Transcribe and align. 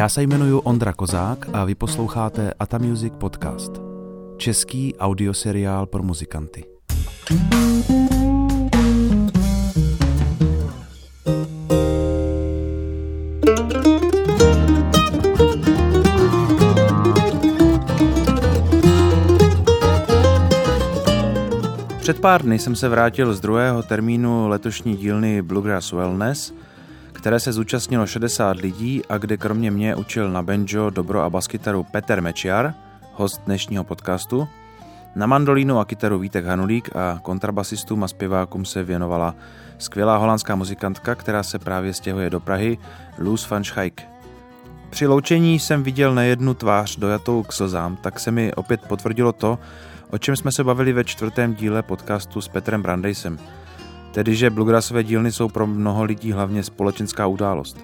Já 0.00 0.08
se 0.08 0.22
jmenuji 0.22 0.60
Ondra 0.64 0.92
Kozák 0.92 1.46
a 1.52 1.64
vy 1.64 1.74
posloucháte 1.74 2.54
Ata 2.58 2.78
Music 2.78 3.12
Podcast. 3.18 3.72
Český 4.36 4.96
audioseriál 4.96 5.86
pro 5.86 6.02
muzikanty. 6.02 6.64
Před 22.00 22.20
pár 22.20 22.42
dny 22.42 22.58
jsem 22.58 22.76
se 22.76 22.88
vrátil 22.88 23.34
z 23.34 23.40
druhého 23.40 23.82
termínu 23.82 24.48
letošní 24.48 24.96
dílny 24.96 25.42
Bluegrass 25.42 25.92
Wellness, 25.92 26.54
které 27.20 27.40
se 27.40 27.52
zúčastnilo 27.52 28.06
60 28.06 28.56
lidí 28.56 29.02
a 29.08 29.18
kde 29.18 29.36
kromě 29.36 29.70
mě 29.70 29.94
učil 29.94 30.30
na 30.30 30.42
banjo, 30.42 30.90
dobro 30.90 31.20
a 31.20 31.30
baskytaru 31.30 31.84
Peter 31.84 32.22
Mečiar, 32.22 32.74
host 33.12 33.42
dnešního 33.46 33.84
podcastu. 33.84 34.48
Na 35.14 35.26
mandolínu 35.26 35.78
a 35.78 35.84
kytaru 35.84 36.18
Vítek 36.18 36.44
Hanulík 36.44 36.96
a 36.96 37.18
kontrabasistům 37.22 38.04
a 38.04 38.08
zpěvákům 38.08 38.64
se 38.64 38.84
věnovala 38.84 39.34
skvělá 39.78 40.16
holandská 40.16 40.56
muzikantka, 40.56 41.14
která 41.14 41.42
se 41.42 41.58
právě 41.58 41.94
stěhuje 41.94 42.30
do 42.30 42.40
Prahy, 42.40 42.78
Luz 43.18 43.50
van 43.50 43.64
Schaik. 43.64 44.02
Při 44.90 45.06
loučení 45.06 45.58
jsem 45.58 45.82
viděl 45.82 46.14
nejednu 46.14 46.54
tvář 46.54 46.96
dojatou 46.96 47.42
k 47.42 47.52
slzám, 47.52 47.96
tak 47.96 48.20
se 48.20 48.30
mi 48.30 48.54
opět 48.54 48.80
potvrdilo 48.88 49.32
to, 49.32 49.58
o 50.10 50.18
čem 50.18 50.36
jsme 50.36 50.52
se 50.52 50.64
bavili 50.64 50.92
ve 50.92 51.04
čtvrtém 51.04 51.54
díle 51.54 51.82
podcastu 51.82 52.40
s 52.40 52.48
Petrem 52.48 52.82
Brandejsem. 52.82 53.38
Tedy, 54.12 54.34
že 54.34 54.50
bluegrassové 54.50 55.04
dílny 55.04 55.32
jsou 55.32 55.48
pro 55.48 55.66
mnoho 55.66 56.04
lidí 56.04 56.32
hlavně 56.32 56.62
společenská 56.62 57.26
událost. 57.26 57.76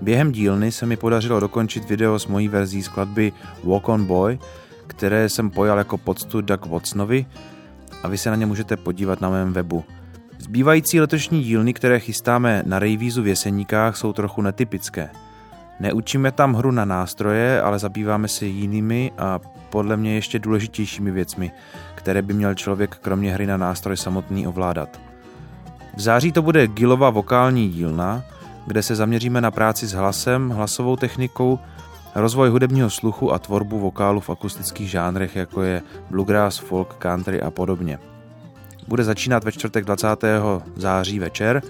Během 0.00 0.32
dílny 0.32 0.72
se 0.72 0.86
mi 0.86 0.96
podařilo 0.96 1.40
dokončit 1.40 1.88
video 1.88 2.18
s 2.18 2.26
mojí 2.26 2.48
verzí 2.48 2.82
skladby 2.82 3.32
Walk 3.64 3.88
on 3.88 4.04
Boy, 4.04 4.38
které 4.86 5.28
jsem 5.28 5.50
pojal 5.50 5.78
jako 5.78 5.98
poctu 5.98 6.40
Doug 6.40 6.66
Watsonovi 6.66 7.26
a 8.02 8.08
vy 8.08 8.18
se 8.18 8.30
na 8.30 8.36
ně 8.36 8.46
můžete 8.46 8.76
podívat 8.76 9.20
na 9.20 9.30
mém 9.30 9.52
webu. 9.52 9.84
Zbývající 10.38 11.00
letošní 11.00 11.42
dílny, 11.42 11.74
které 11.74 12.00
chystáme 12.00 12.62
na 12.66 12.78
Rejvízu 12.78 13.22
v 13.22 13.26
Jeseníkách, 13.26 13.96
jsou 13.96 14.12
trochu 14.12 14.42
netypické. 14.42 15.10
Neučíme 15.80 16.32
tam 16.32 16.54
hru 16.54 16.70
na 16.70 16.84
nástroje, 16.84 17.62
ale 17.62 17.78
zabýváme 17.78 18.28
se 18.28 18.46
jinými 18.46 19.12
a 19.18 19.40
podle 19.70 19.96
mě 19.96 20.14
ještě 20.14 20.38
důležitějšími 20.38 21.10
věcmi, 21.10 21.50
které 21.94 22.22
by 22.22 22.34
měl 22.34 22.54
člověk 22.54 22.96
kromě 22.96 23.32
hry 23.32 23.46
na 23.46 23.56
nástroj 23.56 23.96
samotný 23.96 24.46
ovládat. 24.46 25.05
V 25.96 26.00
září 26.00 26.32
to 26.32 26.42
bude 26.42 26.66
Gilova 26.66 27.10
vokální 27.10 27.68
dílna, 27.68 28.24
kde 28.66 28.82
se 28.82 28.94
zaměříme 28.94 29.40
na 29.40 29.50
práci 29.50 29.86
s 29.86 29.92
hlasem, 29.92 30.50
hlasovou 30.50 30.96
technikou, 30.96 31.58
rozvoj 32.14 32.48
hudebního 32.48 32.90
sluchu 32.90 33.32
a 33.32 33.38
tvorbu 33.38 33.78
vokálu 33.78 34.20
v 34.20 34.30
akustických 34.30 34.90
žánrech, 34.90 35.36
jako 35.36 35.62
je 35.62 35.82
bluegrass, 36.10 36.58
folk, 36.58 36.94
country 36.94 37.40
a 37.40 37.50
podobně. 37.50 37.98
Bude 38.88 39.04
začínat 39.04 39.44
ve 39.44 39.52
čtvrtek 39.52 39.84
20. 39.84 40.08
září 40.76 41.18
večer, 41.18 41.62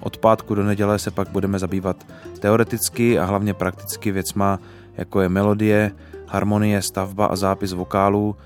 od 0.00 0.16
pátku 0.16 0.54
do 0.54 0.62
neděle 0.62 0.98
se 0.98 1.10
pak 1.10 1.28
budeme 1.28 1.58
zabývat 1.58 2.06
teoreticky 2.40 3.18
a 3.18 3.24
hlavně 3.24 3.54
prakticky 3.54 4.12
věcma, 4.12 4.58
jako 4.96 5.20
je 5.20 5.28
melodie, 5.28 5.92
harmonie, 6.26 6.82
stavba 6.82 7.26
a 7.26 7.36
zápis 7.36 7.72
vokálů, 7.72 8.36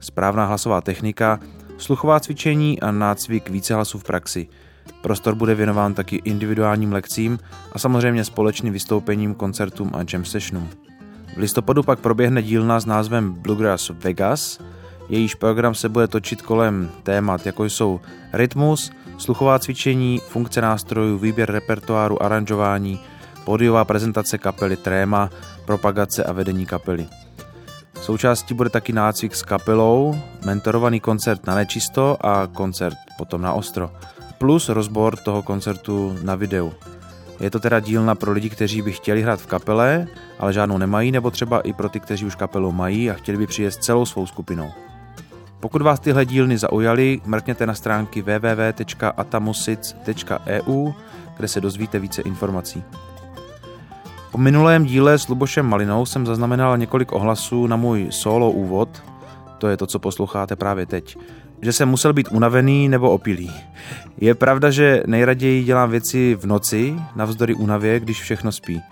správná 0.00 0.46
hlasová 0.46 0.80
technika, 0.80 1.40
sluchová 1.78 2.20
cvičení 2.20 2.80
a 2.80 2.90
nácvik 2.90 3.50
více 3.50 3.74
hlasů 3.74 3.98
v 3.98 4.04
praxi. 4.04 4.48
Prostor 5.00 5.34
bude 5.34 5.54
věnován 5.54 5.94
taky 5.94 6.16
individuálním 6.16 6.92
lekcím 6.92 7.38
a 7.72 7.78
samozřejmě 7.78 8.24
společným 8.24 8.72
vystoupením, 8.72 9.34
koncertům 9.34 9.90
a 9.94 9.98
jam 10.12 10.24
sessionům. 10.24 10.68
V 11.34 11.36
listopadu 11.36 11.82
pak 11.82 11.98
proběhne 11.98 12.42
dílna 12.42 12.80
s 12.80 12.86
názvem 12.86 13.32
Bluegrass 13.32 13.88
Vegas, 13.88 14.58
jejíž 15.08 15.34
program 15.34 15.74
se 15.74 15.88
bude 15.88 16.08
točit 16.08 16.42
kolem 16.42 16.90
témat, 17.02 17.46
jako 17.46 17.64
jsou 17.64 18.00
rytmus, 18.32 18.90
sluchová 19.18 19.58
cvičení, 19.58 20.20
funkce 20.28 20.60
nástrojů, 20.60 21.18
výběr 21.18 21.52
repertoáru, 21.52 22.22
aranžování, 22.22 23.00
pódiová 23.44 23.84
prezentace 23.84 24.38
kapely 24.38 24.76
Tréma, 24.76 25.30
propagace 25.64 26.24
a 26.24 26.32
vedení 26.32 26.66
kapely. 26.66 27.06
Součástí 28.00 28.54
bude 28.54 28.70
taky 28.70 28.92
nácvik 28.92 29.36
s 29.36 29.42
kapelou, 29.42 30.14
mentorovaný 30.44 31.00
koncert 31.00 31.46
na 31.46 31.54
nečisto 31.54 32.26
a 32.26 32.46
koncert 32.46 32.96
potom 33.18 33.42
na 33.42 33.52
ostro, 33.52 33.90
plus 34.40 34.68
rozbor 34.68 35.16
toho 35.16 35.42
koncertu 35.42 36.16
na 36.22 36.34
videu. 36.34 36.72
Je 37.40 37.50
to 37.50 37.60
teda 37.60 37.80
dílna 37.80 38.14
pro 38.14 38.32
lidi, 38.32 38.50
kteří 38.50 38.82
by 38.82 38.92
chtěli 38.92 39.22
hrát 39.22 39.40
v 39.40 39.46
kapele, 39.46 40.06
ale 40.38 40.52
žádnou 40.52 40.78
nemají, 40.78 41.12
nebo 41.12 41.30
třeba 41.30 41.60
i 41.60 41.72
pro 41.72 41.88
ty, 41.88 42.00
kteří 42.00 42.26
už 42.26 42.34
kapelu 42.34 42.72
mají 42.72 43.10
a 43.10 43.14
chtěli 43.14 43.38
by 43.38 43.46
přijet 43.46 43.74
celou 43.74 44.06
svou 44.06 44.26
skupinou. 44.26 44.70
Pokud 45.60 45.82
vás 45.82 46.00
tyhle 46.00 46.24
dílny 46.24 46.58
zaujaly, 46.58 47.20
mrkněte 47.24 47.66
na 47.66 47.74
stránky 47.74 48.22
www.atamusic.eu, 48.22 50.92
kde 51.36 51.48
se 51.48 51.60
dozvíte 51.60 51.98
více 51.98 52.22
informací. 52.22 52.82
Po 54.32 54.38
minulém 54.38 54.84
díle 54.84 55.18
s 55.18 55.28
Lubošem 55.28 55.66
Malinou 55.66 56.06
jsem 56.06 56.26
zaznamenal 56.26 56.78
několik 56.78 57.12
ohlasů 57.12 57.66
na 57.66 57.76
můj 57.76 58.06
solo 58.10 58.50
úvod, 58.50 59.02
to 59.58 59.68
je 59.68 59.76
to, 59.76 59.86
co 59.86 59.98
posloucháte 59.98 60.56
právě 60.56 60.86
teď, 60.86 61.16
že 61.62 61.72
jsem 61.72 61.88
musel 61.88 62.12
být 62.12 62.28
unavený 62.30 62.88
nebo 62.88 63.10
opilý. 63.10 63.52
Je 64.20 64.34
pravda, 64.34 64.70
že 64.70 65.02
nejraději 65.06 65.64
dělám 65.64 65.90
věci 65.90 66.34
v 66.40 66.46
noci, 66.46 66.96
navzdory 67.16 67.54
únavě, 67.54 68.00
když 68.00 68.22
všechno 68.22 68.52
spí. 68.52 68.82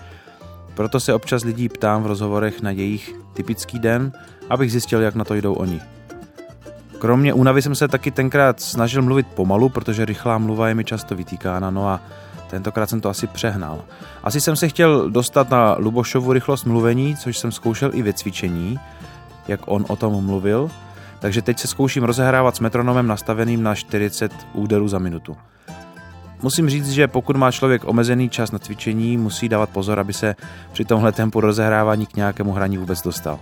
Proto 0.74 1.00
se 1.00 1.14
občas 1.14 1.44
lidí 1.44 1.68
ptám 1.68 2.02
v 2.02 2.06
rozhovorech 2.06 2.62
na 2.62 2.70
jejich 2.70 3.14
typický 3.34 3.78
den, 3.78 4.12
abych 4.50 4.72
zjistil, 4.72 5.00
jak 5.00 5.14
na 5.14 5.24
to 5.24 5.34
jdou 5.34 5.54
oni. 5.54 5.80
Kromě 6.98 7.34
únavy 7.34 7.62
jsem 7.62 7.74
se 7.74 7.88
taky 7.88 8.10
tenkrát 8.10 8.60
snažil 8.60 9.02
mluvit 9.02 9.26
pomalu, 9.26 9.68
protože 9.68 10.04
rychlá 10.04 10.38
mluva 10.38 10.68
je 10.68 10.74
mi 10.74 10.84
často 10.84 11.14
vytýkána, 11.14 11.70
no 11.70 11.88
a 11.88 12.00
tentokrát 12.50 12.90
jsem 12.90 13.00
to 13.00 13.08
asi 13.08 13.26
přehnal. 13.26 13.84
Asi 14.22 14.40
jsem 14.40 14.56
se 14.56 14.68
chtěl 14.68 15.10
dostat 15.10 15.50
na 15.50 15.76
Lubošovu 15.78 16.32
rychlost 16.32 16.64
mluvení, 16.64 17.16
což 17.16 17.38
jsem 17.38 17.52
zkoušel 17.52 17.90
i 17.94 18.02
ve 18.02 18.12
cvičení, 18.12 18.78
jak 19.48 19.60
on 19.66 19.84
o 19.88 19.96
tom 19.96 20.24
mluvil, 20.24 20.70
takže 21.18 21.42
teď 21.42 21.58
se 21.58 21.66
zkouším 21.66 22.04
rozehrávat 22.04 22.56
s 22.56 22.60
metronomem 22.60 23.06
nastaveným 23.06 23.62
na 23.62 23.74
40 23.74 24.32
úderů 24.52 24.88
za 24.88 24.98
minutu. 24.98 25.36
Musím 26.42 26.70
říct, 26.70 26.90
že 26.90 27.08
pokud 27.08 27.36
má 27.36 27.50
člověk 27.50 27.82
omezený 27.84 28.28
čas 28.28 28.52
na 28.52 28.58
cvičení, 28.58 29.16
musí 29.16 29.48
dávat 29.48 29.70
pozor, 29.70 30.00
aby 30.00 30.12
se 30.12 30.36
při 30.72 30.84
tomhle 30.84 31.12
tempu 31.12 31.40
rozehrávání 31.40 32.06
k 32.06 32.16
nějakému 32.16 32.52
hraní 32.52 32.78
vůbec 32.78 33.02
dostal. 33.02 33.38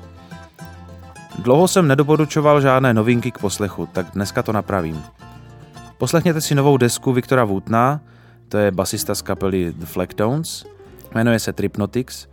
Dlouho 1.39 1.69
jsem 1.69 1.89
nedoporučoval 1.89 2.61
žádné 2.61 2.95
novinky 2.95 3.31
k 3.31 3.39
poslechu, 3.39 3.89
tak 3.93 4.07
dneska 4.15 4.43
to 4.43 4.53
napravím. 4.53 5.03
Poslechněte 5.99 6.41
si 6.41 6.55
novou 6.55 6.77
desku 6.77 7.13
Viktora 7.13 7.45
Wootna, 7.45 8.01
to 8.49 8.59
je 8.59 8.71
basista 8.71 9.15
z 9.15 9.23
kapely 9.23 9.73
The 9.77 9.87
Flecktones, 9.87 10.65
jmenuje 11.15 11.39
se 11.39 11.53
Tripnotics 11.53 12.27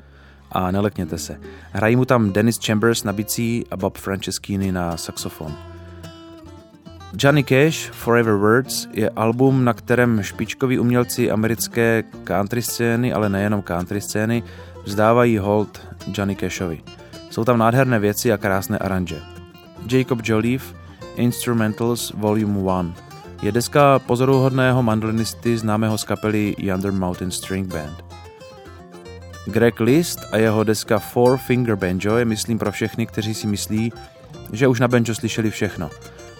a 0.53 0.71
nelekněte 0.71 1.17
se. 1.17 1.39
Hrají 1.71 1.95
mu 1.95 2.05
tam 2.05 2.31
Dennis 2.31 2.59
Chambers 2.65 3.03
na 3.03 3.13
bicí 3.13 3.65
a 3.71 3.77
Bob 3.77 3.97
Franceschini 3.97 4.71
na 4.71 4.97
saxofon. 4.97 5.55
Johnny 7.17 7.43
Cash 7.43 7.89
Forever 7.91 8.33
Words 8.33 8.87
je 8.93 9.09
album, 9.09 9.65
na 9.65 9.73
kterém 9.73 10.23
špičkoví 10.23 10.79
umělci 10.79 11.31
americké 11.31 12.03
country 12.23 12.61
scény, 12.61 13.13
ale 13.13 13.29
nejenom 13.29 13.61
country 13.61 14.01
scény, 14.01 14.43
vzdávají 14.83 15.37
hold 15.37 15.81
Johnny 16.17 16.35
Cashovi. 16.35 16.81
Jsou 17.29 17.43
tam 17.43 17.57
nádherné 17.57 17.99
věci 17.99 18.33
a 18.33 18.37
krásné 18.37 18.77
aranže. 18.77 19.21
Jacob 19.91 20.19
Joliffe 20.23 20.75
Instrumentals 21.15 22.11
Volume 22.11 22.59
1 22.59 22.93
je 23.41 23.51
deska 23.51 23.99
pozoruhodného 23.99 24.83
mandolinisty 24.83 25.57
známého 25.57 25.97
z 25.97 26.03
kapely 26.03 26.55
Yonder 26.57 26.91
Mountain 26.91 27.31
String 27.31 27.73
Band. 27.73 28.02
Greg 29.45 29.79
List 29.79 30.19
a 30.31 30.37
jeho 30.37 30.63
deska 30.63 30.99
Four 30.99 31.37
Finger 31.37 31.75
Banjo 31.75 32.17
je 32.17 32.25
myslím 32.25 32.59
pro 32.59 32.71
všechny, 32.71 33.05
kteří 33.05 33.33
si 33.33 33.47
myslí, 33.47 33.93
že 34.51 34.67
už 34.67 34.79
na 34.79 34.87
banjo 34.87 35.15
slyšeli 35.15 35.51
všechno. 35.51 35.89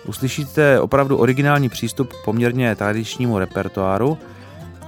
Uslyšíte 0.07 0.79
opravdu 0.79 1.17
originální 1.17 1.69
přístup 1.69 2.13
k 2.13 2.25
poměrně 2.25 2.75
tradičnímu 2.75 3.39
repertoáru 3.39 4.17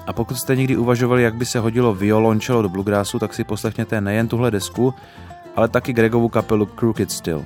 a 0.08 0.14
pokud 0.14 0.36
jste 0.38 0.56
někdy 0.56 0.78
uvažovali, 0.78 1.24
jak 1.24 1.36
by 1.36 1.46
se 1.46 1.60
hodilo 1.60 1.94
violončelo 1.94 2.62
do 2.62 2.70
bluegrassu, 2.70 3.20
tak 3.20 3.34
si 3.34 3.44
poslechněte 3.44 4.02
nejen 4.02 4.28
tuhle 4.28 4.52
desku, 4.52 4.94
ale 5.56 5.68
taky 5.68 5.94
Gregovu 5.94 6.30
kapelu 6.30 6.66
Crooked 6.66 7.12
Still. 7.12 7.46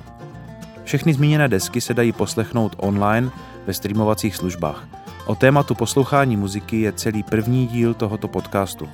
Všechny 0.84 1.14
zmíněné 1.14 1.48
desky 1.48 1.80
se 1.80 1.94
dají 1.94 2.12
poslechnout 2.12 2.76
online 2.76 3.30
ve 3.66 3.74
streamovacích 3.74 4.36
službách. 4.36 4.88
O 5.26 5.34
tématu 5.34 5.74
poslouchání 5.74 6.36
muziky 6.36 6.80
je 6.80 6.92
celý 6.92 7.22
první 7.22 7.66
díl 7.66 7.94
tohoto 7.94 8.28
podcastu 8.28 8.88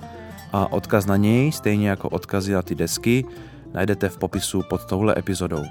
a 0.57 0.73
odkaz 0.73 1.07
na 1.07 1.17
něj, 1.17 1.53
stejně 1.53 1.89
jako 1.89 2.09
odkazy 2.09 2.53
na 2.53 2.63
ty 2.63 2.75
desky, 2.75 3.25
najdete 3.75 4.09
v 4.09 4.19
popisu 4.19 4.63
pod 4.63 4.85
touhle 4.85 5.15
epizodou. 5.19 5.65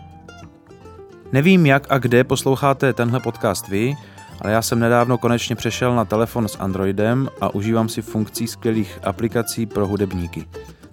Nevím, 1.32 1.66
jak 1.66 1.88
a 1.90 1.98
kde 1.98 2.24
posloucháte 2.24 2.94
tenhle 2.94 3.20
podcast 3.20 3.68
vy, 3.68 3.96
ale 4.42 4.52
já 4.52 4.62
jsem 4.62 4.80
nedávno 4.80 5.18
konečně 5.18 5.56
přešel 5.56 5.96
na 5.96 6.06
telefon 6.06 6.48
s 6.48 6.60
Androidem 6.60 7.30
a 7.42 7.56
užívám 7.56 7.90
si 7.90 8.02
funkcí 8.02 8.48
skvělých 8.48 9.00
aplikací 9.04 9.66
pro 9.66 9.88
hudebníky. 9.88 10.46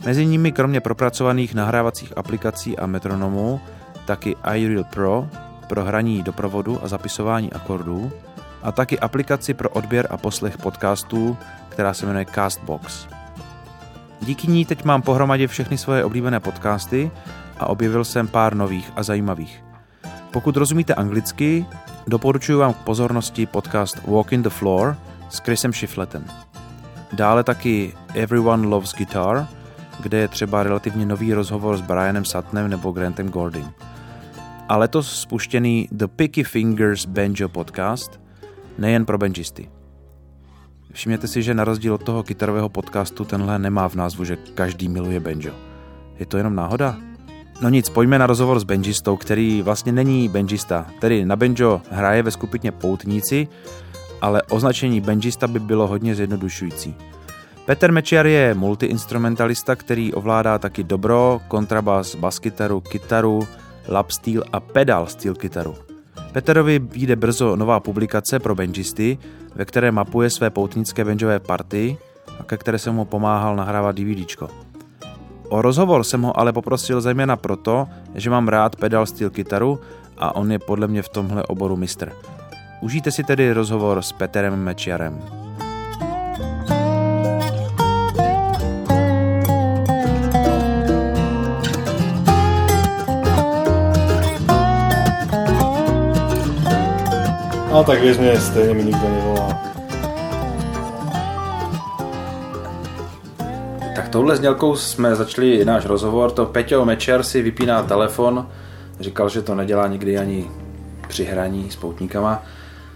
Mezi 0.05 0.27
nimi 0.27 0.53
kromě 0.53 0.81
propracovaných 0.81 1.55
nahrávacích 1.55 2.13
aplikací 2.17 2.79
a 2.79 2.87
metronomů 2.87 3.61
taky 4.05 4.37
iReal 4.55 4.85
Pro 4.85 5.29
pro 5.69 5.85
hraní 5.85 6.23
doprovodu 6.23 6.85
a 6.85 6.89
zapisování 6.89 7.53
akordů 7.53 8.13
a 8.63 8.73
taky 8.73 8.99
aplikaci 8.99 9.55
pro 9.55 9.69
odběr 9.69 10.07
a 10.11 10.17
poslech 10.17 10.59
podcastů, 10.59 11.37
která 11.69 11.95
se 11.95 12.07
jmenuje 12.07 12.27
Castbox. 12.35 13.07
Díky 14.23 14.49
ní 14.49 14.65
teď 14.65 14.85
mám 14.85 15.03
pohromadě 15.03 15.47
všechny 15.47 15.79
svoje 15.79 16.05
oblíbené 16.05 16.41
podcasty 16.41 17.11
a 17.59 17.67
objevil 17.67 18.05
jsem 18.05 18.29
pár 18.29 18.55
nových 18.55 18.93
a 18.97 19.03
zajímavých. 19.03 19.65
Pokud 20.31 20.57
rozumíte 20.57 20.95
anglicky, 20.95 21.67
doporučuji 22.07 22.59
vám 22.59 22.75
k 22.75 22.77
pozornosti 22.77 23.47
podcast 23.47 24.07
Walk 24.07 24.33
in 24.33 24.43
the 24.43 24.49
Floor 24.49 24.97
s 25.29 25.39
Chrisem 25.39 25.73
Shifletem. 25.73 26.25
Dále 27.13 27.45
taky 27.45 27.95
Everyone 28.15 28.67
Loves 28.67 28.95
Guitar, 28.95 29.49
kde 30.01 30.19
je 30.19 30.29
třeba 30.29 30.63
relativně 30.63 31.07
nový 31.07 31.35
rozhovor 31.35 31.77
s 31.77 31.81
Brianem 31.81 32.25
Suttonem 32.25 32.71
nebo 32.71 32.93
Grantem 32.93 33.29
Gordym. 33.29 33.71
A 34.69 34.77
letos 34.77 35.21
spuštěný 35.21 35.89
The 35.93 36.07
Picky 36.07 36.45
Fingers 36.45 37.07
Banjo 37.07 37.49
podcast, 37.49 38.21
nejen 38.79 39.07
pro 39.07 39.19
benžisty. 39.19 39.69
Všimněte 40.93 41.29
si, 41.29 41.43
že 41.43 41.55
na 41.55 41.65
rozdíl 41.65 41.95
od 41.95 42.03
toho 42.03 42.23
kytarového 42.23 42.69
podcastu 42.69 43.25
tenhle 43.25 43.59
nemá 43.59 43.89
v 43.89 43.95
názvu, 43.95 44.25
že 44.25 44.37
každý 44.55 44.89
miluje 44.89 45.21
banjo. 45.21 45.53
Je 46.19 46.27
to 46.27 46.37
jenom 46.37 46.55
náhoda? 46.55 46.97
No 47.61 47.69
nic, 47.69 47.89
pojďme 47.89 48.19
na 48.19 48.27
rozhovor 48.27 48.61
s 48.61 48.65
benžistou, 48.65 49.17
který 49.17 49.63
vlastně 49.63 49.93
není 49.93 50.29
benžista. 50.29 50.87
Tedy 51.01 51.25
na 51.25 51.37
banjo 51.37 51.83
hraje 51.91 52.23
ve 52.23 52.31
skupině 52.31 52.73
Poutníci, 52.73 53.49
ale 54.21 54.43
označení 54.43 55.01
benžista 55.01 55.47
by 55.47 55.61
bylo 55.61 55.87
hodně 55.87 56.15
zjednodušující. 56.15 56.95
Peter 57.67 57.93
Mečiar 57.93 58.27
je 58.27 58.55
multiinstrumentalista, 58.55 59.77
který 59.77 60.15
ovládá 60.15 60.59
taky 60.59 60.85
dobro, 60.85 61.41
kontrabas, 61.49 62.15
baskytaru, 62.15 62.81
kytaru, 62.81 63.49
lap 63.89 64.11
steel 64.11 64.45
a 64.53 64.61
pedal 64.61 65.07
steel 65.07 65.35
kytaru. 65.35 65.92
Peterovi 66.33 66.79
vyjde 66.79 67.17
brzo 67.17 67.57
nová 67.57 67.81
publikace 67.81 68.39
pro 68.39 68.55
benžisty, 68.55 69.19
ve 69.55 69.65
které 69.65 69.93
mapuje 69.93 70.31
své 70.31 70.51
poutnické 70.51 71.05
benžové 71.05 71.41
party 71.41 71.97
a 72.41 72.43
ke 72.43 72.57
které 72.57 72.79
jsem 72.79 72.95
mu 72.95 73.05
pomáhal 73.05 73.57
nahrávat 73.57 73.97
DVDčko. 73.97 74.49
O 75.49 75.63
rozhovor 75.63 76.05
jsem 76.05 76.23
ho 76.23 76.41
ale 76.41 76.53
poprosil 76.53 77.01
zejména 77.01 77.37
proto, 77.37 77.89
že 78.15 78.31
mám 78.31 78.49
rád 78.49 78.77
pedal 78.77 79.07
steel 79.07 79.31
kytaru 79.31 79.81
a 80.19 80.37
on 80.37 80.53
je 80.53 80.59
podle 80.59 80.89
mě 80.89 81.03
v 81.03 81.09
tomhle 81.09 81.43
oboru 81.43 81.77
mistr. 81.77 82.13
Užijte 82.81 83.11
si 83.11 83.25
tedy 83.25 83.53
rozhovor 83.53 84.03
s 84.03 84.13
Peterem 84.13 84.65
Mečiarem. 84.65 85.23
No 97.83 97.91
tak 97.91 97.99
vieš, 97.99 98.23
mne 98.23 98.39
stejne 98.39 98.79
mi 98.79 98.87
nikto 98.87 99.03
nevolá. 99.03 99.59
Tak 103.99 104.07
touhle 104.15 104.37
znělkou 104.39 104.77
jsme 104.77 105.17
začali 105.19 105.65
náš 105.65 105.91
rozhovor. 105.91 106.31
To 106.31 106.47
Peťo 106.47 106.85
Mečer 106.87 107.27
si 107.27 107.43
vypíná 107.43 107.83
telefon. 107.83 108.47
Říkal, 109.01 109.29
že 109.29 109.43
to 109.43 109.55
nedělá 109.55 109.87
nikdy 109.91 110.19
ani 110.19 110.47
při 111.09 111.25
hraní 111.25 111.71
s 111.71 111.77
poutníkama. 111.77 112.47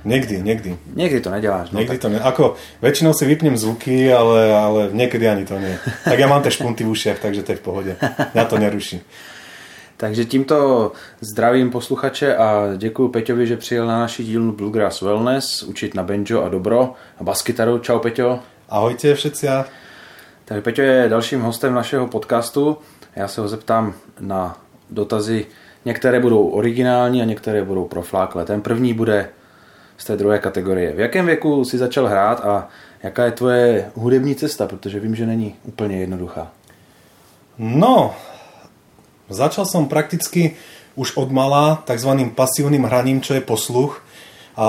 Niekdy, 0.04 0.42
niekdy. 0.42 0.78
Niekdy 0.94 1.20
to 1.20 1.30
neděláš. 1.30 1.74
No, 1.74 1.82
niekdy 1.82 1.98
tak... 1.98 2.02
to 2.06 2.08
ne. 2.08 2.22
Ako, 2.22 2.54
väčšinou 2.78 3.10
si 3.10 3.26
vypnem 3.26 3.58
zvuky, 3.58 4.06
ale, 4.14 4.54
ale 4.54 4.94
niekedy 4.94 5.26
ani 5.26 5.42
to 5.42 5.58
nie. 5.58 5.74
Tak 6.06 6.14
ja 6.14 6.30
mám 6.30 6.46
tie 6.46 6.54
špunty 6.54 6.86
v 6.86 6.94
ušiach, 6.94 7.18
takže 7.18 7.42
to 7.42 7.50
je 7.52 7.58
v 7.58 7.64
pohode. 7.66 7.92
Ja 8.38 8.46
to 8.46 8.54
neruší. 8.54 9.02
Takže 9.96 10.24
tímto 10.24 10.92
zdravím 11.20 11.70
posluchače 11.70 12.36
a 12.36 12.68
děkuji 12.76 13.08
Peťovi, 13.08 13.46
že 13.46 13.56
přijel 13.56 13.86
na 13.86 13.98
naši 13.98 14.24
dílnu 14.24 14.52
Bluegrass 14.52 15.02
Wellness 15.02 15.62
učit 15.62 15.94
na 15.94 16.02
banjo 16.02 16.42
a 16.42 16.48
dobro 16.48 16.94
a 17.20 17.24
baskytaru. 17.24 17.78
Čau 17.78 17.98
Peťo. 17.98 18.40
Ahojte 18.68 19.14
všetci. 19.14 19.46
Tak 20.44 20.64
Peťo 20.64 20.82
je 20.82 21.08
dalším 21.08 21.40
hostem 21.40 21.74
našeho 21.74 22.06
podcastu. 22.06 22.78
Já 23.16 23.28
se 23.28 23.40
ho 23.40 23.48
zeptám 23.48 23.94
na 24.20 24.58
dotazy. 24.90 25.46
Některé 25.84 26.20
budou 26.20 26.48
originální 26.48 27.22
a 27.22 27.24
některé 27.24 27.64
budou 27.64 27.84
profláklé. 27.84 28.44
Ten 28.44 28.60
první 28.60 28.94
bude 28.94 29.28
z 29.96 30.04
té 30.04 30.16
druhé 30.16 30.38
kategorie. 30.38 30.92
V 30.92 31.00
jakém 31.00 31.26
věku 31.26 31.64
si 31.64 31.78
začal 31.78 32.06
hrát 32.06 32.40
a 32.40 32.68
jaká 33.02 33.24
je 33.24 33.30
tvoje 33.30 33.90
hudební 33.94 34.34
cesta, 34.34 34.66
protože 34.66 35.00
vím, 35.00 35.14
že 35.14 35.26
není 35.26 35.54
úplně 35.64 36.00
jednoduchá. 36.00 36.52
No, 37.58 38.14
Začal 39.26 39.66
som 39.66 39.90
prakticky 39.90 40.54
už 40.94 41.18
od 41.18 41.34
mala 41.34 41.82
tzv. 41.82 42.10
pasívnym 42.32 42.86
hraním, 42.86 43.18
čo 43.20 43.34
je 43.34 43.42
posluch, 43.42 44.00
a, 44.56 44.64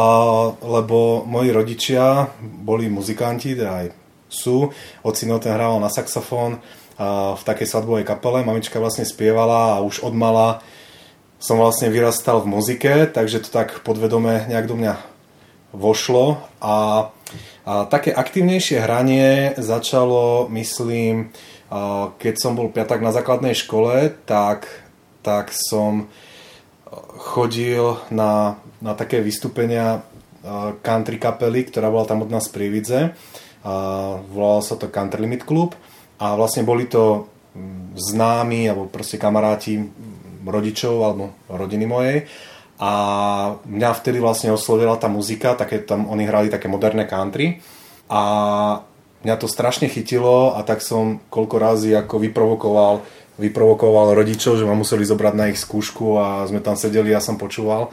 lebo 0.60 1.24
moji 1.24 1.50
rodičia 1.54 2.34
boli 2.42 2.90
muzikanti, 2.90 3.56
teda 3.56 3.86
aj 3.86 3.88
sú. 4.28 4.74
Ocino 5.06 5.40
ten 5.40 5.56
hrával 5.56 5.80
na 5.80 5.88
saxofón 5.88 6.60
a 6.98 7.38
v 7.38 7.44
takej 7.46 7.70
svadbovej 7.70 8.04
kapele. 8.04 8.42
Mamička 8.42 8.82
vlastne 8.82 9.06
spievala 9.06 9.78
a 9.78 9.86
už 9.86 10.02
od 10.02 10.18
mala 10.18 10.66
som 11.38 11.62
vlastne 11.62 11.94
vyrastal 11.94 12.42
v 12.42 12.58
muzike, 12.58 13.06
takže 13.14 13.46
to 13.46 13.50
tak 13.54 13.86
podvedome 13.86 14.50
nejak 14.50 14.66
do 14.66 14.74
mňa 14.74 14.98
vošlo 15.78 16.42
a, 16.58 16.76
a 17.70 17.74
také 17.86 18.10
aktívnejšie 18.10 18.82
hranie 18.82 19.54
začalo, 19.62 20.50
myslím, 20.50 21.30
keď 22.18 22.36
som 22.40 22.56
bol 22.56 22.72
piatak 22.72 23.04
na 23.04 23.12
základnej 23.12 23.56
škole, 23.56 24.16
tak, 24.24 24.68
tak 25.24 25.52
som 25.52 26.08
chodil 27.20 28.00
na, 28.08 28.56
na 28.80 28.96
také 28.96 29.20
vystúpenia 29.20 30.06
country 30.80 31.20
kapely, 31.20 31.68
ktorá 31.68 31.92
bola 31.92 32.08
tam 32.08 32.24
od 32.24 32.32
nás 32.32 32.48
pri 32.48 32.72
Vidze. 32.72 33.12
Volalo 34.32 34.64
sa 34.64 34.80
to 34.80 34.88
Country 34.88 35.28
Limit 35.28 35.44
Club. 35.44 35.76
A 36.18 36.34
vlastne 36.34 36.66
boli 36.66 36.90
to 36.90 37.30
mm, 37.54 37.94
známi 37.94 38.66
alebo 38.66 38.90
proste 38.90 39.22
kamaráti 39.22 39.86
rodičov 40.42 40.96
alebo 41.04 41.36
rodiny 41.52 41.86
mojej. 41.86 42.18
A 42.82 42.92
mňa 43.66 43.90
vtedy 43.98 44.18
vlastne 44.22 44.54
oslovila 44.54 44.98
tá 44.98 45.10
muzika, 45.10 45.58
také 45.58 45.82
tam 45.82 46.10
oni 46.10 46.26
hrali 46.26 46.48
také 46.50 46.70
moderné 46.70 47.06
country. 47.06 47.62
A 48.10 48.22
mňa 49.26 49.36
to 49.40 49.48
strašne 49.50 49.90
chytilo 49.90 50.54
a 50.54 50.62
tak 50.62 50.86
som 50.86 51.24
koľko 51.34 51.56
razy 51.58 51.96
ako 51.98 52.22
vyprovokoval, 52.22 53.02
vyprovokoval 53.42 54.14
rodičov, 54.14 54.62
že 54.62 54.68
ma 54.68 54.78
museli 54.78 55.06
zobrať 55.06 55.34
na 55.34 55.50
ich 55.50 55.58
skúšku 55.58 56.22
a 56.22 56.46
sme 56.46 56.62
tam 56.62 56.78
sedeli 56.78 57.14
a 57.14 57.24
som 57.24 57.38
počúval. 57.40 57.90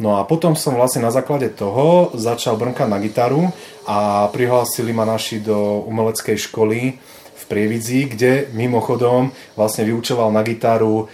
No 0.00 0.16
a 0.16 0.24
potom 0.24 0.56
som 0.56 0.80
vlastne 0.80 1.04
na 1.04 1.12
základe 1.12 1.52
toho 1.52 2.08
začal 2.16 2.56
brnkať 2.56 2.88
na 2.88 2.96
gitaru 2.96 3.52
a 3.84 4.30
prihlásili 4.32 4.96
ma 4.96 5.04
naši 5.04 5.44
do 5.44 5.84
umeleckej 5.84 6.40
školy 6.48 6.96
v 7.36 7.44
Prievidzi, 7.44 8.08
kde 8.08 8.48
mimochodom 8.56 9.28
vlastne 9.60 9.84
vyučoval 9.84 10.32
na 10.32 10.40
gitaru 10.40 11.04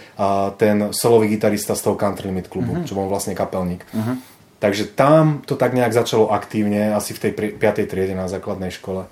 ten 0.55 0.95
solový 0.95 1.35
gitarista 1.35 1.75
z 1.75 1.83
toho 1.83 1.99
Country 1.99 2.31
Limit 2.31 2.47
klubu, 2.47 2.79
uh-huh. 2.79 2.87
čo 2.87 2.95
bol 2.95 3.11
vlastne 3.11 3.35
kapelník. 3.35 3.83
Uh-huh. 3.91 4.15
Takže 4.63 4.95
tam 4.95 5.43
to 5.43 5.59
tak 5.59 5.75
nejak 5.75 5.91
začalo 5.91 6.31
aktívne, 6.31 6.95
asi 6.95 7.11
v 7.11 7.21
tej 7.27 7.31
5. 7.59 7.91
triede 7.91 8.15
na 8.15 8.31
základnej 8.31 8.71
škole 8.71 9.11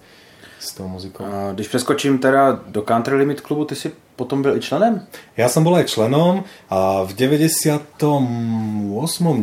s 0.65 0.73
tou 0.73 0.87
muzikou. 0.87 1.23
A 1.23 1.51
když 1.53 1.67
přeskočím 1.67 2.17
teda 2.17 2.59
do 2.67 2.81
Country 2.81 3.15
Limit 3.15 3.41
klubu, 3.41 3.65
ty 3.65 3.75
si 3.75 3.91
potom 4.15 4.41
byl 4.41 4.55
i 4.57 4.63
členem? 4.63 5.03
Ja 5.35 5.51
som 5.51 5.67
bol 5.67 5.75
aj 5.75 5.91
členom 5.91 6.47
a 6.71 7.03
v 7.03 7.11
98. 7.19 7.99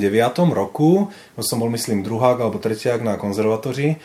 9. 0.01 0.57
roku 0.57 1.13
som 1.37 1.61
bol 1.61 1.69
myslím 1.77 2.01
druhák 2.01 2.41
alebo 2.41 2.57
tretiák 2.57 3.05
na 3.05 3.21
konzervatoři, 3.21 4.01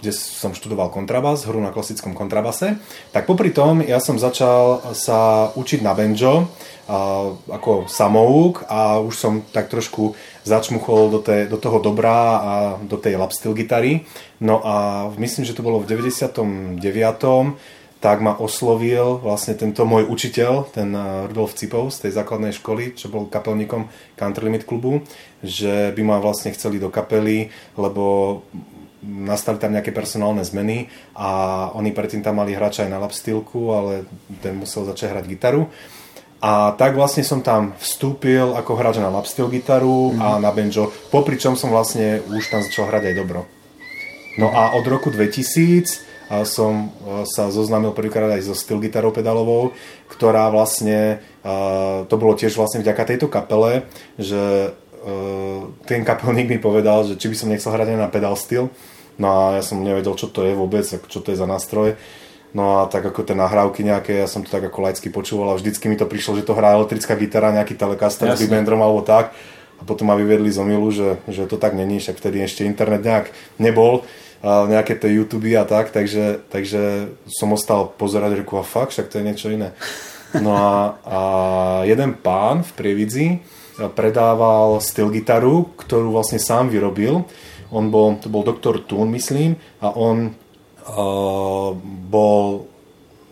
kde 0.00 0.12
som 0.12 0.52
študoval 0.52 0.92
kontrabas, 0.92 1.48
hru 1.48 1.64
na 1.64 1.72
klasickom 1.72 2.12
kontrabase. 2.12 2.76
Tak 3.16 3.24
popri 3.24 3.56
tom 3.56 3.80
ja 3.80 4.04
som 4.04 4.20
začal 4.20 4.84
sa 4.92 5.48
učiť 5.56 5.80
na 5.80 5.96
banjo 5.96 6.52
ako 7.48 7.88
samouk 7.88 8.68
a 8.68 9.00
už 9.00 9.16
som 9.16 9.40
tak 9.48 9.72
trošku 9.72 10.12
začmuchol 10.44 11.10
do, 11.10 11.18
té, 11.18 11.48
do 11.48 11.56
toho 11.56 11.80
dobrá 11.80 12.36
a 12.36 12.52
do 12.82 12.96
tej 12.96 13.16
lapsteel 13.16 13.56
gitary. 13.56 14.04
No 14.40 14.60
a 14.60 15.08
myslím, 15.16 15.48
že 15.48 15.56
to 15.56 15.64
bolo 15.64 15.80
v 15.80 15.88
99 15.88 16.78
tak 18.04 18.20
ma 18.20 18.36
oslovil 18.36 19.16
vlastne 19.16 19.56
tento 19.56 19.88
môj 19.88 20.04
učiteľ, 20.04 20.68
ten 20.76 20.92
eh, 20.92 21.24
Rudolf 21.32 21.56
Cipov 21.56 21.88
z 21.88 22.04
tej 22.04 22.20
základnej 22.20 22.52
školy, 22.52 22.92
čo 22.92 23.08
bol 23.08 23.32
kapelníkom 23.32 23.88
Country 24.12 24.44
Limit 24.44 24.68
klubu, 24.68 25.00
že 25.40 25.88
by 25.96 26.02
ma 26.04 26.20
vlastne 26.20 26.52
chceli 26.52 26.76
do 26.76 26.92
kapely, 26.92 27.48
lebo 27.80 28.44
nastali 29.00 29.56
tam 29.56 29.72
nejaké 29.72 29.92
personálne 29.92 30.44
zmeny 30.44 30.92
a 31.16 31.68
oni 31.76 31.96
predtým 31.96 32.20
tam 32.20 32.40
mali 32.40 32.52
hráča 32.52 32.84
aj 32.84 32.92
na 32.92 33.00
lapstilku, 33.00 33.72
ale 33.72 34.04
ten 34.44 34.56
musel 34.56 34.84
začať 34.84 35.12
hrať 35.12 35.24
gitaru. 35.24 35.68
A 36.44 36.76
tak 36.76 36.92
vlastne 36.92 37.24
som 37.24 37.40
tam 37.40 37.72
vstúpil 37.80 38.52
ako 38.52 38.76
hráč 38.76 39.00
na 39.00 39.08
lapsteel 39.08 39.48
gitaru 39.48 40.12
mm. 40.12 40.20
a 40.20 40.28
na 40.36 40.52
banjo, 40.52 40.92
popričom 41.08 41.56
som 41.56 41.72
vlastne 41.72 42.20
už 42.28 42.52
tam 42.52 42.60
začal 42.60 42.92
hrať 42.92 43.02
aj 43.08 43.14
dobro. 43.16 43.48
No 44.36 44.52
a 44.52 44.76
od 44.76 44.84
roku 44.84 45.08
2000 45.08 46.04
a 46.28 46.44
som 46.48 46.88
sa 47.28 47.52
zoznámil 47.52 47.92
prvýkrát 47.92 48.32
aj 48.32 48.48
so 48.48 48.56
styl 48.56 48.80
gitarou 48.80 49.12
pedalovou, 49.12 49.76
ktorá 50.08 50.48
vlastne, 50.48 51.20
to 52.08 52.14
bolo 52.16 52.32
tiež 52.32 52.56
vlastne 52.56 52.80
vďaka 52.80 53.04
tejto 53.04 53.28
kapele, 53.28 53.84
že 54.16 54.72
ten 55.84 56.00
kapelník 56.00 56.48
mi 56.48 56.56
povedal, 56.56 57.04
že 57.04 57.20
či 57.20 57.28
by 57.28 57.36
som 57.36 57.52
nechcel 57.52 57.76
hrať 57.76 57.92
aj 57.92 57.98
na 58.00 58.08
pedal 58.08 58.34
styl. 58.40 58.72
No 59.20 59.28
a 59.30 59.60
ja 59.60 59.62
som 59.62 59.84
nevedel, 59.84 60.16
čo 60.16 60.32
to 60.32 60.42
je 60.42 60.56
vôbec, 60.56 60.82
čo 60.88 61.18
to 61.20 61.28
je 61.30 61.38
za 61.38 61.46
nástroj. 61.46 61.94
No 62.54 62.80
a 62.80 62.86
tak 62.86 63.02
ako 63.02 63.26
tie 63.26 63.34
nahrávky 63.34 63.82
nejaké, 63.82 64.14
ja 64.14 64.30
som 64.30 64.46
to 64.46 64.48
tak 64.48 64.70
ako 64.70 64.86
laicky 64.86 65.10
počúval 65.10 65.52
a 65.52 65.58
vždycky 65.58 65.90
mi 65.90 65.98
to 65.98 66.06
prišlo, 66.06 66.38
že 66.38 66.46
to 66.46 66.54
hrá 66.54 66.78
elektrická 66.78 67.18
gitara, 67.18 67.50
nejaký 67.50 67.74
Telecaster 67.74 68.30
s 68.30 68.46
bendrom 68.46 68.78
alebo 68.78 69.02
tak. 69.02 69.34
A 69.74 69.82
potom 69.82 70.06
ma 70.06 70.14
vyvedli 70.14 70.54
z 70.54 70.62
omilu, 70.62 70.86
že, 70.94 71.18
že 71.26 71.50
to 71.50 71.58
tak 71.58 71.74
není, 71.74 71.98
však 71.98 72.14
vtedy 72.14 72.46
ešte 72.46 72.62
internet 72.62 73.02
nejak 73.02 73.26
nebol 73.58 74.06
a 74.44 74.70
nejaké 74.70 74.94
tie 74.94 75.10
YouTube 75.10 75.50
a 75.56 75.66
tak, 75.66 75.90
takže, 75.90 76.46
takže 76.46 77.10
som 77.26 77.50
ostal 77.50 77.90
pozerať, 77.90 78.44
reku, 78.44 78.60
a 78.60 78.64
fakt, 78.64 78.94
však 78.94 79.10
to 79.10 79.18
je 79.18 79.26
niečo 79.26 79.48
iné. 79.50 79.74
No 80.36 80.54
a, 80.54 80.70
a 81.02 81.20
jeden 81.88 82.14
pán 82.14 82.62
v 82.62 82.70
Prievidzi 82.76 83.26
predával 83.98 84.78
styl 84.78 85.10
gitaru, 85.10 85.74
ktorú 85.74 86.14
vlastne 86.14 86.38
sám 86.38 86.70
vyrobil. 86.70 87.26
On 87.74 87.90
bol, 87.90 88.20
to 88.22 88.30
bol 88.30 88.46
doktor 88.46 88.78
Thun, 88.84 89.10
myslím, 89.10 89.58
a 89.82 89.90
on 89.90 90.38
bol 92.08 92.68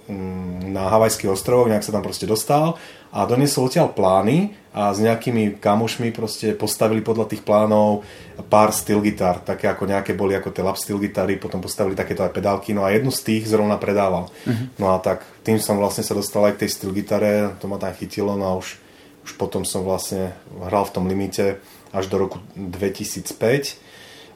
um, 0.08 0.72
na 0.72 0.88
Havajských 0.88 1.30
ostrovoch, 1.30 1.68
nejak 1.68 1.84
sa 1.84 1.92
tam 1.92 2.04
proste 2.04 2.24
dostal 2.24 2.80
a 3.12 3.28
doniesol 3.28 3.68
odtiaľ 3.68 3.92
plány 3.92 4.56
a 4.72 4.88
s 4.96 5.04
nejakými 5.04 5.60
kamošmi 5.60 6.16
proste 6.16 6.56
postavili 6.56 7.04
podľa 7.04 7.28
tých 7.28 7.44
plánov 7.44 8.08
pár 8.48 8.72
styl 8.72 9.04
gitar, 9.04 9.44
také 9.44 9.68
ako 9.68 9.84
nejaké 9.84 10.16
boli 10.16 10.32
ako 10.32 10.48
tie 10.48 10.64
lap 10.64 10.80
styl 10.80 10.96
gitary, 10.96 11.36
potom 11.36 11.60
postavili 11.60 11.92
takéto 11.92 12.24
aj 12.24 12.32
pedálky, 12.32 12.72
no 12.72 12.88
a 12.88 12.88
jednu 12.88 13.12
z 13.12 13.20
tých 13.20 13.44
zrovna 13.52 13.76
predával. 13.76 14.32
Uh-huh. 14.32 14.64
No 14.80 14.96
a 14.96 14.98
tak 15.04 15.28
tým 15.44 15.60
som 15.60 15.76
vlastne 15.76 16.00
sa 16.00 16.16
dostal 16.16 16.48
aj 16.48 16.56
k 16.56 16.60
tej 16.64 16.70
styl 16.72 16.96
gitare, 16.96 17.52
to 17.60 17.68
ma 17.68 17.76
tam 17.76 17.92
chytilo, 17.92 18.32
no 18.32 18.44
a 18.48 18.56
už, 18.56 18.80
už 19.28 19.36
potom 19.36 19.68
som 19.68 19.84
vlastne 19.84 20.32
hral 20.64 20.88
v 20.88 20.94
tom 20.96 21.04
limite 21.04 21.60
až 21.92 22.08
do 22.08 22.16
roku 22.16 22.40
2005, 22.56 23.76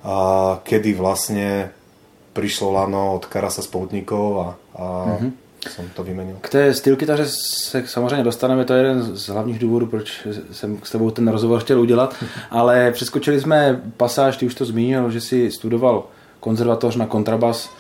a 0.05 0.61
kedy 0.69 0.93
vlastne 0.93 1.73
prišlo 2.37 2.77
lano 2.77 3.17
od 3.17 3.27
Karasa 3.33 3.65
Spoutníkov 3.65 4.37
a, 4.37 4.49
a 4.77 4.85
uh-huh 5.17 5.33
jsem 5.71 5.89
to 5.95 6.05
vymenil. 6.05 6.37
K 6.41 6.49
té 6.49 6.75
styl 6.75 6.97
kytaře 6.97 7.25
se 7.29 7.83
samozřejmě 7.87 8.25
dostaneme, 8.25 8.65
to 8.65 8.75
je 8.75 8.81
jeden 8.81 9.17
z 9.17 9.29
hlavních 9.29 9.59
důvodů, 9.59 9.87
proč 9.87 10.27
jsem 10.53 10.79
s 10.83 10.91
tebou 10.91 11.11
ten 11.11 11.29
rozhovor 11.29 11.61
chtěl 11.61 11.81
udělat, 11.81 12.15
ale 12.51 12.91
přeskočili 12.93 13.41
jsme 13.41 13.81
pasáž, 13.97 14.37
ty 14.37 14.47
už 14.47 14.55
to 14.55 14.65
zmínil, 14.65 15.11
že 15.11 15.21
si 15.21 15.51
studoval 15.51 16.05
konzervatoř 16.41 16.97
na 16.97 17.07
kontrabas. 17.07 17.71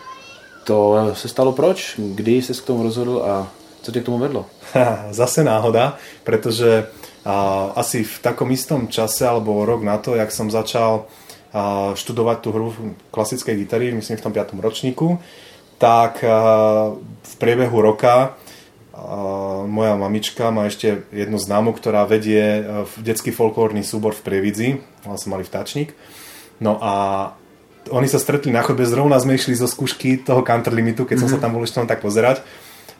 To 0.64 1.10
se 1.12 1.28
stalo 1.28 1.52
proč? 1.52 1.94
Kdy 2.14 2.42
se 2.42 2.52
k 2.52 2.66
tomu 2.66 2.82
rozhodl 2.82 3.22
a 3.26 3.48
co 3.82 3.92
tě 3.92 4.00
k 4.00 4.04
tomu 4.04 4.18
vedlo? 4.18 4.46
Zase 5.10 5.44
náhoda, 5.44 5.96
pretože 6.24 6.86
a, 7.24 7.66
asi 7.76 8.04
v 8.04 8.18
takom 8.18 8.50
istom 8.50 8.88
čase 8.88 9.28
alebo 9.28 9.64
rok 9.64 9.82
na 9.82 9.98
to, 9.98 10.14
jak 10.14 10.32
som 10.32 10.50
začal 10.50 11.04
študovať 11.96 12.36
tú 12.42 12.48
hru 12.52 12.68
klasickej 13.14 13.54
gitary, 13.64 13.94
myslím 13.94 14.18
v 14.18 14.24
tom 14.24 14.34
5. 14.34 14.56
ročníku, 14.60 15.22
tak 15.76 16.20
v 16.20 17.34
priebehu 17.36 17.78
roka 17.80 18.36
moja 19.68 19.92
mamička 19.94 20.48
má 20.48 20.66
ešte 20.72 21.04
jednu 21.12 21.36
známu, 21.36 21.76
ktorá 21.76 22.08
vedie 22.08 22.40
eh, 22.40 22.64
detský 23.00 23.30
folklórny 23.30 23.84
súbor 23.84 24.16
v 24.16 24.24
Prievidzi, 24.24 24.68
sa 25.04 25.28
mali 25.28 25.44
vtáčnik. 25.44 25.92
No 26.56 26.80
a 26.80 26.92
oni 27.92 28.08
sa 28.08 28.18
stretli 28.18 28.50
na 28.50 28.64
chodbe, 28.64 28.88
zrovna 28.88 29.20
sme 29.20 29.36
išli 29.36 29.54
zo 29.54 29.68
skúšky 29.68 30.24
toho 30.24 30.42
counter 30.42 30.72
limitu, 30.72 31.04
keď 31.04 31.20
mm-hmm. 31.20 31.28
som 31.28 31.28
sa 31.28 31.38
mhm. 31.38 31.44
tam 31.44 31.52
bol 31.52 31.62
ešte 31.62 31.84
tak 31.84 32.00
pozerať 32.00 32.40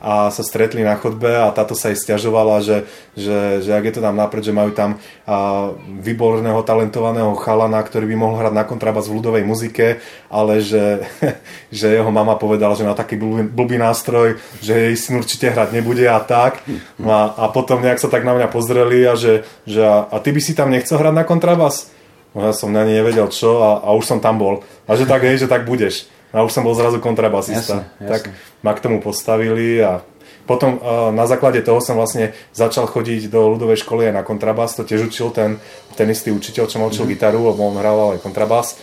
a 0.06 0.30
sa 0.30 0.46
stretli 0.46 0.86
na 0.86 0.94
chodbe 0.94 1.26
a 1.26 1.50
táto 1.50 1.74
sa 1.74 1.90
jej 1.90 1.98
stiažovala, 1.98 2.62
že, 2.62 2.86
že, 3.18 3.58
že 3.66 3.74
ak 3.74 3.90
je 3.90 3.94
to 3.98 4.04
tam 4.06 4.14
napred, 4.14 4.46
že 4.46 4.54
majú 4.54 4.70
tam 4.70 5.02
a, 5.26 5.74
výborného, 5.82 6.62
talentovaného 6.62 7.34
chalana, 7.34 7.82
ktorý 7.82 8.06
by 8.06 8.14
mohol 8.14 8.38
hrať 8.38 8.54
na 8.54 8.62
kontrabas 8.62 9.10
v 9.10 9.18
ľudovej 9.18 9.42
muzike, 9.42 9.98
ale 10.30 10.62
že, 10.62 11.02
že 11.82 11.90
jeho 11.98 12.14
mama 12.14 12.38
povedala, 12.38 12.78
že 12.78 12.86
na 12.86 12.94
taký 12.94 13.18
blbý, 13.18 13.50
blbý 13.50 13.82
nástroj, 13.82 14.38
že 14.62 14.78
jej 14.78 14.94
syn 14.94 15.18
určite 15.18 15.50
hrať 15.50 15.74
nebude 15.74 16.06
a 16.06 16.22
tak. 16.22 16.62
No 17.02 17.10
a, 17.10 17.34
a 17.34 17.44
potom 17.50 17.82
nejak 17.82 17.98
sa 17.98 18.06
tak 18.06 18.22
na 18.22 18.38
mňa 18.38 18.46
pozreli 18.46 19.02
a 19.10 19.18
že, 19.18 19.42
že 19.66 19.82
a, 19.82 20.06
a 20.06 20.22
ty 20.22 20.30
by 20.30 20.38
si 20.38 20.54
tam 20.54 20.70
nechcel 20.70 21.02
hrať 21.02 21.14
na 21.18 21.26
kontrabas? 21.26 21.90
No 22.30 22.46
ja 22.46 22.54
som 22.54 22.70
na 22.70 22.86
ne 22.86 22.94
nevedel 22.94 23.26
čo 23.32 23.58
a, 23.58 23.70
a 23.82 23.90
už 23.96 24.06
som 24.06 24.18
tam 24.22 24.38
bol. 24.38 24.62
A 24.86 24.94
že 24.94 25.02
tak, 25.02 25.26
hej, 25.26 25.42
že 25.42 25.50
tak 25.50 25.66
budeš. 25.66 26.06
A 26.36 26.44
už 26.44 26.52
som 26.52 26.68
bol 26.68 26.76
zrazu 26.76 27.00
kontrabasista. 27.00 27.88
Jasne, 27.88 28.04
jasne. 28.04 28.10
Tak 28.12 28.22
ma 28.60 28.76
k 28.76 28.84
tomu 28.84 29.00
postavili 29.00 29.80
a 29.80 30.04
potom 30.44 30.78
na 31.16 31.24
základe 31.24 31.64
toho 31.64 31.80
som 31.80 31.96
vlastne 31.96 32.36
začal 32.52 32.86
chodiť 32.86 33.32
do 33.32 33.56
ľudovej 33.56 33.80
školy 33.80 34.12
aj 34.12 34.14
na 34.14 34.22
kontrabas. 34.22 34.76
To 34.76 34.84
tiež 34.84 35.08
učil 35.08 35.32
ten, 35.32 35.56
ten 35.96 36.06
istý 36.12 36.30
učiteľ, 36.30 36.64
čo 36.68 36.76
ma 36.76 36.86
učil 36.86 37.08
mm. 37.08 37.10
gitaru, 37.16 37.40
lebo 37.50 37.64
on 37.64 37.80
hral 37.80 38.14
aj 38.14 38.22
kontrabas. 38.22 38.76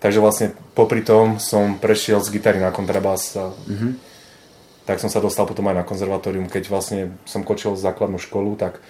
Takže 0.00 0.16
vlastne 0.16 0.56
popri 0.72 1.04
tom 1.04 1.36
som 1.36 1.76
prešiel 1.76 2.24
z 2.24 2.32
gitary 2.32 2.62
na 2.62 2.72
kontrabas. 2.72 3.36
A 3.36 3.52
mm-hmm. 3.52 3.92
Tak 4.88 4.96
som 4.96 5.12
sa 5.12 5.20
dostal 5.20 5.44
potom 5.44 5.68
aj 5.68 5.76
na 5.76 5.84
konzervatórium. 5.84 6.48
Keď 6.48 6.72
vlastne 6.72 7.14
som 7.28 7.44
kočil 7.44 7.76
základnú 7.76 8.16
školu, 8.16 8.56
tak 8.56 8.80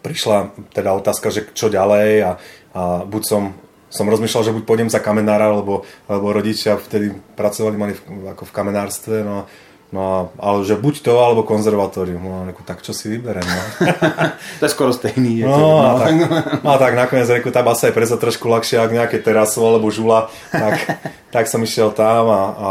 prišla 0.00 0.56
teda 0.72 0.96
otázka, 0.96 1.28
že 1.28 1.52
čo 1.52 1.68
ďalej 1.68 2.10
a, 2.24 2.30
a 2.72 3.04
buď 3.04 3.22
som 3.28 3.42
som 3.90 4.06
rozmýšľal, 4.06 4.46
že 4.46 4.54
buď 4.54 4.64
pôjdem 4.64 4.88
za 4.88 5.02
kamenára, 5.02 5.50
lebo, 5.50 5.82
lebo 6.06 6.26
rodičia 6.30 6.78
vtedy 6.78 7.10
pracovali 7.34 7.76
mali 7.76 7.92
v, 7.98 8.30
ako 8.30 8.46
v 8.46 8.54
kamenárstve, 8.54 9.26
no, 9.26 9.50
no 9.90 10.30
ale 10.38 10.62
že 10.62 10.78
buď 10.78 11.02
to, 11.02 11.18
alebo 11.18 11.42
konzervatórium. 11.42 12.22
No, 12.22 12.46
reku, 12.46 12.62
tak 12.62 12.86
čo 12.86 12.94
si 12.94 13.10
vyberiem? 13.10 13.42
No. 13.42 13.62
to 14.62 14.62
je 14.62 14.70
skoro 14.70 14.94
stejný. 14.94 15.42
Je 15.42 15.46
no, 15.50 15.58
to, 15.58 15.66
no. 15.66 15.74
A, 15.82 15.92
tak, 15.98 16.14
no 16.62 16.68
a 16.70 16.78
tak 16.78 16.92
nakoniec 16.94 17.26
reku, 17.26 17.50
tá 17.50 17.66
basa 17.66 17.90
je 17.90 17.96
preza 17.98 18.14
trošku 18.14 18.46
ľahšia, 18.46 18.86
ak 18.86 18.94
nejaké 18.94 19.18
teraso 19.18 19.66
alebo 19.66 19.90
žula, 19.90 20.30
tak, 20.54 21.02
tak 21.34 21.44
som 21.50 21.58
išiel 21.58 21.90
tam 21.90 22.30
a, 22.30 22.42
a 22.54 22.70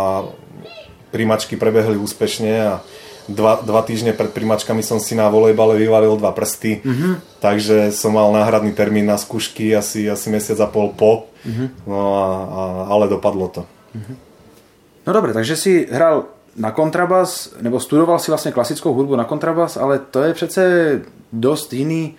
príjmačky 1.12 1.60
prebehli 1.60 2.00
úspešne 2.00 2.54
a 2.64 2.74
dva, 3.30 3.62
dva 3.62 3.82
týždne 3.86 4.18
pred 4.18 4.34
primačkami 4.34 4.82
som 4.82 4.98
si 4.98 5.14
na 5.14 5.30
volejbale 5.30 5.78
vyvalil 5.78 6.18
dva 6.18 6.34
prsty, 6.34 6.82
mm-hmm. 6.82 7.14
takže 7.40 7.94
som 7.94 8.18
mal 8.18 8.34
náhradný 8.34 8.74
termín 8.74 9.06
na 9.06 9.16
skúšky 9.16 9.72
asi, 9.78 10.10
asi 10.10 10.28
mesiac 10.34 10.60
a 10.60 10.68
pol 10.68 10.92
po, 10.98 11.30
mm-hmm. 11.46 11.68
no 11.86 11.98
a, 12.18 12.26
a, 12.26 12.62
ale 12.90 13.06
dopadlo 13.08 13.48
to. 13.48 13.62
Mm-hmm. 13.96 14.18
No 15.08 15.14
dobre, 15.14 15.34
takže 15.34 15.56
si 15.56 15.88
hral 15.92 16.26
na 16.56 16.72
kontrabas, 16.72 17.54
nebo 17.62 17.80
studoval 17.80 18.20
si 18.20 18.32
vlastně 18.32 18.52
klasickou 18.52 18.94
hudbu 18.94 19.16
na 19.16 19.24
kontrabas, 19.24 19.78
ale 19.78 20.00
to 20.00 20.24
je 20.24 20.34
přece 20.34 20.62
dost 21.34 21.74
jiný 21.74 22.16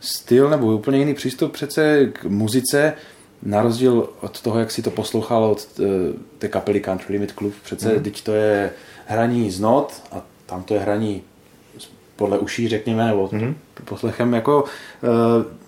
styl 0.00 0.50
nebo 0.50 0.66
úplně 0.66 0.98
jiný 0.98 1.14
přístup 1.14 1.52
přece 1.52 2.06
k 2.06 2.24
muzice, 2.24 2.94
na 3.42 3.62
rozdíl 3.62 4.08
od 4.20 4.40
toho, 4.40 4.58
jak 4.58 4.70
si 4.70 4.82
to 4.82 4.90
poslouchal 4.90 5.44
od 5.44 5.66
eh, 5.80 5.84
té 6.38 6.48
kapely 6.48 6.80
Country 6.80 7.12
Limit 7.12 7.32
Club, 7.32 7.54
přece 7.64 7.92
mm. 7.92 8.02
teď 8.02 8.22
to 8.22 8.32
je 8.32 8.70
hraní 9.06 9.50
z 9.50 9.60
not 9.60 10.02
a 10.12 10.22
tam 10.50 10.62
to 10.62 10.74
je 10.74 10.80
hraní 10.80 11.22
podle 12.16 12.38
uší, 12.38 12.68
řekněme, 12.68 13.06
nebo 13.06 13.26
mm-hmm. 13.26 13.54
poslechem, 13.84 14.34
jako 14.34 14.62
uh, 14.62 15.08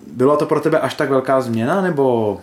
byla 0.07 0.37
to 0.37 0.45
pro 0.45 0.59
tebe 0.59 0.79
až 0.79 0.93
tak 0.93 1.09
velká 1.09 1.41
změna, 1.41 1.81
nebo 1.81 2.37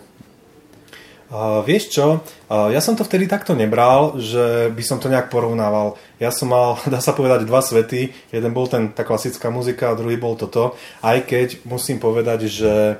Uh, 1.31 1.63
vieš 1.63 1.95
čo, 1.95 2.19
uh, 2.19 2.67
ja 2.75 2.83
som 2.83 2.99
to 2.99 3.07
vtedy 3.07 3.23
takto 3.23 3.55
nebral, 3.55 4.19
že 4.19 4.67
by 4.75 4.83
som 4.83 4.99
to 4.99 5.07
nejak 5.07 5.31
porovnával. 5.31 5.95
Ja 6.19 6.27
som 6.27 6.51
mal, 6.51 6.75
dá 6.91 6.99
sa 6.99 7.15
povedať, 7.15 7.47
dva 7.47 7.63
svety. 7.63 8.11
Jeden 8.35 8.51
bol 8.51 8.67
ten, 8.67 8.91
tá 8.91 9.07
klasická 9.07 9.47
muzika 9.47 9.87
a 9.87 9.95
druhý 9.95 10.19
bol 10.19 10.35
toto. 10.35 10.75
Aj 10.99 11.23
keď 11.23 11.63
musím 11.63 12.03
povedať, 12.03 12.51
že, 12.51 12.99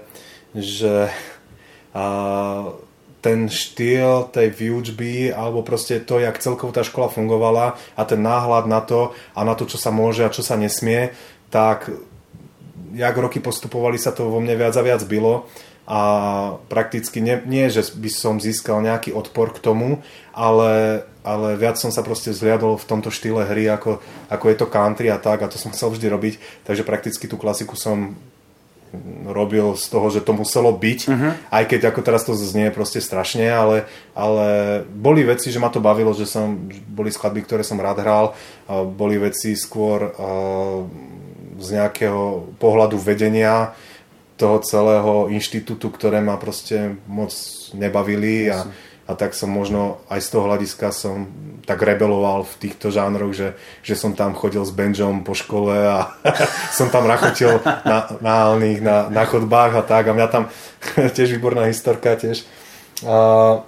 že 0.56 1.12
uh, 1.92 2.72
ten 3.22 3.48
štýl 3.48 4.34
tej 4.34 4.50
výučby 4.50 5.30
alebo 5.30 5.62
proste 5.62 6.02
to, 6.02 6.18
jak 6.18 6.42
celkovo 6.42 6.74
tá 6.74 6.82
škola 6.82 7.08
fungovala 7.08 7.78
a 7.94 8.02
ten 8.04 8.20
náhľad 8.20 8.66
na 8.66 8.82
to 8.82 9.14
a 9.38 9.46
na 9.46 9.54
to, 9.54 9.70
čo 9.70 9.78
sa 9.78 9.94
môže 9.94 10.26
a 10.26 10.34
čo 10.34 10.42
sa 10.42 10.58
nesmie, 10.58 11.14
tak 11.54 11.94
jak 12.98 13.16
roky 13.16 13.40
postupovali 13.40 14.02
sa 14.02 14.12
to 14.12 14.28
vo 14.28 14.42
mne 14.42 14.58
viac 14.58 14.74
a 14.76 14.84
viac 14.84 15.06
bylo. 15.06 15.46
A 15.92 16.00
prakticky 16.72 17.20
nie, 17.20 17.42
nie 17.50 17.68
že 17.68 17.84
by 17.98 18.08
som 18.08 18.40
získal 18.40 18.80
nejaký 18.80 19.12
odpor 19.12 19.52
k 19.52 19.60
tomu, 19.60 20.00
ale, 20.32 21.04
ale 21.26 21.60
viac 21.60 21.76
som 21.76 21.92
sa 21.92 22.00
proste 22.00 22.32
zliadol 22.32 22.80
v 22.80 22.88
tomto 22.88 23.12
štýle 23.12 23.44
hry, 23.44 23.68
ako, 23.68 24.00
ako 24.32 24.46
je 24.48 24.56
to 24.56 24.72
country 24.72 25.12
a 25.12 25.20
tak 25.20 25.44
a 25.44 25.52
to 25.52 25.60
som 25.60 25.74
chcel 25.76 25.92
vždy 25.92 26.08
robiť, 26.08 26.34
takže 26.64 26.88
prakticky 26.88 27.28
tú 27.28 27.36
klasiku 27.36 27.76
som 27.76 28.16
robil 29.28 29.80
z 29.80 29.86
toho, 29.88 30.08
že 30.12 30.20
to 30.20 30.36
muselo 30.36 30.76
byť, 30.76 31.00
uh-huh. 31.08 31.32
aj 31.48 31.64
keď 31.64 31.82
ako 31.92 32.02
teraz 32.04 32.28
to 32.28 32.36
znie 32.36 32.76
proste 32.76 33.00
strašne, 33.00 33.48
ale, 33.48 33.88
ale 34.12 34.82
boli 34.84 35.24
veci, 35.24 35.48
že 35.48 35.64
ma 35.64 35.72
to 35.72 35.80
bavilo, 35.80 36.12
že 36.12 36.28
som, 36.28 36.68
boli 36.92 37.08
skladby, 37.08 37.48
ktoré 37.48 37.64
som 37.64 37.80
rád 37.80 38.04
hral, 38.04 38.26
boli 38.92 39.16
veci 39.16 39.56
skôr 39.56 40.12
z 41.56 41.68
nejakého 41.72 42.52
pohľadu 42.60 43.00
vedenia 43.00 43.72
toho 44.36 44.58
celého 44.66 45.30
inštitútu, 45.30 45.94
ktoré 45.94 46.18
ma 46.20 46.36
proste 46.42 46.98
moc 47.06 47.32
nebavili 47.78 48.50
a, 48.50 48.66
a 48.66 48.91
a 49.12 49.20
tak 49.20 49.36
som 49.36 49.52
možno 49.52 50.00
aj 50.08 50.24
z 50.24 50.28
toho 50.32 50.48
hľadiska 50.48 50.96
som 50.96 51.28
tak 51.68 51.84
rebeloval 51.84 52.48
v 52.48 52.58
týchto 52.58 52.90
žánroch, 52.90 53.36
že, 53.36 53.60
že 53.84 54.00
som 54.00 54.16
tam 54.16 54.34
chodil 54.34 54.64
s 54.64 54.72
benžom 54.72 55.28
po 55.28 55.36
škole 55.36 55.76
a 55.76 56.16
som 56.78 56.88
tam 56.88 57.06
rachotil 57.06 57.60
na, 57.84 58.08
na, 58.24 58.56
na, 58.56 58.98
na 59.12 59.24
chodbách 59.28 59.78
a 59.78 59.84
tak 59.84 60.08
a 60.08 60.16
mňa 60.16 60.28
tam 60.32 60.44
tiež 61.16 61.36
výborná 61.36 61.68
historka 61.68 62.16
tiež 62.16 62.48
a 63.02 63.62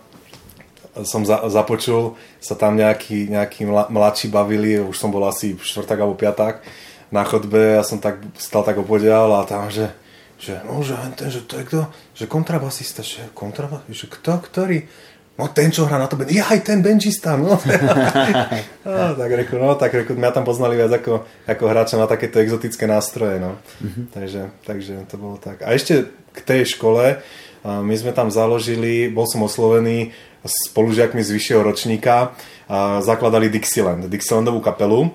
som 1.02 1.26
za, 1.26 1.42
započul, 1.50 2.14
sa 2.38 2.54
tam 2.54 2.78
nejakí, 2.78 3.26
nejakí 3.26 3.66
mladší 3.66 4.30
bavili, 4.30 4.78
už 4.78 4.94
som 4.94 5.10
bol 5.10 5.26
asi 5.26 5.58
štvrták 5.58 5.98
alebo 5.98 6.14
piaták 6.14 6.62
na 7.10 7.26
chodbe 7.26 7.78
a 7.78 7.86
som 7.86 7.98
tak 7.98 8.22
stal 8.38 8.62
tak 8.62 8.78
opodial 8.78 9.34
a 9.34 9.46
tam, 9.46 9.74
že, 9.74 9.90
že 10.38 10.62
no, 10.66 10.86
že 10.86 10.94
ten, 11.18 11.34
že 11.34 11.42
to 11.46 11.58
je 11.62 11.66
kto? 11.66 11.82
Že 12.14 12.26
kontrabasista, 12.30 13.02
že 13.02 13.26
kontrabasista, 13.34 13.94
že 13.94 14.06
kto, 14.10 14.34
ktorý? 14.42 14.86
No 15.34 15.50
ten, 15.50 15.74
čo 15.74 15.90
hrá 15.90 15.98
na 15.98 16.06
to, 16.06 16.14
ja 16.30 16.46
aj 16.54 16.62
ten 16.62 16.86
benčista, 16.86 17.34
no. 17.34 17.58
no 18.86 19.06
tak 19.18 19.32
reku, 19.34 19.58
no 19.58 19.74
tak 19.74 19.92
reku, 19.98 20.14
mňa 20.14 20.30
tam 20.30 20.46
poznali 20.46 20.78
viac 20.78 20.94
ako, 20.94 21.26
ako 21.50 21.64
hráča 21.66 21.98
na 21.98 22.06
takéto 22.06 22.38
exotické 22.38 22.86
nástroje, 22.86 23.42
no. 23.42 23.58
Mm-hmm. 23.82 24.06
Takže, 24.14 24.42
takže 24.62 24.94
to 25.10 25.16
bolo 25.18 25.42
tak. 25.42 25.66
A 25.66 25.74
ešte 25.74 26.06
k 26.34 26.40
tej 26.46 26.78
škole, 26.78 27.22
my 27.64 27.96
sme 27.96 28.12
tam 28.14 28.30
založili, 28.30 29.10
bol 29.10 29.26
som 29.26 29.42
oslovený 29.42 30.12
spolužiakmi 30.44 31.24
z 31.24 31.34
vyššieho 31.34 31.62
ročníka, 31.64 32.36
zakladali 33.00 33.48
Dixieland, 33.48 34.12
Dixielandovú 34.12 34.60
kapelu. 34.60 35.08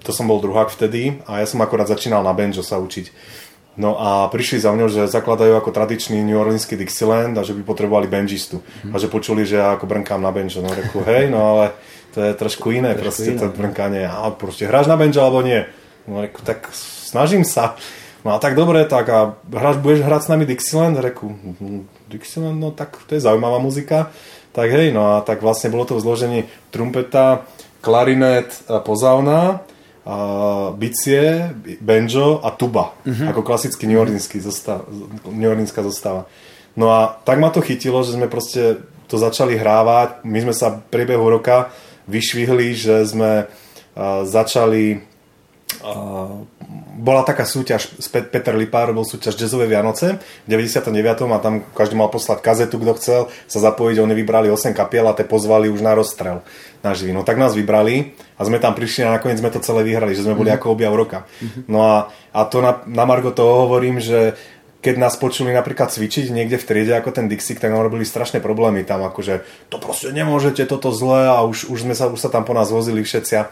To 0.00 0.10
som 0.10 0.24
bol 0.24 0.40
druhák 0.40 0.72
vtedy 0.72 1.20
a 1.28 1.44
ja 1.44 1.46
som 1.46 1.60
akorát 1.60 1.84
začínal 1.84 2.24
na 2.24 2.32
banjo 2.32 2.64
sa 2.64 2.80
učiť. 2.80 3.12
No 3.74 3.98
a 3.98 4.30
prišli 4.30 4.62
za 4.62 4.70
mňou, 4.70 4.86
že 4.86 5.10
zakladajú 5.10 5.58
ako 5.58 5.74
tradičný 5.74 6.22
New 6.22 6.38
Orleanský 6.38 6.78
Dixieland 6.78 7.34
a 7.34 7.42
že 7.42 7.58
by 7.58 7.66
potrebovali 7.66 8.06
benžistu. 8.06 8.62
Mm-hmm. 8.62 8.94
A 8.94 8.96
že 9.02 9.10
počuli, 9.10 9.42
že 9.42 9.58
ja 9.58 9.74
ako 9.74 9.90
brnkám 9.90 10.22
na 10.22 10.30
banjo. 10.30 10.62
No 10.62 10.70
reku, 10.70 11.02
hej, 11.02 11.26
no 11.26 11.42
ale 11.42 11.74
to 12.14 12.22
je 12.22 12.32
trošku 12.38 12.70
iné, 12.70 12.94
trošku 12.94 13.10
proste 13.10 13.30
iné. 13.34 13.40
to 13.42 13.46
no. 13.50 13.56
brnkanie. 13.58 14.06
A 14.06 14.30
proste 14.30 14.70
hráš 14.70 14.86
na 14.86 14.94
banjo 14.94 15.18
alebo 15.26 15.42
nie? 15.42 15.66
No 16.06 16.22
reku, 16.22 16.38
tak 16.46 16.70
snažím 16.70 17.42
sa. 17.42 17.74
No 18.22 18.32
a 18.32 18.38
tak 18.38 18.54
dobre, 18.54 18.86
tak 18.86 19.10
a 19.10 19.34
hráš, 19.50 19.82
budeš 19.82 20.06
hrať 20.06 20.22
s 20.22 20.30
nami 20.30 20.44
Dixieland? 20.46 20.94
Reku, 21.02 21.34
hm, 21.34 21.90
Dixieland, 22.06 22.62
no 22.62 22.70
tak 22.70 22.94
to 23.10 23.18
je 23.18 23.26
zaujímavá 23.26 23.58
muzika. 23.58 24.14
Tak 24.54 24.70
hej, 24.70 24.94
no 24.94 25.18
a 25.18 25.26
tak 25.26 25.42
vlastne 25.42 25.66
bolo 25.66 25.82
to 25.82 25.98
v 25.98 26.04
zložení 26.06 26.40
trumpeta, 26.70 27.42
klarinet, 27.82 28.54
pozauna 28.86 29.66
bicie, 30.76 31.48
banjo 31.80 32.40
a 32.44 32.52
tuba. 32.52 32.92
Uh-huh. 33.08 33.32
Ako 33.32 33.40
klasický 33.40 33.88
New 33.88 33.96
zostav, 34.44 34.84
New 35.32 35.48
Orleanská 35.48 35.80
zostava. 35.80 36.28
No 36.76 36.92
a 36.92 37.16
tak 37.24 37.40
ma 37.40 37.48
to 37.48 37.64
chytilo, 37.64 38.04
že 38.04 38.18
sme 38.18 38.28
proste 38.28 38.84
to 39.08 39.16
začali 39.16 39.56
hrávať. 39.56 40.26
My 40.28 40.44
sme 40.44 40.52
sa 40.52 40.76
v 40.76 40.84
priebehu 40.92 41.24
roka 41.24 41.72
vyšvihli, 42.04 42.76
že 42.76 43.00
sme 43.08 43.48
uh, 43.48 44.28
začali 44.28 45.00
uh, 45.80 46.44
bola 46.94 47.26
taká 47.26 47.44
súťaž, 47.44 48.00
Peter 48.08 48.54
Lipár 48.54 48.94
robil 48.94 49.04
súťaž 49.04 49.36
Jazzové 49.36 49.66
Vianoce 49.66 50.16
v 50.46 50.48
99. 50.48 50.88
a 51.28 51.38
tam 51.42 51.60
každý 51.74 51.98
mal 51.98 52.08
poslať 52.08 52.38
kazetu, 52.40 52.78
kto 52.80 52.92
chcel 52.96 53.20
sa 53.50 53.58
zapojiť, 53.60 53.98
oni 53.98 54.14
vybrali 54.14 54.48
8 54.48 54.72
kapiel 54.72 55.04
a 55.10 55.16
te 55.16 55.26
pozvali 55.26 55.68
už 55.68 55.82
na 55.82 55.92
rozstrel 55.92 56.40
na 56.84 56.92
živý. 56.92 57.16
No 57.16 57.24
tak 57.24 57.40
nás 57.40 57.56
vybrali 57.56 58.12
a 58.36 58.44
sme 58.44 58.60
tam 58.60 58.76
prišli 58.76 59.08
a 59.08 59.16
nakoniec 59.16 59.40
sme 59.40 59.48
to 59.48 59.64
celé 59.64 59.82
vyhrali, 59.82 60.12
že 60.12 60.28
sme 60.28 60.36
boli 60.36 60.52
mm-hmm. 60.52 60.60
ako 60.60 60.76
objav 60.76 60.92
roka. 60.92 61.18
Mm-hmm. 61.24 61.64
No 61.72 61.78
a, 61.80 61.96
a 62.36 62.40
to 62.44 62.60
na, 62.60 62.84
na 62.84 63.08
Margo 63.08 63.32
toho 63.32 63.64
hovorím, 63.64 64.04
že 64.04 64.36
keď 64.84 65.00
nás 65.00 65.16
počuli 65.16 65.48
napríklad 65.56 65.88
cvičiť 65.88 66.28
niekde 66.28 66.60
v 66.60 66.68
triede 66.68 66.92
ako 66.92 67.16
ten 67.16 67.24
Dixie, 67.24 67.56
tak 67.56 67.72
nám 67.72 67.88
robili 67.88 68.04
strašné 68.04 68.44
problémy 68.44 68.84
tam, 68.84 69.00
akože 69.00 69.40
to 69.72 69.80
proste 69.80 70.12
nemôžete, 70.12 70.68
toto 70.68 70.92
zle 70.92 71.24
a 71.24 71.40
už, 71.40 71.72
už, 71.72 71.88
sme 71.88 71.96
sa, 71.96 72.12
už 72.12 72.20
sa 72.20 72.28
tam 72.28 72.44
po 72.44 72.52
nás 72.52 72.68
vozili 72.68 73.00
všetci. 73.00 73.48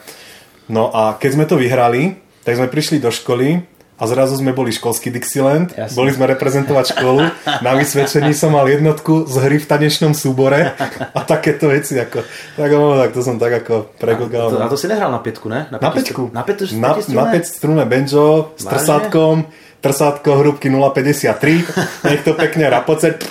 No 0.68 0.92
a 0.92 1.16
keď 1.16 1.30
sme 1.32 1.48
to 1.48 1.56
vyhrali, 1.56 2.20
tak 2.44 2.60
sme 2.60 2.68
prišli 2.68 3.00
do 3.00 3.08
školy 3.08 3.64
a 4.02 4.04
zrazu 4.10 4.34
sme 4.34 4.50
boli 4.50 4.74
školský 4.74 5.14
Dixieland, 5.14 5.70
Jasne. 5.78 5.94
boli 5.94 6.10
sme 6.10 6.26
reprezentovať 6.26 6.98
školu, 6.98 7.22
na 7.62 7.72
vysvedčení 7.78 8.34
som 8.34 8.50
mal 8.50 8.66
jednotku 8.66 9.30
z 9.30 9.34
hry 9.38 9.62
v 9.62 9.66
tanečnom 9.70 10.10
súbore 10.10 10.74
a 11.14 11.20
takéto 11.22 11.70
veci, 11.70 11.94
ako, 11.94 12.26
tak, 12.58 12.70
no, 12.74 12.98
tak 12.98 13.10
to 13.14 13.20
som 13.22 13.38
tak 13.38 13.62
ako 13.62 13.94
pregogal. 14.02 14.50
A 14.50 14.66
to, 14.66 14.66
a 14.66 14.68
to 14.74 14.74
si 14.74 14.90
nehral 14.90 15.14
na 15.14 15.22
pietku, 15.22 15.46
ne? 15.46 15.70
Na, 15.70 15.78
na 15.78 15.90
peťku. 15.94 16.34
Na, 16.34 16.42
petu, 16.42 16.66
na, 16.74 16.98
na 16.98 17.24
päť 17.30 17.44
strune 17.46 17.86
banjo 17.86 18.50
s 18.58 18.66
trsátkom, 18.66 19.46
trsátko 19.78 20.30
hrúbky 20.42 20.66
0,53, 20.66 22.10
nech 22.10 22.26
to 22.26 22.34
pekne 22.34 22.66
rapoce. 22.66 23.22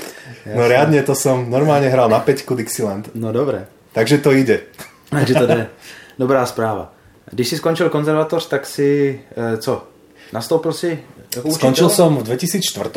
No 0.48 0.72
riadne 0.72 1.04
to 1.04 1.14
som 1.20 1.52
normálne 1.52 1.92
hral 1.92 2.08
na 2.08 2.24
peťku 2.24 2.56
Dixieland. 2.56 3.12
No 3.12 3.36
dobre. 3.36 3.68
Takže 3.92 4.24
to 4.24 4.32
ide. 4.32 4.72
Takže 5.12 5.34
to 5.36 5.46
jde. 5.48 5.68
Dobrá 6.16 6.46
správa. 6.48 6.96
Když 7.32 7.48
si 7.48 7.58
skončil 7.58 7.90
konzervatoř, 7.90 8.48
tak 8.48 8.66
si 8.66 9.22
e, 9.38 9.58
co? 9.58 9.91
Nastoupil 10.32 10.72
si 10.72 10.90
ako 11.32 11.52
Skončil 11.56 11.88
som 11.92 12.20
v 12.20 12.28
2004 12.28 12.92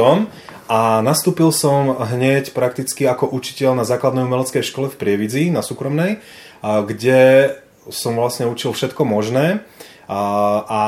a 0.70 0.99
nastúpil 1.03 1.55
som 1.55 1.99
hneď 1.99 2.51
prakticky 2.51 3.07
ako 3.07 3.31
učiteľ 3.31 3.79
na 3.79 3.85
základnej 3.87 4.27
umeleckej 4.27 4.62
škole 4.62 4.90
v 4.90 4.99
Prievidzi, 4.99 5.55
na 5.55 5.62
súkromnej, 5.62 6.18
kde 6.62 7.55
som 7.90 8.18
vlastne 8.18 8.51
učil 8.51 8.75
všetko 8.75 9.07
možné. 9.07 9.62
A, 10.05 10.23
a 10.68 10.83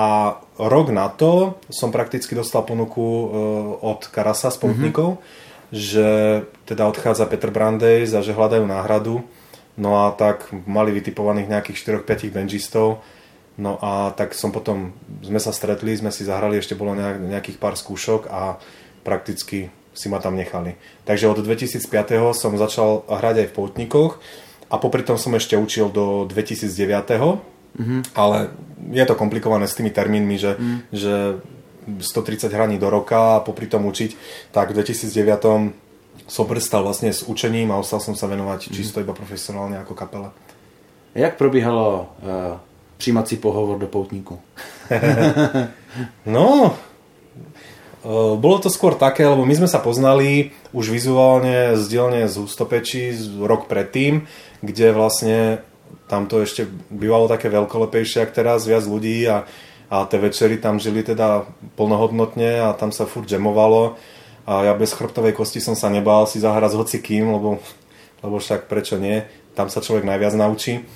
rok 0.60 0.92
na 0.92 1.08
to 1.08 1.56
som 1.72 1.88
prakticky 1.88 2.36
dostal 2.36 2.68
ponuku 2.68 3.00
e, 3.00 3.26
od 3.80 4.04
Karasa 4.12 4.52
spolutníkov, 4.52 5.16
mm-hmm. 5.16 5.72
že 5.72 6.08
teda 6.68 6.84
odchádza 6.84 7.24
Petr 7.24 7.48
Brandej 7.48 8.12
a 8.12 8.20
že 8.20 8.36
hľadajú 8.36 8.68
náhradu. 8.68 9.24
No 9.80 10.04
a 10.04 10.12
tak 10.12 10.52
mali 10.68 10.92
vytipovaných 10.92 11.48
nejakých 11.48 12.04
4-5 12.04 12.36
benžistov 12.36 13.00
No 13.56 13.80
a 13.80 14.12
tak 14.12 14.36
som 14.36 14.52
potom, 14.52 14.92
sme 15.24 15.40
sa 15.40 15.48
stretli, 15.48 15.96
sme 15.96 16.12
si 16.12 16.28
zahrali, 16.28 16.60
ešte 16.60 16.76
bolo 16.76 16.92
nejakých 16.96 17.56
pár 17.56 17.72
skúšok 17.72 18.28
a 18.28 18.60
prakticky 19.00 19.72
si 19.96 20.12
ma 20.12 20.20
tam 20.20 20.36
nechali. 20.36 20.76
Takže 21.08 21.32
od 21.32 21.40
2005. 21.40 22.36
som 22.36 22.52
začal 22.60 23.08
hrať 23.08 23.36
aj 23.40 23.46
v 23.48 23.54
Poutníkoch 23.56 24.20
a 24.68 24.76
popri 24.76 25.00
tom 25.00 25.16
som 25.16 25.32
ešte 25.32 25.56
učil 25.56 25.88
do 25.88 26.28
2009. 26.28 26.68
Mm-hmm. 27.76 28.00
Ale 28.12 28.52
je 28.92 29.04
to 29.08 29.16
komplikované 29.16 29.64
s 29.64 29.76
tými 29.76 29.88
termínmi, 29.88 30.36
že, 30.36 30.52
mm. 30.56 30.78
že 30.92 31.14
130 32.00 32.52
hraní 32.52 32.76
do 32.76 32.92
roka 32.92 33.40
a 33.40 33.44
popri 33.44 33.68
tom 33.68 33.88
učiť, 33.88 34.16
tak 34.52 34.72
v 34.72 34.84
2009 34.84 36.28
som 36.28 36.44
prstal 36.44 36.84
vlastne 36.84 37.12
s 37.12 37.24
učením 37.24 37.72
a 37.72 37.80
ostal 37.80 38.00
som 38.04 38.12
sa 38.12 38.28
venovať 38.28 38.68
mm. 38.68 38.72
čisto 38.72 39.00
iba 39.00 39.16
profesionálne 39.16 39.80
ako 39.80 39.96
kapela. 39.96 40.36
Jak 41.16 41.40
probíhalo 41.40 42.12
uh 42.20 42.65
přijímací 42.96 43.36
pohovor 43.36 43.78
do 43.78 43.86
poutníku? 43.86 44.40
no, 46.26 46.74
bolo 48.38 48.62
to 48.62 48.70
skôr 48.70 48.94
také, 48.94 49.26
lebo 49.26 49.42
my 49.42 49.54
sme 49.58 49.66
sa 49.66 49.82
poznali 49.82 50.54
už 50.70 50.94
vizuálne 50.94 51.74
z 51.74 51.84
dielne 51.90 52.22
z 52.30 52.38
Ústopečí 52.38 53.10
rok 53.42 53.66
predtým, 53.66 54.30
kde 54.62 54.94
vlastne 54.94 55.38
tam 56.06 56.30
to 56.30 56.46
ešte 56.46 56.70
bývalo 56.86 57.26
také 57.26 57.50
veľkolepejšie, 57.50 58.22
ak 58.22 58.30
teraz 58.30 58.62
viac 58.62 58.86
ľudí 58.86 59.26
a, 59.26 59.42
a 59.90 60.06
tie 60.06 60.22
večery 60.22 60.62
tam 60.62 60.78
žili 60.78 61.02
teda 61.02 61.50
plnohodnotne 61.74 62.70
a 62.70 62.78
tam 62.78 62.94
sa 62.94 63.10
furt 63.10 63.26
džemovalo 63.26 63.98
a 64.46 64.62
ja 64.62 64.72
bez 64.78 64.94
chrbtovej 64.94 65.34
kosti 65.34 65.58
som 65.58 65.74
sa 65.74 65.90
nebal 65.90 66.30
si 66.30 66.38
zahrať 66.38 66.70
s 66.70 66.78
hocikým, 66.78 67.34
lebo, 67.34 67.58
lebo 68.22 68.36
však 68.38 68.70
prečo 68.70 68.94
nie, 69.02 69.26
tam 69.58 69.66
sa 69.66 69.82
človek 69.82 70.06
najviac 70.06 70.38
naučí. 70.38 70.86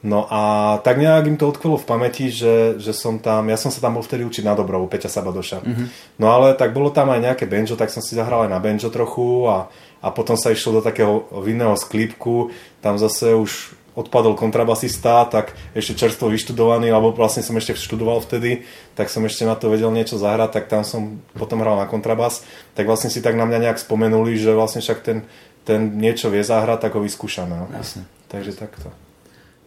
No 0.00 0.24
a 0.32 0.76
tak 0.80 0.96
nejak 0.96 1.28
im 1.28 1.36
to 1.36 1.52
odkvelo 1.52 1.76
v 1.76 1.84
pamäti, 1.84 2.32
že, 2.32 2.80
že 2.80 2.96
som 2.96 3.20
tam, 3.20 3.52
ja 3.52 3.60
som 3.60 3.68
sa 3.68 3.84
tam 3.84 4.00
bol 4.00 4.04
vtedy 4.04 4.24
učiť 4.24 4.48
na 4.48 4.56
dobrovu, 4.56 4.88
Peťa 4.88 5.12
Sabadoša. 5.12 5.60
Mm-hmm. 5.60 5.86
No 6.16 6.32
ale 6.32 6.56
tak 6.56 6.72
bolo 6.72 6.88
tam 6.88 7.12
aj 7.12 7.20
nejaké 7.20 7.44
banjo, 7.44 7.76
tak 7.76 7.92
som 7.92 8.00
si 8.00 8.16
zahral 8.16 8.48
aj 8.48 8.50
na 8.56 8.60
banjo 8.64 8.88
trochu 8.88 9.44
a, 9.44 9.68
a 10.00 10.08
potom 10.08 10.40
sa 10.40 10.56
išlo 10.56 10.80
do 10.80 10.82
takého 10.84 11.28
vinného 11.44 11.76
sklípku, 11.76 12.48
tam 12.80 12.96
zase 12.96 13.36
už 13.36 13.76
odpadol 13.92 14.38
kontrabasista, 14.38 15.28
tak 15.28 15.52
ešte 15.76 15.98
čerstvo 15.98 16.32
vyštudovaný, 16.32 16.88
alebo 16.88 17.12
vlastne 17.12 17.44
som 17.44 17.52
ešte 17.60 17.76
študoval 17.76 18.24
vtedy, 18.24 18.64
tak 18.96 19.12
som 19.12 19.20
ešte 19.28 19.44
na 19.44 19.52
to 19.52 19.68
vedel 19.68 19.92
niečo 19.92 20.16
zahrať, 20.16 20.50
tak 20.56 20.64
tam 20.72 20.86
som 20.86 21.20
potom 21.36 21.60
hral 21.60 21.76
na 21.76 21.84
kontrabas, 21.84 22.40
tak 22.72 22.88
vlastne 22.88 23.12
si 23.12 23.20
tak 23.20 23.36
na 23.36 23.44
mňa 23.44 23.68
nejak 23.68 23.82
spomenuli, 23.82 24.40
že 24.40 24.56
vlastne 24.56 24.80
však 24.80 24.98
ten, 25.04 25.28
ten 25.68 26.00
niečo 26.00 26.32
vie 26.32 26.40
zahrať, 26.40 26.88
tak 26.88 26.96
ho 26.96 27.04
vyskúšame. 27.04 27.52
No. 27.52 27.66
Jasne. 27.76 28.08
Takže 28.30 28.56
takto. 28.56 28.88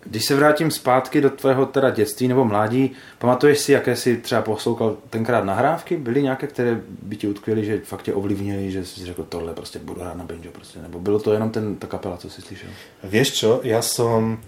Když 0.05 0.25
se 0.25 0.35
vrátím 0.35 0.71
zpátky 0.71 1.21
do 1.21 1.29
tvého 1.29 1.65
teda 1.65 1.89
dětství 1.89 2.27
nebo 2.27 2.45
mládí, 2.45 2.91
pamatuješ 3.19 3.59
si, 3.59 3.71
jaké 3.71 3.95
si 3.95 4.17
třeba 4.17 4.41
poslouchal 4.41 4.97
tenkrát 5.09 5.45
nahrávky? 5.45 5.97
Byly 5.97 6.23
nějaké, 6.23 6.47
které 6.47 6.81
by 7.01 7.15
ti 7.15 7.27
utkvěly, 7.27 7.65
že 7.65 7.79
fakt 7.83 8.01
tě 8.01 8.13
ovlivnili, 8.13 8.71
že 8.71 8.85
jsi 8.85 9.05
řekl 9.05 9.23
tohle 9.23 9.53
prostě 9.53 9.79
budu 9.79 10.01
hrát 10.01 10.17
na 10.17 10.23
banjo 10.23 10.51
prostě, 10.51 10.79
nebo 10.79 10.99
bylo 10.99 11.19
to 11.19 11.33
jenom 11.33 11.49
ten, 11.49 11.75
ta 11.75 11.87
kapela, 11.87 12.17
co 12.17 12.29
si 12.29 12.41
slyšel? 12.41 12.69
Vieš 13.03 13.29
čo, 13.35 13.59
ja 13.63 13.81
som 13.81 14.39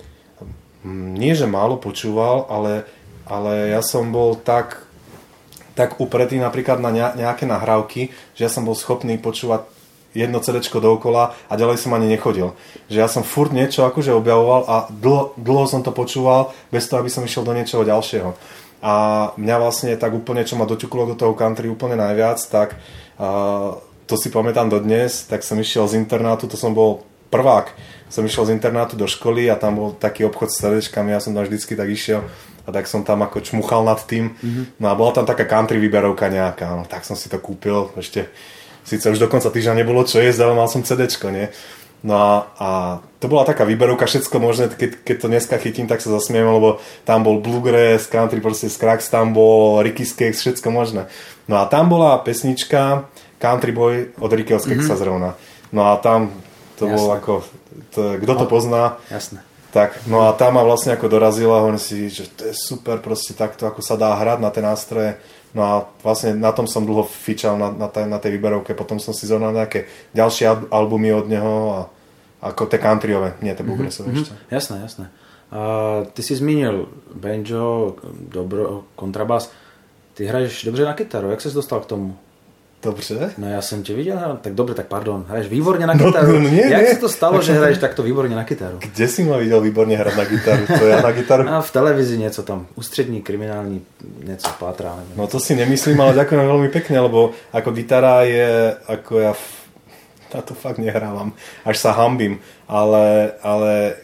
nie, 0.86 1.34
že 1.36 1.50
málo 1.50 1.82
počúval, 1.82 2.46
ale, 2.48 2.86
ale 3.26 3.74
ja 3.74 3.82
som 3.82 4.14
bol 4.14 4.38
tak, 4.38 4.86
tak 5.74 6.00
upretý 6.00 6.38
napríklad 6.40 6.80
na 6.80 6.92
nejaké 7.14 7.50
nahrávky, 7.50 8.14
že 8.38 8.42
ja 8.46 8.52
som 8.52 8.64
bol 8.64 8.78
schopný 8.78 9.18
počúvať 9.18 9.75
jedno 10.16 10.40
CD 10.40 10.64
dookola 10.64 11.36
a 11.52 11.54
ďalej 11.54 11.78
som 11.84 11.92
ani 11.92 12.08
nechodil. 12.08 12.56
Že 12.88 12.98
ja 12.98 13.10
som 13.12 13.28
furt 13.28 13.52
niečo 13.52 13.84
akože 13.84 14.16
objavoval 14.16 14.62
a 14.66 14.76
dlho, 14.88 15.36
dlho 15.36 15.68
som 15.68 15.84
to 15.84 15.92
počúval 15.92 16.56
bez 16.72 16.88
toho, 16.88 17.04
aby 17.04 17.12
som 17.12 17.28
išiel 17.28 17.44
do 17.44 17.52
niečoho 17.52 17.84
ďalšieho. 17.84 18.32
A 18.80 18.94
mňa 19.36 19.56
vlastne 19.60 19.92
tak 20.00 20.16
úplne, 20.16 20.48
čo 20.48 20.56
ma 20.56 20.64
doťuklo 20.64 21.14
do 21.14 21.16
toho 21.20 21.36
country 21.36 21.68
úplne 21.68 22.00
najviac, 22.00 22.40
tak 22.48 22.80
uh, 23.20 23.76
to 24.08 24.16
si 24.16 24.32
pamätám 24.32 24.72
dodnes, 24.72 25.28
tak 25.28 25.44
som 25.44 25.60
išiel 25.60 25.90
z 25.90 26.00
internátu, 26.00 26.48
to 26.48 26.56
som 26.56 26.72
bol 26.72 27.04
prvák, 27.34 27.74
som 28.08 28.22
išiel 28.22 28.48
z 28.48 28.54
internátu 28.54 28.94
do 28.94 29.10
školy 29.10 29.50
a 29.50 29.58
tam 29.58 29.82
bol 29.82 29.90
taký 29.98 30.24
obchod 30.30 30.54
s 30.54 30.62
CDčkami, 30.62 31.12
ja 31.12 31.20
som 31.20 31.34
tam 31.34 31.44
vždycky 31.44 31.74
tak 31.74 31.90
išiel 31.90 32.24
a 32.66 32.70
tak 32.74 32.90
som 32.90 33.06
tam 33.06 33.22
ako 33.22 33.42
čmuchal 33.42 33.86
nad 33.86 34.02
tým. 34.06 34.34
Mm-hmm. 34.34 34.82
No 34.82 34.86
a 34.90 34.98
bola 34.98 35.14
tam 35.14 35.26
taká 35.26 35.46
country 35.46 35.78
výberovka 35.78 36.30
nejaká, 36.30 36.74
no 36.74 36.86
tak 36.86 37.06
som 37.06 37.18
si 37.18 37.30
to 37.30 37.38
kúpil, 37.38 37.94
ešte 37.98 38.30
síce 38.86 39.10
už 39.10 39.20
do 39.20 39.28
konca 39.28 39.50
týždňa 39.50 39.82
nebolo 39.84 40.06
čo 40.06 40.22
jesť, 40.22 40.46
ale 40.46 40.54
mal 40.54 40.70
som 40.70 40.86
CDčko, 40.86 41.34
nie? 41.34 41.50
No 42.06 42.14
a, 42.14 42.32
a 42.62 42.70
to 43.18 43.26
bola 43.26 43.50
taká 43.50 43.66
výberovka, 43.66 44.06
všetko 44.06 44.38
možné, 44.38 44.70
keď, 44.70 45.02
keď 45.02 45.16
to 45.18 45.28
dneska 45.28 45.56
chytím, 45.58 45.90
tak 45.90 46.06
sa 46.06 46.14
zasmiem, 46.14 46.46
lebo 46.46 46.78
tam 47.02 47.26
bol 47.26 47.42
bluegrass, 47.42 48.06
country, 48.06 48.38
proste 48.46 48.70
Scrax, 48.70 49.10
tam 49.10 49.34
bol 49.34 49.82
Ricky 49.82 50.06
Skakes, 50.06 50.46
všetko 50.46 50.70
možné. 50.70 51.10
No 51.50 51.58
a 51.58 51.66
tam 51.66 51.90
bola 51.90 52.22
pesnička 52.22 53.10
Country 53.42 53.74
Boy 53.74 54.14
od 54.22 54.30
Rickyho 54.30 54.62
Skakesa 54.62 54.94
mm-hmm. 54.94 55.02
zrovna. 55.02 55.30
No 55.74 55.90
a 55.90 55.98
tam 55.98 56.30
to 56.78 56.86
Jasne. 56.86 56.94
bolo 56.94 57.08
ako, 57.18 57.34
to, 57.90 58.02
kto 58.22 58.34
to 58.38 58.46
pozná, 58.46 59.02
Jasne. 59.10 59.42
tak, 59.74 59.98
no 60.06 60.30
a 60.30 60.38
tam 60.38 60.60
ma 60.60 60.64
vlastne 60.64 60.94
ako 60.94 61.10
dorazila, 61.10 61.66
hovorím 61.66 61.82
si, 61.82 62.14
že 62.14 62.30
to 62.30 62.52
je 62.52 62.54
super 62.54 63.02
proste 63.02 63.34
takto, 63.34 63.66
ako 63.66 63.82
sa 63.82 63.98
dá 63.98 64.14
hrať 64.14 64.40
na 64.46 64.54
tie 64.54 64.62
nástroje. 64.62 65.18
No 65.56 65.62
a 65.64 65.74
vlastne 66.04 66.36
na 66.36 66.52
tom 66.52 66.68
som 66.68 66.84
dlho 66.84 67.08
fičal 67.08 67.56
na, 67.56 67.72
na, 67.72 67.88
tej, 67.88 68.12
na 68.12 68.20
tej 68.20 68.36
výberovke, 68.36 68.76
potom 68.76 69.00
som 69.00 69.16
si 69.16 69.24
zohnal 69.24 69.56
nejaké 69.56 69.88
ďalšie 70.12 70.68
albumy 70.68 71.16
od 71.16 71.32
neho 71.32 71.56
a 71.72 71.80
ako 72.52 72.68
tie 72.68 72.78
countryové, 72.78 73.40
nie 73.40 73.56
tie 73.56 73.64
mhm, 73.64 73.70
bluegrassové 73.72 74.12
mm-hmm. 74.12 74.22
ešte. 74.22 74.36
Jasné, 74.52 74.76
jasné. 74.84 75.06
Uh, 75.56 76.04
ty 76.12 76.20
si 76.20 76.36
zmínil 76.36 76.92
banjo, 77.16 77.96
dobro, 78.12 78.84
kontrabas. 79.00 79.48
Ty 80.14 80.28
hraješ 80.28 80.64
dobře 80.64 80.86
na 80.86 80.94
kytaru, 80.94 81.30
jak 81.30 81.42
ses 81.42 81.54
dostal 81.54 81.80
k 81.80 81.86
tomu? 81.86 82.18
Dobře. 82.86 83.34
No 83.42 83.50
ja 83.50 83.66
som 83.66 83.82
ťa 83.82 83.94
videl, 83.98 84.38
tak 84.46 84.54
dobre, 84.54 84.78
tak 84.78 84.86
pardon, 84.86 85.26
hraješ 85.26 85.50
výborne 85.50 85.90
na 85.90 85.98
gitaru. 85.98 86.38
No, 86.38 86.46
no, 86.46 86.50
nie, 86.54 86.70
Jak 86.70 86.82
nie. 86.86 86.94
sa 86.94 87.00
to 87.02 87.10
stalo, 87.10 87.42
že 87.42 87.58
hraješ 87.58 87.82
takto 87.82 88.06
výborne 88.06 88.38
na 88.38 88.46
gitaru? 88.46 88.78
Kde 88.78 89.06
si 89.10 89.26
ma 89.26 89.42
videl 89.42 89.58
výborne 89.58 89.98
hrať 89.98 90.14
na 90.14 90.26
gitaru? 90.30 90.64
To 90.70 90.86
ja 90.86 91.02
na 91.02 91.10
gitaru? 91.10 91.42
A 91.50 91.66
v 91.66 91.72
televízii 91.74 92.22
niečo 92.22 92.46
tam, 92.46 92.70
ústrední, 92.78 93.26
kriminálny, 93.26 93.82
niečo 94.22 94.54
pátra. 94.62 94.94
Neviem. 94.94 95.18
No 95.18 95.26
to 95.26 95.42
si 95.42 95.58
nemyslím, 95.58 95.98
ale 95.98 96.14
ďakujem 96.14 96.46
veľmi 96.46 96.70
pekne, 96.70 97.02
lebo 97.02 97.34
ako 97.50 97.70
gitara 97.74 98.22
je, 98.30 98.78
ako 98.86 99.14
ja 99.18 99.34
na 100.30 100.42
to 100.46 100.54
fakt 100.54 100.78
nehrávam, 100.78 101.34
až 101.66 101.80
sa 101.82 101.96
hambím, 101.96 102.38
ale, 102.70 103.34
ale 103.42 103.98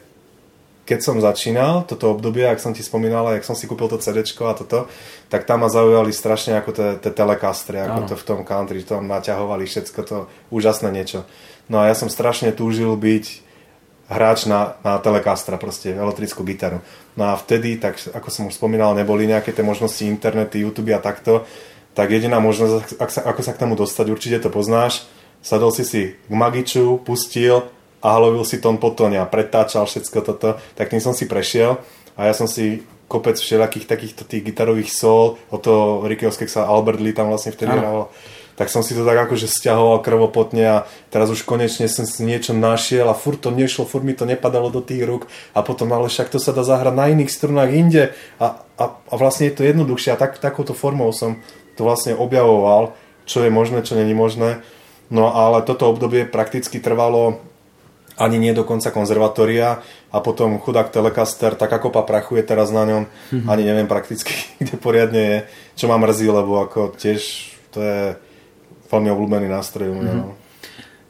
keď 0.91 0.99
som 0.99 1.23
začínal 1.23 1.87
toto 1.87 2.11
obdobie, 2.11 2.43
ak 2.43 2.59
som 2.59 2.75
ti 2.75 2.83
spomínal, 2.83 3.23
ak 3.31 3.47
som 3.47 3.55
si 3.55 3.63
kúpil 3.63 3.87
to 3.87 4.03
CD 4.03 4.27
a 4.27 4.51
toto, 4.51 4.91
tak 5.31 5.47
tam 5.47 5.63
ma 5.63 5.71
zaujali 5.71 6.11
strašne 6.11 6.59
ako 6.59 6.99
tie 6.99 7.11
telekastry, 7.15 7.79
ako 7.79 7.99
Áno. 8.03 8.09
to 8.11 8.15
v 8.19 8.27
tom 8.27 8.43
country, 8.43 8.83
tam 8.83 9.07
naťahovali 9.07 9.63
všetko 9.63 9.99
to 10.03 10.17
úžasné 10.51 10.91
niečo. 10.91 11.23
No 11.71 11.79
a 11.79 11.87
ja 11.87 11.95
som 11.95 12.11
strašne 12.11 12.51
túžil 12.51 12.91
byť 12.91 13.25
hráč 14.11 14.51
na, 14.51 14.75
na 14.83 14.99
telekastra, 14.99 15.55
proste 15.55 15.95
elektrickú 15.95 16.43
gitaru. 16.43 16.83
No 17.15 17.31
a 17.31 17.39
vtedy, 17.39 17.79
tak 17.79 17.95
ako 18.11 18.27
som 18.27 18.43
už 18.51 18.59
spomínal, 18.59 18.91
neboli 18.91 19.23
nejaké 19.23 19.55
tie 19.55 19.63
možnosti 19.63 20.03
internety, 20.03 20.59
YouTube 20.59 20.91
a 20.91 20.99
takto, 20.99 21.47
tak 21.95 22.11
jediná 22.11 22.43
možnosť, 22.43 22.99
ak 22.99 23.09
sa, 23.15 23.23
ako 23.23 23.39
sa 23.39 23.55
k 23.55 23.61
tomu 23.63 23.79
dostať, 23.79 24.11
určite 24.11 24.43
to 24.43 24.51
poznáš, 24.51 25.07
sadol 25.39 25.71
si 25.71 25.87
si 25.87 26.19
k 26.19 26.31
Magiču, 26.35 26.99
pustil, 26.99 27.71
a 28.01 28.07
halovil 28.17 28.43
si 28.43 28.57
tón 28.57 28.81
po 28.81 28.91
tóne 28.91 29.21
a 29.21 29.29
pretáčal 29.29 29.85
všetko 29.85 30.19
toto, 30.25 30.49
tak 30.73 30.89
tým 30.89 30.99
som 30.99 31.13
si 31.13 31.29
prešiel 31.29 31.77
a 32.17 32.27
ja 32.27 32.33
som 32.33 32.49
si 32.49 32.81
kopec 33.05 33.35
všelijakých 33.35 33.85
takýchto 33.87 34.23
tých 34.23 34.51
gitarových 34.51 34.91
sol, 34.91 35.35
o 35.51 35.57
to 35.59 36.03
Rickyho 36.07 36.31
sa 36.31 36.63
Albert 36.63 37.03
Lee 37.03 37.11
tam 37.11 37.27
vlastne 37.27 37.51
vtedy 37.51 37.75
hral, 37.75 38.07
tak 38.55 38.71
som 38.71 38.85
si 38.85 38.95
to 38.95 39.03
tak 39.03 39.27
akože 39.27 39.51
stiahoval 39.51 39.99
krvopotne 39.99 40.63
a 40.63 40.77
teraz 41.11 41.27
už 41.27 41.43
konečne 41.43 41.91
som 41.91 42.07
si 42.07 42.23
niečo 42.23 42.55
našiel 42.55 43.09
a 43.11 43.17
furt 43.17 43.43
to 43.43 43.51
nešlo, 43.51 43.83
furt 43.83 44.07
mi 44.07 44.15
to 44.15 44.23
nepadalo 44.23 44.71
do 44.71 44.79
tých 44.79 45.03
rúk 45.03 45.27
a 45.51 45.59
potom 45.59 45.91
ale 45.91 46.07
však 46.07 46.31
to 46.31 46.39
sa 46.39 46.55
dá 46.55 46.63
zahrať 46.63 46.95
na 46.95 47.11
iných 47.11 47.31
strunách 47.31 47.71
inde 47.75 48.03
a, 48.39 48.63
a, 48.79 48.83
a 48.95 49.13
vlastne 49.19 49.51
je 49.51 49.55
to 49.59 49.67
jednoduchšie 49.67 50.15
a 50.15 50.19
tak, 50.19 50.39
takouto 50.39 50.71
formou 50.71 51.11
som 51.11 51.41
to 51.75 51.83
vlastne 51.83 52.15
objavoval, 52.15 52.95
čo 53.27 53.43
je 53.43 53.51
možné, 53.51 53.83
čo 53.83 53.99
není 53.99 54.13
možné. 54.13 54.63
No 55.11 55.35
ale 55.35 55.65
toto 55.67 55.91
obdobie 55.91 56.23
prakticky 56.23 56.79
trvalo 56.79 57.43
ani 58.17 58.39
nie 58.39 58.53
do 58.53 58.63
konca 58.63 58.91
konzervatória 58.91 59.79
a 60.11 60.17
potom 60.19 60.59
chudák 60.59 60.89
Telecaster, 60.89 61.55
taká 61.55 61.79
kopa 61.79 62.01
prachu 62.01 62.35
je 62.35 62.43
teraz 62.43 62.71
na 62.71 62.83
ňom, 62.85 63.03
mm-hmm. 63.07 63.47
ani 63.49 63.63
neviem 63.63 63.87
prakticky, 63.87 64.33
kde 64.61 64.75
poriadne 64.77 65.21
je, 65.21 65.37
čo 65.75 65.87
ma 65.87 65.97
mrzí, 65.97 66.27
lebo 66.27 66.59
ako 66.63 66.95
tiež 66.97 67.21
to 67.71 67.79
je 67.79 68.15
veľmi 68.91 69.09
obľúbený 69.11 69.47
nástroj 69.47 69.87
Mm-hmm. 69.91 70.41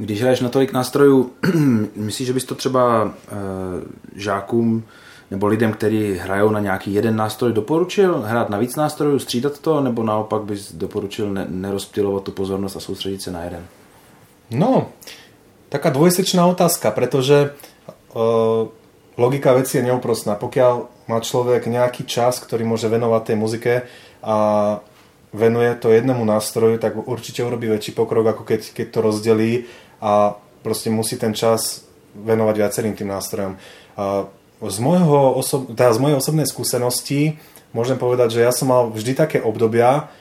Když 0.02 0.22
hraješ 0.22 0.42
na 0.42 0.50
tolik 0.50 0.74
nástrojů, 0.74 1.32
myslíš, 1.96 2.28
že 2.28 2.34
bys 2.34 2.46
to 2.46 2.56
třeba 2.56 3.06
e, 3.06 3.36
žákům 4.16 4.84
nebo 5.32 5.48
lidem, 5.48 5.74
kteří 5.74 6.14
hrajou 6.14 6.50
na 6.50 6.60
nějaký 6.60 6.94
jeden 6.94 7.16
nástroj, 7.16 7.54
doporučil 7.54 8.22
hrát 8.22 8.50
na 8.50 8.58
víc 8.58 8.76
nástrojů, 8.76 9.20
střídat 9.20 9.60
to, 9.60 9.82
nebo 9.82 10.04
naopak 10.04 10.42
bys 10.42 10.72
doporučil 10.72 11.30
ne, 11.30 11.46
nerozptilovat 11.50 12.24
tu 12.24 12.32
pozornost 12.32 12.76
a 12.76 12.80
soustředit 12.80 13.22
se 13.22 13.32
na 13.32 13.44
jeden? 13.44 13.66
No, 14.52 14.88
taká 15.72 15.90
dvojsečná 15.90 16.44
otázka, 16.52 16.92
pretože 16.92 17.56
uh, 18.12 18.68
logika 19.16 19.56
veci 19.56 19.80
je 19.80 19.88
neúprostná. 19.88 20.36
Pokiaľ 20.36 21.08
má 21.08 21.18
človek 21.24 21.72
nejaký 21.72 22.04
čas, 22.04 22.44
ktorý 22.44 22.68
môže 22.68 22.92
venovať 22.92 23.22
tej 23.24 23.38
muzike 23.40 23.74
a 24.22 24.36
venuje 25.32 25.72
to 25.80 25.96
jednému 25.96 26.28
nástroju, 26.28 26.76
tak 26.76 27.00
určite 27.00 27.42
urobí 27.48 27.72
väčší 27.72 27.96
pokrok, 27.96 28.36
ako 28.36 28.44
keď, 28.44 28.62
keď 28.76 28.88
to 28.92 29.00
rozdelí 29.00 29.54
a 30.04 30.36
proste 30.60 30.92
musí 30.92 31.16
ten 31.16 31.32
čas 31.32 31.88
venovať 32.12 32.56
viacerým 32.60 32.94
tým 33.00 33.08
nástrojom. 33.08 33.56
Z, 34.62 34.78
môjho 34.84 35.40
teda 35.72 35.96
z 35.96 36.00
mojej 36.04 36.20
osobnej 36.20 36.48
skúsenosti 36.52 37.40
môžem 37.72 37.96
povedať, 37.96 38.36
že 38.36 38.44
ja 38.44 38.52
som 38.52 38.68
mal 38.68 38.92
vždy 38.92 39.16
také 39.16 39.40
obdobia, 39.40 40.12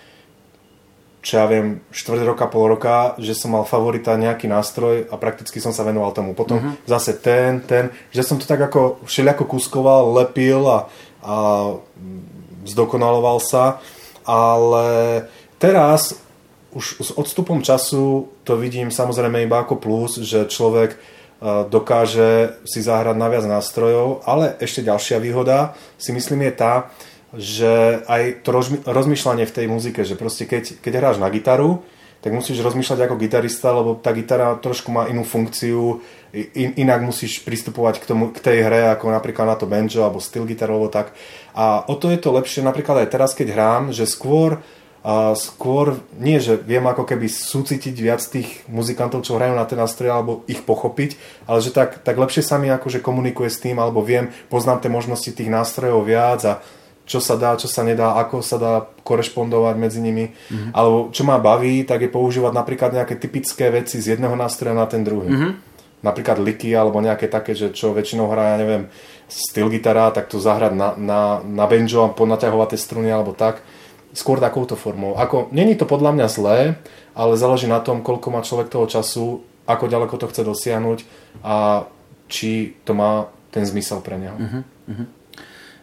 čo 1.21 1.37
ja 1.37 1.45
viem, 1.45 1.85
štvrť 1.93 2.25
roka, 2.25 2.49
pol 2.49 2.65
roka, 2.73 3.13
že 3.21 3.37
som 3.37 3.53
mal 3.53 3.69
favorita 3.69 4.17
nejaký 4.17 4.49
nástroj 4.49 5.13
a 5.13 5.15
prakticky 5.21 5.61
som 5.61 5.69
sa 5.69 5.85
venoval 5.85 6.17
tomu. 6.17 6.33
Potom 6.33 6.57
uh-huh. 6.57 6.75
zase 6.89 7.21
ten, 7.21 7.61
ten, 7.61 7.93
že 8.09 8.25
som 8.25 8.41
to 8.41 8.49
tak 8.49 8.61
ako 8.61 9.05
všelijako 9.05 9.45
kuskoval, 9.45 10.17
lepil 10.17 10.65
a, 10.65 10.89
a 11.21 11.37
zdokonaloval 12.65 13.37
sa, 13.45 13.85
ale 14.25 15.29
teraz 15.61 16.17
už 16.73 17.03
s 17.03 17.11
odstupom 17.13 17.61
času 17.61 18.31
to 18.47 18.57
vidím 18.57 18.89
samozrejme 18.89 19.45
iba 19.45 19.61
ako 19.61 19.77
plus, 19.77 20.23
že 20.23 20.47
človek 20.47 20.95
e, 20.95 20.99
dokáže 21.67 22.63
si 22.63 22.81
zahrať 22.81 23.17
na 23.19 23.27
viac 23.27 23.45
nástrojov, 23.45 24.23
ale 24.23 24.55
ešte 24.63 24.87
ďalšia 24.87 25.19
výhoda 25.19 25.75
si 25.99 26.15
myslím 26.15 26.47
je 26.49 26.53
tá, 26.55 26.89
že 27.37 28.03
aj 28.11 28.43
to 28.43 28.51
rozmýšľanie 28.87 29.47
v 29.47 29.55
tej 29.55 29.67
muzike, 29.71 30.03
že 30.03 30.19
proste 30.19 30.51
keď, 30.51 30.83
keď 30.83 30.93
hráš 30.99 31.19
na 31.23 31.31
gitaru, 31.31 31.83
tak 32.21 32.37
musíš 32.37 32.61
rozmýšľať 32.61 33.09
ako 33.09 33.17
gitarista, 33.17 33.73
lebo 33.73 33.97
tá 33.97 34.13
gitara 34.13 34.53
trošku 34.61 34.93
má 34.93 35.09
inú 35.09 35.25
funkciu, 35.25 36.05
in, 36.37 36.77
inak 36.77 37.01
musíš 37.01 37.41
pristupovať 37.41 38.05
k, 38.05 38.05
tomu, 38.05 38.29
k 38.29 38.45
tej 38.45 38.59
hre, 38.69 38.93
ako 38.93 39.09
napríklad 39.09 39.49
na 39.49 39.57
to 39.57 39.65
banjo 39.65 40.05
alebo 40.05 40.21
styl 40.21 40.45
gitaru, 40.45 40.77
alebo 40.77 40.93
tak. 40.93 41.17
A 41.57 41.81
o 41.89 41.97
to 41.97 42.13
je 42.13 42.21
to 42.21 42.29
lepšie 42.29 42.61
napríklad 42.61 43.07
aj 43.07 43.09
teraz, 43.09 43.33
keď 43.33 43.57
hrám, 43.57 43.85
že 43.97 44.05
skôr 44.05 44.61
a 45.01 45.33
skôr 45.33 45.97
nie, 46.21 46.37
že 46.45 46.61
viem 46.61 46.85
ako 46.85 47.09
keby 47.09 47.25
súcitiť 47.25 47.97
viac 47.97 48.21
tých 48.21 48.69
muzikantov, 48.69 49.25
čo 49.25 49.41
hrajú 49.41 49.57
na 49.57 49.65
ten 49.65 49.81
nástroj, 49.81 50.13
alebo 50.13 50.45
ich 50.45 50.61
pochopiť, 50.61 51.17
ale 51.49 51.65
že 51.65 51.73
tak, 51.73 52.05
tak 52.05 52.21
lepšie 52.21 52.45
sa 52.45 52.61
mi 52.61 52.69
akože 52.69 53.01
komunikuje 53.01 53.49
s 53.49 53.65
tým, 53.65 53.81
alebo 53.81 54.05
viem, 54.05 54.29
poznám 54.53 54.85
tie 54.85 54.93
možnosti 54.93 55.33
tých 55.33 55.49
nástrojov 55.49 56.05
viac 56.05 56.45
a 56.45 56.61
čo 57.11 57.19
sa 57.19 57.35
dá, 57.35 57.59
čo 57.59 57.67
sa 57.67 57.83
nedá, 57.83 58.15
ako 58.23 58.39
sa 58.39 58.55
dá 58.55 58.87
korešpondovať 59.03 59.75
medzi 59.75 59.99
nimi. 59.99 60.31
Mm-hmm. 60.31 60.71
Alebo 60.71 61.11
čo 61.11 61.27
ma 61.27 61.43
baví, 61.43 61.83
tak 61.83 62.07
je 62.07 62.11
používať 62.15 62.55
napríklad 62.55 62.95
nejaké 62.95 63.19
typické 63.19 63.67
veci 63.75 63.99
z 63.99 64.15
jedného 64.15 64.39
nástroja 64.39 64.79
na 64.79 64.87
ten 64.87 65.03
druhý. 65.03 65.27
Mm-hmm. 65.27 65.53
Napríklad 66.07 66.39
liky 66.39 66.71
alebo 66.71 67.03
nejaké 67.03 67.27
také, 67.27 67.59
že 67.59 67.75
čo 67.75 67.91
väčšinou 67.91 68.31
hrá, 68.31 68.55
ja 68.55 68.57
neviem, 68.63 68.87
styl 69.27 69.67
gitara, 69.75 70.15
tak 70.15 70.31
to 70.31 70.39
zahrať 70.39 70.71
na, 70.71 70.95
na, 70.95 71.21
na 71.43 71.67
banjo 71.67 72.07
a 72.07 72.15
ponaťahovať 72.15 72.79
tie 72.79 72.81
struny 72.81 73.11
alebo 73.11 73.35
tak. 73.35 73.59
Skôr 74.15 74.39
takouto 74.39 74.79
formou. 74.79 75.19
Ako, 75.19 75.51
není 75.51 75.75
to 75.75 75.91
podľa 75.91 76.15
mňa 76.15 76.27
zlé, 76.31 76.59
ale 77.19 77.35
záleží 77.35 77.67
na 77.67 77.83
tom, 77.83 78.07
koľko 78.07 78.31
má 78.31 78.41
človek 78.47 78.71
toho 78.71 78.87
času, 78.87 79.43
ako 79.67 79.91
ďaleko 79.91 80.15
to 80.15 80.31
chce 80.31 80.43
dosiahnuť 80.47 80.99
a 81.43 81.87
či 82.31 82.79
to 82.87 82.95
má 82.95 83.27
ten 83.51 83.67
zmysel 83.67 83.99
pre 83.99 84.15
neho. 84.15 84.39
Uh-huh, 84.39 84.63
uh-huh. 84.95 85.07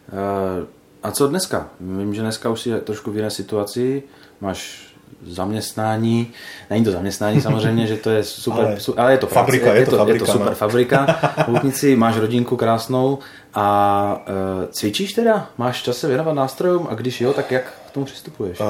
Uh... 0.08 0.77
A 1.02 1.10
co 1.10 1.28
dneska? 1.28 1.68
Vím, 1.80 2.14
že 2.14 2.22
dneska 2.22 2.50
už 2.50 2.60
si 2.60 2.80
trošku 2.80 3.10
v 3.10 3.16
jiné 3.16 3.30
situaci, 3.30 4.02
máš 4.40 4.88
zaměstnání. 5.26 6.30
Není 6.70 6.84
to 6.84 6.92
zaměstnání 6.92 7.40
samozřejmě, 7.40 7.86
že 7.86 7.96
to 7.96 8.10
je 8.10 8.24
super, 8.24 8.64
ale, 8.64 8.80
su, 8.80 9.00
ale 9.00 9.12
je 9.12 9.18
to 9.18 9.26
práce, 9.26 9.44
fabrika, 9.44 9.74
je, 9.74 9.80
je, 9.80 9.86
to, 9.86 9.96
fabrika, 9.96 10.14
je 10.14 10.26
to 10.26 10.32
super 10.32 10.48
no. 10.48 10.54
fabrika. 10.54 11.20
Houtnici, 11.46 11.96
máš 11.96 12.16
rodinku 12.16 12.56
krásnou 12.56 13.18
a 13.54 14.24
uh, 14.28 14.70
cvičíš 14.70 15.12
teda? 15.12 15.50
Máš 15.58 15.82
čas 15.82 15.98
se 15.98 16.08
věnovat 16.08 16.32
nástrojům 16.32 16.86
a 16.90 16.94
když 16.94 17.20
jo, 17.20 17.32
tak 17.32 17.50
jak 17.50 17.72
k 17.88 17.90
tomu 17.90 18.06
přistupuješ? 18.06 18.60
Uh, 18.60 18.66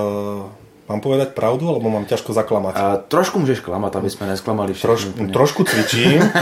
mám 0.88 1.01
povedať 1.01 1.29
pravdu, 1.29 1.69
alebo 1.69 1.91
mám 1.91 2.05
ťažko 2.05 2.33
zaklamať? 2.33 2.75
Uh, 2.77 2.83
trošku 3.09 3.38
můžeš 3.38 3.61
klamat, 3.61 3.97
aby 3.97 4.11
jsme 4.11 4.27
nesklamali 4.27 4.75
Troš, 4.75 5.09
trošku 5.33 5.64
cvičím. 5.64 6.23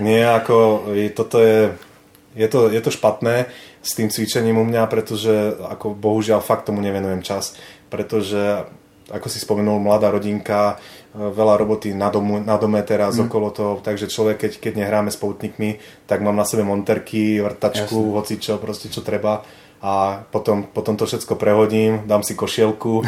Nie, 0.00 0.32
ako, 0.32 0.88
toto 1.12 1.44
je, 1.44 1.76
je 2.32 2.48
to, 2.48 2.72
je 2.72 2.80
to 2.80 2.90
špatné 2.90 3.44
s 3.80 3.96
tým 3.96 4.12
cvičením 4.12 4.60
u 4.60 4.64
mňa, 4.64 4.86
pretože 4.86 5.56
ako 5.56 5.96
bohužiaľ 5.96 6.44
fakt 6.44 6.68
tomu 6.68 6.84
nevenujem 6.84 7.24
čas, 7.24 7.56
pretože 7.88 8.68
ako 9.10 9.26
si 9.26 9.42
spomenul, 9.42 9.82
mladá 9.82 10.06
rodinka, 10.14 10.78
e, 11.10 11.18
veľa 11.18 11.58
roboty 11.58 11.90
na, 11.90 12.14
domu, 12.14 12.38
na 12.38 12.54
dome 12.54 12.78
teraz 12.86 13.18
mm. 13.18 13.26
okolo 13.26 13.48
toho, 13.50 13.72
takže 13.82 14.06
človek, 14.06 14.46
keď, 14.46 14.52
keď 14.62 14.72
nehráme 14.86 15.10
s 15.10 15.18
poutníkmi, 15.18 15.82
tak 16.06 16.22
mám 16.22 16.38
na 16.38 16.46
sebe 16.46 16.62
monterky, 16.62 17.42
vrtačku, 17.42 17.98
Jasne. 17.98 18.14
hoci 18.14 18.34
čo, 18.38 18.62
proste 18.62 18.86
čo 18.86 19.02
treba 19.02 19.42
a 19.80 20.22
potom, 20.28 20.68
potom 20.68 20.94
to 20.94 21.08
všetko 21.08 21.40
prehodím, 21.40 22.04
dám 22.06 22.22
si 22.22 22.38
košielku, 22.38 23.02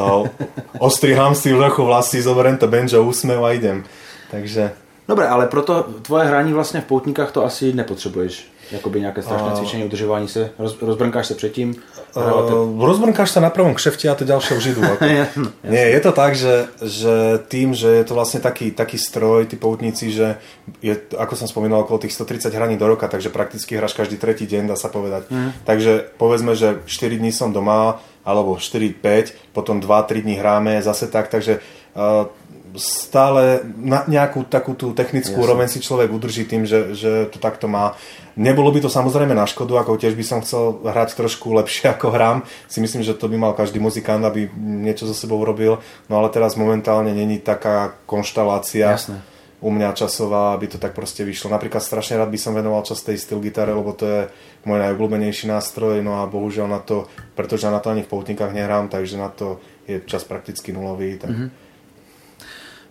ostrihám 0.86 1.36
si 1.36 1.52
vrchu 1.52 1.84
vlasy, 1.84 2.22
zoberiem 2.22 2.56
to 2.56 2.70
banjo, 2.70 3.04
úsmev 3.04 3.44
a 3.44 3.52
idem. 3.52 3.84
Takže... 4.32 4.85
Dobre, 5.08 5.28
ale 5.28 5.46
proto 5.46 5.86
tvoje 6.02 6.26
hraní 6.26 6.52
vlastně 6.52 6.80
v 6.80 6.84
poutníkách 6.84 7.32
to 7.32 7.44
asi 7.44 7.72
nepotřebuješ 7.72 8.56
jakoby 8.72 9.00
nějaké 9.00 9.22
strašné 9.22 9.52
cvičení, 9.56 9.84
udržování 9.84 10.28
se, 10.28 10.50
roz, 10.58 10.82
rozbrnkáš 10.82 11.26
se 11.26 11.34
předtím? 11.34 11.74
Uh, 12.16 12.86
rozbrnkáš 12.86 13.30
sa 13.30 13.40
na 13.44 13.52
prvom 13.52 13.76
kšefte 13.76 14.08
a 14.08 14.16
to 14.16 14.24
ďalšie 14.24 14.56
už 14.56 14.66
idú. 14.72 14.80
jasne, 15.04 15.52
Nie, 15.62 15.92
je 15.92 16.00
to 16.00 16.12
tak, 16.16 16.32
že, 16.32 16.66
že 16.80 17.44
tým, 17.52 17.76
že 17.76 18.02
je 18.02 18.04
to 18.08 18.16
vlastne 18.16 18.40
taký, 18.40 18.72
taký 18.72 18.96
stroj, 18.96 19.46
tí 19.46 19.60
poutníci, 19.60 20.10
že 20.10 20.40
je, 20.80 20.96
ako 20.96 21.36
som 21.36 21.46
spomínal, 21.46 21.84
okolo 21.84 22.02
tých 22.02 22.16
130 22.16 22.56
hraní 22.56 22.80
do 22.80 22.88
roka, 22.88 23.04
takže 23.04 23.28
prakticky 23.28 23.76
hráš 23.76 23.92
každý 23.92 24.16
tretí 24.16 24.48
deň, 24.48 24.72
dá 24.72 24.76
sa 24.80 24.88
povedať. 24.88 25.28
Mm. 25.28 25.52
Takže 25.68 26.16
povedzme, 26.16 26.56
že 26.56 26.80
4 26.88 27.20
dní 27.20 27.36
som 27.36 27.52
doma, 27.52 28.00
alebo 28.24 28.56
4-5, 28.56 29.52
potom 29.52 29.78
2-3 29.78 30.24
dní 30.24 30.40
hráme, 30.40 30.82
zase 30.82 31.06
tak, 31.06 31.28
takže 31.28 31.60
uh, 31.94 32.26
stále 32.74 33.62
na 33.78 34.02
nejakú 34.10 34.42
takú 34.42 34.74
tú 34.74 34.90
technickú 34.90 35.38
Jasne. 35.38 35.44
úroveň 35.46 35.68
si 35.70 35.78
človek 35.78 36.10
udrží 36.10 36.42
tým, 36.42 36.66
že, 36.66 36.98
že 36.98 37.30
to 37.30 37.38
takto 37.38 37.70
má. 37.70 37.94
Nebolo 38.34 38.68
by 38.74 38.84
to 38.84 38.90
samozrejme 38.90 39.32
na 39.32 39.46
škodu, 39.46 39.78
ako 39.78 39.96
tiež 39.96 40.18
by 40.18 40.24
som 40.26 40.42
chcel 40.42 40.82
hrať 40.82 41.14
trošku 41.14 41.54
lepšie 41.56 41.88
ako 41.94 42.10
hrám. 42.10 42.42
Si 42.66 42.82
myslím, 42.82 43.06
že 43.06 43.14
to 43.14 43.30
by 43.30 43.38
mal 43.38 43.52
každý 43.54 43.78
muzikant, 43.78 44.26
aby 44.26 44.50
niečo 44.58 45.06
so 45.06 45.14
sebou 45.14 45.38
urobil. 45.38 45.78
No 46.10 46.18
ale 46.18 46.28
teraz 46.34 46.58
momentálne 46.58 47.14
není 47.14 47.38
taká 47.38 47.94
konštalácia. 48.04 48.92
Jasne 48.92 49.22
u 49.56 49.72
mňa 49.72 49.96
časová, 49.96 50.52
aby 50.52 50.68
to 50.68 50.78
tak 50.78 50.92
proste 50.92 51.24
vyšlo. 51.24 51.48
Napríklad 51.48 51.80
strašne 51.80 52.20
rád 52.20 52.28
by 52.28 52.38
som 52.38 52.52
venoval 52.52 52.84
čas 52.84 53.00
tej 53.00 53.16
styl 53.16 53.40
gitare, 53.40 53.72
lebo 53.72 53.96
to 53.96 54.04
je 54.04 54.20
môj 54.68 54.78
najobľúbenejší 54.84 55.48
nástroj, 55.48 56.04
no 56.04 56.20
a 56.20 56.28
bohužiaľ 56.28 56.68
na 56.68 56.80
to, 56.84 57.08
pretože 57.32 57.64
na 57.72 57.80
to 57.80 57.88
ani 57.88 58.04
v 58.04 58.10
poutníkach 58.12 58.52
nehrám, 58.52 58.92
takže 58.92 59.16
na 59.16 59.32
to 59.32 59.56
je 59.88 60.04
čas 60.04 60.28
prakticky 60.28 60.76
nulový. 60.76 61.16
Tak... 61.16 61.30
Mm-hmm. 61.32 61.65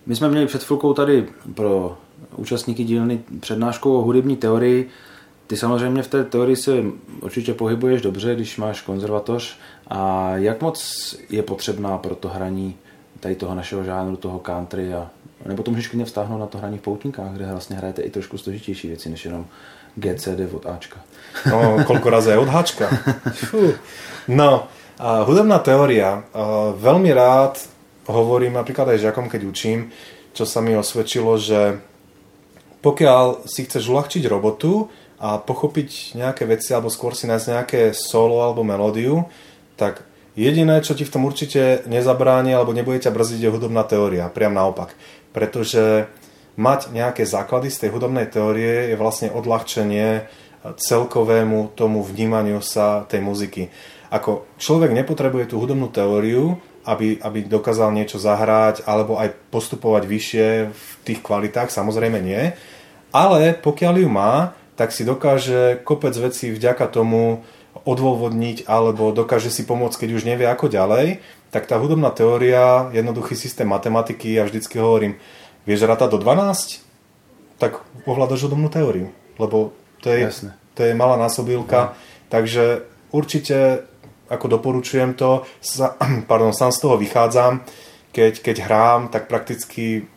My 0.06 0.16
jsme 0.16 0.30
měli 0.30 0.46
před 0.46 0.64
chvilkou 0.64 0.94
tady 0.94 1.28
pro 1.54 1.98
účastníky 2.36 2.84
dílny 2.84 3.20
přednášku 3.40 3.98
o 3.98 4.02
hudební 4.02 4.36
teorii. 4.36 4.90
Ty 5.48 5.58
samozřejmě 5.58 6.04
v 6.04 6.08
té 6.08 6.24
teorii 6.24 6.56
se 6.56 6.72
určitě 7.22 7.54
pohybuješ 7.54 8.02
dobře, 8.02 8.36
když 8.36 8.58
máš 8.58 8.82
konzervatoř. 8.82 9.58
A 9.88 10.32
jak 10.38 10.62
moc 10.62 10.80
je 11.30 11.44
potřebná 11.44 11.98
pro 11.98 12.16
to 12.16 12.30
hraní 12.30 12.76
tady 13.20 13.36
toho 13.36 13.56
našeho 13.56 13.84
žánru, 13.84 14.16
toho 14.16 14.40
country 14.40 14.94
a 14.94 15.10
nebo 15.46 15.64
to 15.64 15.72
můžeš 15.72 15.88
klidně 15.88 16.06
vztáhnout 16.06 16.38
na 16.38 16.46
to 16.46 16.58
hraní 16.58 16.78
v 16.78 16.82
poutníkách, 16.82 17.32
kde 17.32 17.46
vlastně 17.46 17.76
hrajete 17.76 18.02
i 18.02 18.10
trošku 18.10 18.38
složitější 18.38 18.88
věci, 18.88 19.10
než 19.10 19.26
jenom 19.26 19.46
GCD 19.96 20.54
od 20.54 20.66
Ačka. 20.66 21.00
No, 21.46 21.84
koľko 21.88 22.08
razy 22.10 22.32
aj 22.32 22.40
od 22.44 22.50
Hačka. 22.50 22.88
No, 24.28 24.68
a 25.00 25.22
hudobná 25.22 25.60
teória. 25.62 26.26
Veľmi 26.82 27.14
rád 27.14 27.62
hovorím 28.06 28.58
napríklad 28.58 28.96
aj 28.96 29.04
žiakom, 29.06 29.30
keď 29.30 29.42
učím, 29.46 29.90
čo 30.36 30.44
sa 30.44 30.60
mi 30.60 30.76
osvedčilo, 30.76 31.38
že 31.40 31.80
pokiaľ 32.84 33.50
si 33.50 33.66
chceš 33.66 33.90
uľahčiť 33.90 34.24
robotu 34.30 34.92
a 35.18 35.42
pochopiť 35.42 36.20
nejaké 36.20 36.46
veci, 36.46 36.76
alebo 36.76 36.92
skôr 36.92 37.18
si 37.18 37.26
nájsť 37.26 37.48
nejaké 37.50 37.82
solo 37.96 38.46
alebo 38.46 38.62
melódiu, 38.62 39.26
tak 39.80 40.06
jediné, 40.38 40.84
čo 40.86 40.94
ti 40.94 41.08
v 41.08 41.14
tom 41.14 41.26
určite 41.26 41.88
nezabráni 41.90 42.54
alebo 42.54 42.76
nebude 42.76 43.02
ťa 43.02 43.16
brzdiť, 43.16 43.42
je 43.42 43.54
hudobná 43.54 43.88
teória. 43.88 44.30
Priam 44.30 44.54
naopak. 44.54 44.94
Pretože 45.34 46.12
mať 46.60 46.94
nejaké 46.94 47.24
základy 47.26 47.72
z 47.72 47.88
tej 47.88 47.90
hudobnej 47.96 48.28
teórie 48.30 48.92
je 48.92 48.96
vlastne 49.00 49.32
odľahčenie 49.32 50.28
celkovému 50.66 51.78
tomu 51.78 52.02
vnímaniu 52.02 52.60
sa 52.60 53.06
tej 53.06 53.22
muziky. 53.22 53.70
Ako 54.10 54.46
človek 54.62 54.94
nepotrebuje 54.94 55.54
tú 55.54 55.62
hudobnú 55.62 55.90
teóriu, 55.90 56.58
aby, 56.86 57.18
aby 57.20 57.44
dokázal 57.44 57.92
niečo 57.92 58.22
zahrať 58.22 58.86
alebo 58.86 59.18
aj 59.18 59.34
postupovať 59.50 60.04
vyššie 60.06 60.48
v 60.70 60.92
tých 61.04 61.20
kvalitách, 61.26 61.74
samozrejme 61.74 62.22
nie. 62.22 62.54
Ale 63.10 63.58
pokiaľ 63.58 63.94
ju 64.06 64.10
má, 64.10 64.54
tak 64.76 64.92
si 64.92 65.08
dokáže 65.08 65.82
kopec 65.82 66.14
vecí 66.14 66.52
vďaka 66.52 66.86
tomu 66.92 67.44
odôvodniť 67.84 68.68
alebo 68.70 69.12
dokáže 69.12 69.52
si 69.52 69.68
pomôcť, 69.68 70.06
keď 70.06 70.10
už 70.16 70.28
nevie 70.28 70.48
ako 70.48 70.72
ďalej, 70.72 71.20
tak 71.52 71.68
tá 71.68 71.80
hudobná 71.80 72.12
teória, 72.12 72.92
jednoduchý 72.92 73.36
systém 73.36 73.68
matematiky, 73.68 74.36
ja 74.36 74.44
vždycky 74.44 74.80
hovorím, 74.80 75.16
vieš 75.64 75.88
rátať 75.88 76.16
do 76.16 76.20
12? 76.20 76.84
Tak 77.60 77.80
ovládaš 78.04 78.48
hudobnú 78.48 78.68
teóriu, 78.68 79.12
lebo 79.40 79.72
to 80.04 80.12
je, 80.12 80.28
to 80.76 80.82
je 80.84 80.92
malá 80.92 81.16
násobilka, 81.16 81.80
no. 81.80 81.92
takže 82.28 82.84
určite 83.16 83.88
ako 84.30 84.46
doporučujem 84.58 85.14
to, 85.14 85.46
sa, 85.62 85.96
pardon, 86.30 86.54
sám 86.54 86.72
z 86.72 86.80
toho 86.82 86.96
vychádzam, 86.98 87.62
keď, 88.16 88.34
keď 88.40 88.56
hrám, 88.64 89.02
tak 89.12 89.28
prakticky 89.28 90.08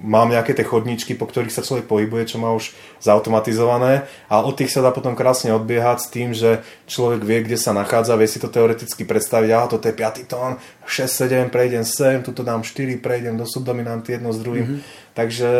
mám 0.00 0.32
nejaké 0.32 0.56
tie 0.56 0.64
chodníčky, 0.64 1.12
po 1.12 1.28
ktorých 1.28 1.52
sa 1.52 1.60
človek 1.60 1.84
pohybuje, 1.84 2.24
čo 2.24 2.40
má 2.40 2.56
už 2.56 2.72
zautomatizované 3.04 4.08
a 4.32 4.40
od 4.40 4.56
tých 4.56 4.72
sa 4.72 4.80
dá 4.80 4.90
potom 4.90 5.12
krásne 5.12 5.52
odbiehať 5.52 5.98
s 6.00 6.08
tým, 6.08 6.32
že 6.32 6.64
človek 6.88 7.20
vie, 7.20 7.44
kde 7.44 7.60
sa 7.60 7.76
nachádza, 7.76 8.16
vie 8.16 8.24
si 8.24 8.40
to 8.40 8.48
teoreticky 8.48 9.04
predstaviť, 9.04 9.50
aha, 9.52 9.66
toto 9.68 9.92
je 9.92 9.94
5. 9.94 10.24
tón, 10.24 10.56
6, 10.88 11.52
7, 11.52 11.52
prejdem 11.52 11.84
sem, 11.84 12.24
tuto 12.24 12.40
dám 12.40 12.64
4, 12.64 12.96
prejdem 12.96 13.36
do 13.36 13.44
subdominanty 13.44 14.16
jedno 14.16 14.32
s 14.32 14.40
druhým. 14.40 14.64
Mm-hmm. 14.64 15.12
Takže 15.12 15.50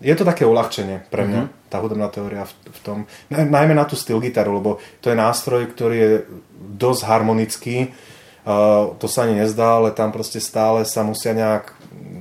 je 0.00 0.14
to 0.16 0.24
také 0.24 0.48
uľahčenie 0.48 1.04
pre 1.12 1.28
mňa, 1.28 1.42
mm-hmm. 1.44 1.61
Tá 1.72 1.80
hudobná 1.80 2.12
teória 2.12 2.44
v, 2.44 2.52
v 2.68 2.78
tom. 2.84 2.98
Najmä 3.32 3.72
na 3.72 3.88
tú 3.88 3.96
styl 3.96 4.20
gitaru, 4.20 4.60
lebo 4.60 4.76
to 5.00 5.08
je 5.08 5.16
nástroj, 5.16 5.72
ktorý 5.72 5.96
je 5.96 6.12
dosť 6.76 7.02
harmonický, 7.08 7.76
uh, 7.88 8.92
to 9.00 9.08
sa 9.08 9.24
ani 9.24 9.40
nezdá, 9.40 9.80
ale 9.80 9.96
tam 9.96 10.12
proste 10.12 10.36
stále 10.36 10.84
sa 10.84 11.00
musia 11.00 11.32
nejak, 11.32 11.72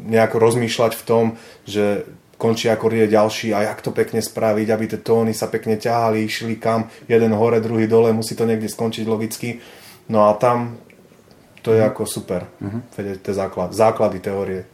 nejak 0.08 0.32
rozmýšľať 0.40 0.96
v 0.96 1.04
tom, 1.04 1.26
že 1.68 2.08
končí 2.40 2.72
akord 2.72 2.98
je 2.98 3.06
ďalší 3.06 3.54
a 3.54 3.70
jak 3.70 3.86
to 3.86 3.94
pekne 3.94 4.18
spraviť, 4.18 4.68
aby 4.72 4.86
tie 4.90 5.00
tóny 5.04 5.36
sa 5.36 5.46
pekne 5.46 5.78
ťahali, 5.78 6.26
išli 6.26 6.58
kam, 6.58 6.90
jeden 7.06 7.38
hore, 7.38 7.62
druhý 7.62 7.86
dole, 7.86 8.10
musí 8.16 8.34
to 8.34 8.50
niekde 8.50 8.66
skončiť 8.66 9.06
logicky. 9.06 9.62
No 10.10 10.26
a 10.26 10.34
tam 10.34 10.82
to 11.62 11.78
je 11.78 11.86
mm. 11.86 11.90
ako 11.94 12.02
super, 12.10 12.50
mm-hmm. 12.58 12.82
tie 13.22 13.34
základ, 13.38 13.78
základy 13.78 14.18
teórie. 14.18 14.66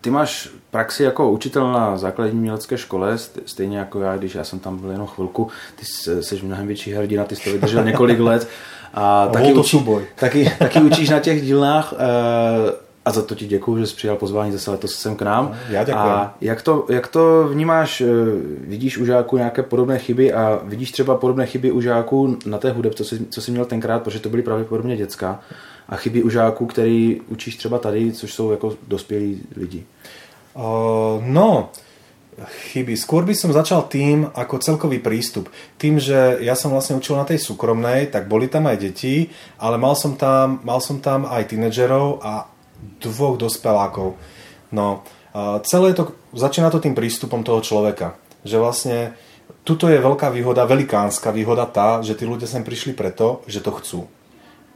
Ty 0.00 0.10
máš 0.10 0.48
praxi 0.70 1.02
jako 1.02 1.30
učitel 1.30 1.72
na 1.72 1.96
základní 1.96 2.38
umělecké 2.38 2.78
škole, 2.78 3.18
stejně 3.46 3.78
jako 3.78 4.00
já, 4.00 4.16
když 4.16 4.34
já 4.34 4.44
jsem 4.44 4.58
tam 4.58 4.78
byl 4.78 4.90
jenom 4.90 5.06
chvilku, 5.06 5.48
ty 5.76 5.84
jsi 6.22 6.40
mnohem 6.42 6.66
větší 6.66 6.92
hrdina, 6.92 7.24
ty 7.24 7.36
jsi 7.36 7.44
to 7.44 7.50
vydržel 7.50 7.84
několik 7.84 8.20
let 8.20 8.48
a, 8.94 9.22
a 9.22 9.28
taky, 9.28 9.52
to 9.52 9.60
učí, 9.60 9.84
taky, 10.14 10.52
taky 10.58 10.80
učíš 10.80 11.08
na 11.08 11.18
těch 11.18 11.42
dílnách 11.42 11.92
uh, 11.92 11.98
a 13.04 13.10
za 13.10 13.22
to 13.22 13.34
ti 13.34 13.46
děkuji, 13.46 13.78
že 13.78 13.86
jsi 13.86 13.96
přijal 13.96 14.16
pozvání 14.16 14.52
zase 14.52 14.70
letos 14.70 14.94
sem 14.94 15.16
k 15.16 15.22
nám. 15.22 15.56
Já 15.68 15.84
děkuji. 15.84 15.98
A 15.98 16.34
jak 16.40 16.62
to, 16.62 16.86
jak 16.88 17.06
to 17.06 17.48
vnímáš? 17.48 18.00
Eh, 18.00 18.06
vidíš 18.60 18.98
u 18.98 19.04
žáků 19.04 19.36
nějaké 19.36 19.62
podobné 19.62 19.98
chyby 19.98 20.32
a 20.32 20.60
vidíš 20.64 20.92
třeba 20.92 21.14
podobné 21.14 21.46
chyby 21.46 21.72
u 21.72 21.80
žáků 21.80 22.36
na 22.46 22.58
té 22.58 22.70
hudeb, 22.70 22.94
co 22.94 23.04
jsi, 23.04 23.26
co 23.30 23.40
jsi 23.40 23.50
měl 23.50 23.64
tenkrát, 23.64 24.02
protože 24.02 24.20
to 24.20 24.28
byly 24.28 24.42
pravděpodobně 24.42 24.96
děcka 24.96 25.40
a 25.90 25.96
chyby 25.96 26.22
u 26.22 26.30
žáků, 26.30 26.66
který 26.66 27.20
učíš 27.28 27.56
třeba 27.56 27.78
tady, 27.78 28.12
což 28.12 28.34
jsou 28.34 28.50
jako 28.50 28.74
dospělí 28.88 29.42
lidi? 29.56 29.84
Uh, 30.54 30.62
no, 31.26 31.70
chyby. 32.46 32.96
Skôr 32.96 33.26
by 33.26 33.34
som 33.34 33.52
začal 33.52 33.90
tým 33.90 34.30
ako 34.32 34.62
celkový 34.62 35.02
prístup. 35.02 35.50
Tým, 35.76 36.00
že 36.00 36.40
ja 36.40 36.56
som 36.56 36.72
vlastne 36.72 36.96
učil 36.96 37.18
na 37.18 37.26
tej 37.28 37.42
súkromnej, 37.42 38.08
tak 38.08 38.30
boli 38.30 38.48
tam 38.48 38.70
aj 38.70 38.80
deti, 38.80 39.28
ale 39.60 39.76
mal 39.76 39.92
som 39.98 40.16
tam, 40.16 40.62
mal 40.64 40.80
som 40.80 41.02
tam 41.02 41.28
aj 41.28 41.52
tínedžerov 41.52 42.22
a 42.24 42.48
dvoch 43.02 43.36
dospelákov. 43.36 44.16
No, 44.72 45.04
celé 45.66 45.92
to, 45.92 46.16
začína 46.32 46.70
to 46.72 46.80
tým 46.80 46.96
prístupom 46.96 47.44
toho 47.44 47.60
človeka. 47.60 48.16
Že 48.46 48.56
vlastne 48.56 48.98
tuto 49.66 49.90
je 49.92 50.00
veľká 50.00 50.32
výhoda, 50.32 50.64
velikánska 50.64 51.34
výhoda 51.34 51.68
tá, 51.68 52.00
že 52.00 52.16
tí 52.16 52.24
ľudia 52.24 52.48
sem 52.48 52.64
prišli 52.64 52.96
preto, 52.96 53.44
že 53.44 53.60
to 53.60 53.74
chcú. 53.76 54.00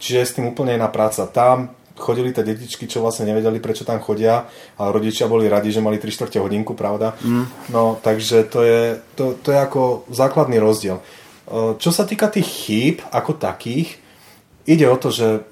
Čiže 0.05 0.21
je 0.21 0.29
s 0.29 0.37
tým 0.37 0.53
úplne 0.53 0.77
iná 0.77 0.93
práca. 0.93 1.25
Tam 1.25 1.73
chodili 1.97 2.35
tie 2.35 2.45
detičky, 2.45 2.85
čo 2.85 3.01
vlastne 3.01 3.25
nevedeli, 3.25 3.63
prečo 3.63 3.89
tam 3.89 4.03
chodia, 4.05 4.45
ale 4.77 4.89
rodičia 4.93 5.31
boli 5.31 5.49
radi, 5.49 5.73
že 5.73 5.81
mali 5.81 5.97
3 5.97 6.13
čtvrte 6.13 6.43
hodinku, 6.43 6.77
pravda? 6.77 7.17
Mm. 7.25 7.47
No, 7.73 7.97
takže 8.03 8.45
to 8.51 8.61
je, 8.61 9.01
to, 9.17 9.39
to 9.41 9.49
je 9.55 9.59
ako 9.59 10.05
základný 10.13 10.61
rozdiel. 10.61 11.01
Čo 11.81 11.91
sa 11.95 12.05
týka 12.05 12.29
tých 12.29 12.45
chýb 12.45 12.97
ako 13.09 13.39
takých, 13.41 13.97
ide 14.69 14.85
o 14.91 14.97
to, 14.99 15.09
že 15.09 15.45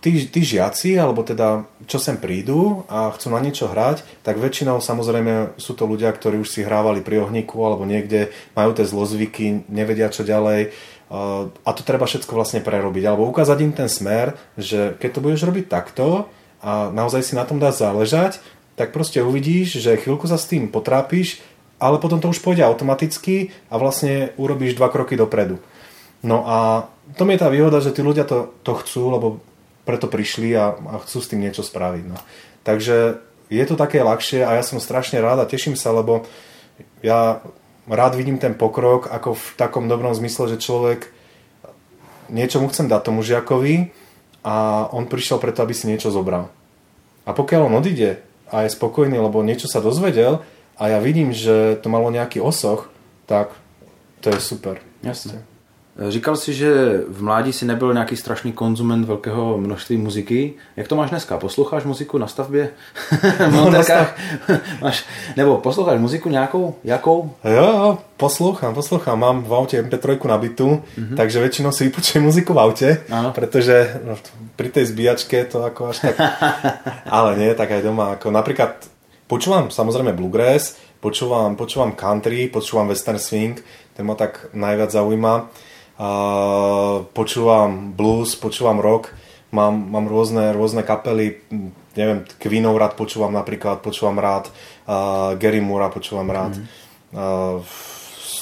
tí, 0.00 0.16
tí 0.28 0.40
žiaci, 0.44 0.96
alebo 0.96 1.20
teda 1.26 1.64
čo 1.84 2.00
sem 2.00 2.16
prídu 2.16 2.84
a 2.88 3.12
chcú 3.12 3.32
na 3.32 3.40
niečo 3.40 3.68
hrať, 3.68 4.04
tak 4.24 4.40
väčšinou 4.40 4.80
samozrejme 4.80 5.58
sú 5.60 5.76
to 5.76 5.84
ľudia, 5.84 6.12
ktorí 6.12 6.40
už 6.40 6.48
si 6.48 6.60
hrávali 6.64 7.04
pri 7.04 7.24
ohníku 7.24 7.56
alebo 7.60 7.84
niekde, 7.84 8.32
majú 8.56 8.72
tie 8.72 8.88
zlozvyky, 8.88 9.68
nevedia 9.68 10.08
čo 10.12 10.24
ďalej 10.24 10.72
a 11.10 11.70
to 11.74 11.82
treba 11.82 12.06
všetko 12.06 12.38
vlastne 12.38 12.62
prerobiť. 12.62 13.02
Alebo 13.02 13.26
ukázať 13.26 13.58
im 13.66 13.74
ten 13.74 13.90
smer, 13.90 14.38
že 14.54 14.94
keď 15.02 15.10
to 15.10 15.24
budeš 15.26 15.42
robiť 15.42 15.66
takto 15.66 16.30
a 16.62 16.94
naozaj 16.94 17.26
si 17.26 17.34
na 17.34 17.42
tom 17.42 17.58
dá 17.58 17.74
záležať, 17.74 18.38
tak 18.78 18.94
proste 18.94 19.18
uvidíš, 19.18 19.82
že 19.82 19.98
chvíľku 19.98 20.30
sa 20.30 20.38
s 20.38 20.46
tým 20.46 20.70
potrápiš, 20.70 21.42
ale 21.82 21.98
potom 21.98 22.22
to 22.22 22.30
už 22.30 22.38
pôjde 22.38 22.62
automaticky 22.62 23.50
a 23.68 23.76
vlastne 23.76 24.30
urobíš 24.38 24.78
dva 24.78 24.86
kroky 24.86 25.18
dopredu. 25.18 25.58
No 26.22 26.46
a 26.46 26.86
to 27.18 27.26
je 27.26 27.40
tá 27.40 27.50
výhoda, 27.50 27.82
že 27.82 27.90
tí 27.90 28.06
ľudia 28.06 28.28
to, 28.28 28.54
to 28.62 28.76
chcú, 28.78 29.10
lebo 29.10 29.26
preto 29.88 30.06
prišli 30.06 30.54
a, 30.54 30.76
a 30.76 30.94
chcú 31.02 31.18
s 31.18 31.28
tým 31.32 31.42
niečo 31.42 31.66
spraviť. 31.66 32.04
No. 32.06 32.16
Takže 32.62 33.18
je 33.50 33.64
to 33.66 33.74
také 33.74 34.04
ľahšie 34.04 34.46
a 34.46 34.54
ja 34.54 34.62
som 34.62 34.78
strašne 34.78 35.18
rád 35.18 35.42
a 35.42 35.50
teším 35.50 35.74
sa, 35.74 35.90
lebo 35.90 36.28
ja 37.02 37.42
rád 37.88 38.18
vidím 38.18 38.36
ten 38.36 38.52
pokrok 38.58 39.08
ako 39.08 39.36
v 39.36 39.46
takom 39.56 39.88
dobrom 39.88 40.12
zmysle, 40.12 40.56
že 40.56 40.62
človek 40.62 41.08
niečo 42.30 42.60
mu 42.60 42.68
chcem 42.68 42.86
dať 42.86 43.00
tomu 43.06 43.20
žiakovi 43.24 43.90
a 44.44 44.86
on 44.92 45.10
prišiel 45.10 45.40
preto, 45.40 45.60
aby 45.60 45.74
si 45.76 45.88
niečo 45.90 46.12
zobral. 46.12 46.48
A 47.28 47.36
pokiaľ 47.36 47.68
on 47.68 47.78
odíde 47.78 48.20
a 48.50 48.64
je 48.64 48.74
spokojný, 48.74 49.18
lebo 49.18 49.44
niečo 49.44 49.68
sa 49.68 49.84
dozvedel 49.84 50.42
a 50.80 50.82
ja 50.88 50.98
vidím, 50.98 51.34
že 51.36 51.76
to 51.80 51.92
malo 51.92 52.08
nejaký 52.08 52.40
osoch, 52.40 52.88
tak 53.28 53.52
to 54.24 54.32
je 54.32 54.40
super. 54.40 54.80
Jasne. 55.04 55.49
Říkal 56.08 56.36
si, 56.36 56.54
že 56.54 57.00
v 57.08 57.22
mládí 57.22 57.52
si 57.52 57.64
nebyl 57.64 57.92
nějaký 57.92 58.16
strašný 58.16 58.52
konzument 58.52 59.04
velkého 59.04 59.58
množství 59.58 59.96
muziky. 59.96 60.52
Jak 60.76 60.88
to 60.88 60.96
máš 60.96 61.10
dneska? 61.10 61.38
Posloucháš 61.38 61.84
muziku 61.84 62.18
na 62.18 62.26
stavbě? 62.26 62.68
no, 63.52 63.70
na 63.70 63.82
stav... 63.82 64.14
máš... 64.82 65.04
Nebo 65.36 65.56
posloucháš 65.58 66.00
muziku 66.00 66.28
nějakou? 66.28 66.74
Jakou? 66.84 67.34
Jo, 67.44 67.52
jo, 67.52 67.98
poslouchám, 68.16 68.74
poslouchám. 68.74 69.20
Mám 69.20 69.42
v 69.42 69.54
aute 69.54 69.82
MP3 69.82 70.28
nabitu, 70.28 70.82
mm-hmm. 70.98 71.16
takže 71.16 71.40
väčšinou 71.40 71.72
si 71.72 71.84
vypočujem 71.84 72.24
muziku 72.24 72.56
v 72.56 72.60
aute, 72.60 72.88
ano. 73.12 73.36
pretože 73.36 74.00
no, 74.04 74.16
pri 74.56 74.72
tej 74.72 74.88
zbíjačke 74.88 75.44
to 75.52 75.60
ako 75.68 75.92
až 75.92 75.98
tak... 76.00 76.16
Ale 77.16 77.36
nie, 77.36 77.52
tak 77.52 77.76
aj 77.76 77.84
doma. 77.84 78.16
Ako 78.16 78.32
napríklad 78.32 78.88
počúvam 79.28 79.68
samozrejme 79.68 80.16
bluegrass, 80.16 80.80
počúvam, 81.04 81.60
počúvam 81.60 81.92
country, 81.92 82.48
počúvam 82.48 82.88
western 82.88 83.20
swing, 83.20 83.60
ten 83.92 84.08
ma 84.08 84.16
tak 84.16 84.48
najviac 84.56 84.96
zaujíma 84.96 85.68
počúvam 87.12 87.92
blues, 87.92 88.32
počúvam 88.40 88.80
rock, 88.80 89.12
mám, 89.52 89.76
mám 89.76 90.08
rôzne, 90.08 90.56
rôzne 90.56 90.80
kapely, 90.80 91.44
neviem, 91.92 92.24
Queenov 92.40 92.80
rád 92.80 92.96
počúvam 92.96 93.34
napríklad, 93.36 93.84
počúvam 93.84 94.16
rád, 94.16 94.48
uh, 94.88 95.36
Gary 95.36 95.60
Moora 95.60 95.92
počúvam 95.92 96.24
rád, 96.32 96.56
mm. 96.56 96.64
uh, 97.12 97.60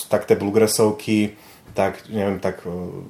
tak 0.06 0.30
tie 0.30 0.38
bluegrassovky, 0.38 1.34
tak 1.74 2.06
neviem, 2.06 2.38
tak 2.38 2.62
uh, 2.62 3.02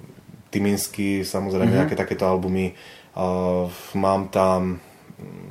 Timinsky, 0.49 1.29
samozrejme, 1.29 1.69
mm-hmm. 1.69 1.79
nejaké 1.85 1.95
takéto 1.95 2.25
albumy. 2.25 2.73
Uh, 3.13 3.69
mám 3.93 4.33
tam, 4.33 4.81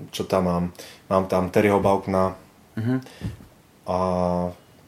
čo 0.09 0.25
tam 0.25 0.49
mám? 0.49 0.65
Mám 1.05 1.29
tam 1.29 1.53
Terryho 1.53 1.77
Baukna 1.77 2.33
mm-hmm. 2.73 2.97
a 3.85 3.97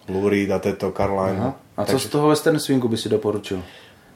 Lou 0.09 0.25
Reed 0.25 0.49
a 0.49 0.57
tieto 0.57 0.89
Caroline. 0.89 1.37
Aha. 1.37 1.51
A 1.77 1.85
co 1.85 1.91
Takže... 1.91 2.07
z 2.07 2.11
toho 2.11 2.27
western 2.27 2.59
swingu 2.59 2.87
by 2.89 2.97
si 2.97 3.07
doporučil? 3.09 3.61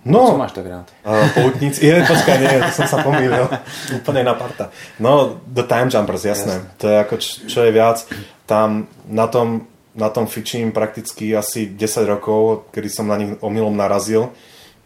No, 0.05 0.27
Co 0.27 0.37
máš 0.37 0.51
tak 0.51 0.67
rád? 0.67 0.91
Uh, 1.07 1.29
poutníci, 1.31 1.85
je, 1.87 1.95
počkaj, 2.03 2.35
nie, 2.35 2.59
to 2.59 2.71
som 2.75 2.87
sa 2.91 2.97
pomýlil. 2.99 3.47
Úplne 4.03 4.27
na 4.27 4.35
parta. 4.35 4.67
No, 4.99 5.39
The 5.47 5.63
Time 5.63 5.87
Jumpers, 5.87 6.27
jasné. 6.27 6.59
Yes. 6.59 6.75
To 6.83 6.85
je 6.91 6.95
ako, 6.99 7.15
čo, 7.23 7.31
čo 7.47 7.59
je 7.63 7.71
viac. 7.71 8.03
Tam 8.43 8.91
na 9.07 9.31
tom, 9.31 9.63
na 9.95 10.11
tom 10.11 10.27
fičím 10.27 10.75
prakticky 10.75 11.31
asi 11.31 11.71
10 11.71 12.03
rokov, 12.03 12.67
kedy 12.75 12.89
som 12.91 13.07
na 13.07 13.15
nich 13.15 13.31
omylom 13.39 13.79
narazil. 13.79 14.35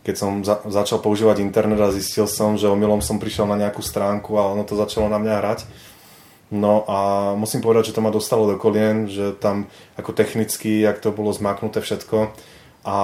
Keď 0.05 0.15
som 0.15 0.45
za, 0.45 0.61
začal 0.69 1.01
používať 1.01 1.41
internet 1.41 1.81
a 1.81 1.89
zistil 1.89 2.29
som, 2.29 2.53
že 2.53 2.69
omylom 2.69 3.01
som 3.01 3.17
prišiel 3.17 3.49
na 3.49 3.57
nejakú 3.57 3.81
stránku 3.81 4.37
a 4.37 4.53
ono 4.53 4.61
to 4.69 4.77
začalo 4.77 5.09
na 5.09 5.17
mňa 5.17 5.33
hrať. 5.41 5.59
No 6.53 6.85
a 6.87 7.33
musím 7.35 7.59
povedať, 7.59 7.91
že 7.91 7.95
to 7.97 8.05
ma 8.05 8.13
dostalo 8.13 8.47
do 8.47 8.55
kolien, 8.55 9.09
že 9.09 9.35
tam 9.35 9.67
ako 9.99 10.13
technicky, 10.13 10.79
jak 10.79 11.01
to 11.01 11.09
bolo 11.09 11.33
zmaknuté 11.33 11.83
všetko. 11.83 12.31
A 12.87 12.97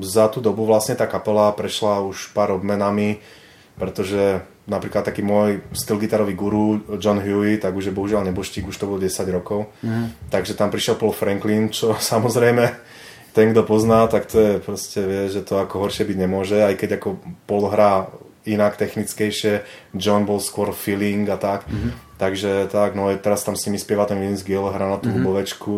za 0.00 0.32
tú 0.32 0.40
dobu 0.40 0.64
vlastne 0.64 0.96
tá 0.96 1.04
kapela 1.04 1.52
prešla 1.52 2.00
už 2.00 2.32
pár 2.32 2.56
obmenami, 2.56 3.20
pretože 3.76 4.40
napríklad 4.64 5.02
taký 5.02 5.26
môj 5.26 5.60
styl 5.74 5.98
gitarový 5.98 6.38
guru 6.38 6.80
John 7.02 7.18
Huey, 7.18 7.58
tak 7.58 7.74
už 7.74 7.90
je 7.90 7.96
bohužiaľ 7.96 8.22
neboštík, 8.30 8.70
už 8.70 8.78
to 8.78 8.88
bolo 8.88 9.02
10 9.02 9.26
rokov. 9.34 9.68
Mm. 9.82 10.14
Takže 10.30 10.54
tam 10.54 10.70
prišiel 10.70 10.94
Paul 10.94 11.12
Franklin, 11.12 11.68
čo 11.68 11.98
samozrejme 12.12 12.64
ten, 13.32 13.50
kto 13.50 13.64
pozná, 13.64 14.06
tak 14.06 14.28
to 14.28 14.36
je 14.38 14.52
proste 14.60 15.00
vie, 15.00 15.32
že 15.32 15.40
to 15.40 15.56
ako 15.56 15.88
horšie 15.88 16.04
byť 16.04 16.18
nemôže, 16.20 16.58
aj 16.62 16.74
keď 16.76 16.90
ako 17.00 17.08
Paul 17.48 17.72
hrá 17.72 18.12
inak 18.44 18.76
technickejšie, 18.76 19.62
John 19.96 20.26
bol 20.26 20.42
skôr 20.42 20.74
feeling 20.74 21.24
a 21.30 21.38
tak. 21.38 21.64
Mm-hmm. 21.66 22.18
Takže 22.18 22.50
tak, 22.70 22.94
no 22.94 23.10
teraz 23.18 23.42
tam 23.42 23.56
s 23.58 23.66
nimi 23.66 23.78
spieva 23.80 24.06
ten 24.06 24.20
Vince 24.20 24.44
Gill, 24.44 24.68
hrá 24.68 24.86
na 24.86 24.98
tú 24.98 25.08
mm-hmm. 25.08 25.22
hubovečku, 25.22 25.74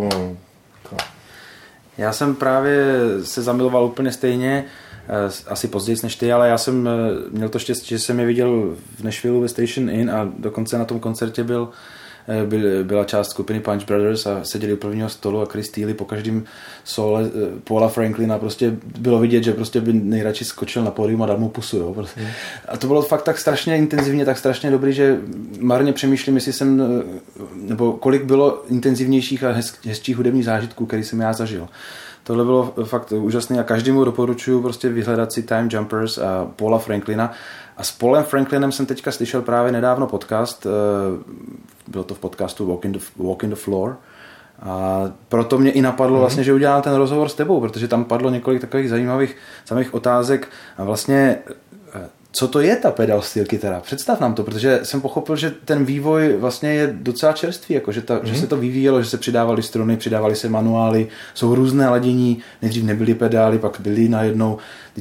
já 1.99 2.13
jsem 2.13 2.35
právě 2.35 2.97
se 3.23 3.43
zamiloval 3.43 3.85
úplně 3.85 4.13
stejně, 4.13 4.65
eh, 5.09 5.31
asi 5.49 5.69
později 5.69 5.99
než 6.03 6.17
ty, 6.17 6.33
ale 6.33 6.49
já 6.49 6.59
jsem 6.59 6.89
eh, 6.89 6.91
měl 7.31 7.49
to 7.49 7.59
štěstí, 7.59 7.89
že 7.89 7.99
jsem 7.99 8.21
je 8.21 8.27
viděl 8.27 8.77
v 8.99 9.05
Nashville 9.05 9.41
ve 9.41 9.49
Station 9.49 9.91
Inn 9.91 10.11
a 10.11 10.33
dokonce 10.39 10.79
na 10.79 10.85
tom 10.85 11.01
koncertě 11.01 11.45
byl 11.45 11.55
byl, 11.55 11.69
byla 12.83 13.05
část 13.05 13.31
skupiny 13.31 13.61
Punch 13.61 13.87
Brothers 13.87 14.27
a 14.27 14.45
seděli 14.45 14.73
u 14.73 14.77
prvního 14.77 15.09
stolu 15.09 15.43
a 15.43 15.45
Chris 15.45 15.67
Steele 15.67 15.95
po 15.95 16.05
každém 16.05 16.45
sole 16.85 17.25
eh, 17.27 17.61
Paula 17.65 17.89
Franklina 17.89 18.39
prostě 18.39 18.77
bylo 18.99 19.19
vidět, 19.19 19.45
že 19.45 19.53
prostě 19.53 19.81
by 19.81 19.93
nejradši 19.93 20.45
skočil 20.45 20.85
na 20.85 20.91
pódium 20.91 21.23
a 21.23 21.27
dal 21.27 21.39
mu 21.39 21.49
pusu. 21.49 21.77
Jo, 21.77 21.95
prostě. 21.95 22.21
Mm. 22.21 22.27
A 22.69 22.77
to 22.77 22.87
bylo 22.87 23.03
fakt 23.03 23.23
tak 23.23 23.39
strašně 23.39 23.77
intenzivně, 23.77 24.25
tak 24.25 24.39
strašně 24.39 24.71
dobrý, 24.71 24.93
že 24.93 25.19
marně 25.61 25.93
přemýšlím, 25.93 26.35
jestli 26.35 26.53
jsem, 26.53 26.83
eh, 26.83 27.21
nebo 27.55 27.93
kolik 27.93 28.25
bylo 28.25 28.65
intenzivnějších 28.69 29.45
a 29.45 29.55
hezčích 29.87 30.17
hudebních 30.17 30.45
zážitků, 30.45 30.87
který 30.87 31.05
jsem 31.05 31.21
já 31.21 31.33
zažil. 31.33 31.69
Tohle 32.25 32.45
bylo 32.45 32.75
fakt 32.85 33.13
úžasné 33.13 33.61
a 33.61 33.63
každému 33.63 34.05
doporučuji 34.05 34.63
prostě 34.63 34.89
vyhledat 34.89 35.33
si 35.33 35.43
Time 35.43 35.69
Jumpers 35.73 36.19
a 36.19 36.51
Paula 36.57 36.79
Franklina. 36.79 37.33
A 37.77 37.85
s 37.85 37.93
Paulem 37.93 38.25
Franklinem 38.25 38.73
jsem 38.73 38.87
teďka 38.87 39.13
slyšel 39.13 39.43
právě 39.43 39.73
nedávno 39.73 40.07
podcast, 40.07 40.67
bylo 41.89 42.05
to 42.05 42.15
v 42.15 42.19
podcastu 42.19 42.67
Walk 42.67 42.85
in 42.85 42.93
the, 42.93 42.99
Walk 43.17 43.43
in 43.43 43.51
the 43.51 43.57
Floor. 43.57 43.97
A 44.63 45.03
proto 45.29 45.59
mě 45.59 45.71
i 45.71 45.83
napadlo 45.83 46.17
mm-hmm. 46.17 46.21
vlastně, 46.21 46.45
že 46.45 46.55
udělám 46.55 46.83
ten 46.83 46.95
rozhovor 46.95 47.29
s 47.29 47.35
tebou, 47.35 47.61
protože 47.61 47.89
tam 47.89 48.05
padlo 48.05 48.31
několik 48.31 48.61
takových 48.61 48.91
zajímavých 48.91 49.37
samých 49.65 49.95
otázek 49.95 50.49
a 50.77 50.85
vlastně 50.85 51.39
co 52.35 52.49
to 52.49 52.61
je 52.61 52.77
ta 52.77 52.91
pedal 52.91 53.23
steel 53.23 53.47
kytara? 53.47 53.81
Představ 53.81 54.21
nám 54.21 54.35
to, 54.35 54.43
protože 54.43 54.81
jsem 54.83 55.01
pochopil, 55.01 55.37
že 55.37 55.51
ten 55.65 55.85
vývoj 55.85 56.37
vlastně 56.37 56.75
je 56.75 56.91
docela 56.93 57.33
čerstvý, 57.33 57.75
jako 57.75 57.93
že, 57.93 58.03
ta, 58.03 58.15
mm. 58.15 58.21
že 58.27 58.35
se 58.35 58.47
to 58.47 58.57
vyvíjelo, 58.57 59.03
že 59.03 59.11
se 59.11 59.19
přidávaly 59.19 59.63
struny, 59.63 59.97
přidávaly 59.97 60.37
se 60.37 60.49
manuály, 60.49 61.09
jsou 61.35 61.55
různé 61.55 61.89
ladění, 61.89 62.39
nejdřív 62.63 62.85
nebyly 62.85 63.15
pedály, 63.15 63.59
pak 63.59 63.81
byly 63.81 64.09
najednou. 64.09 64.59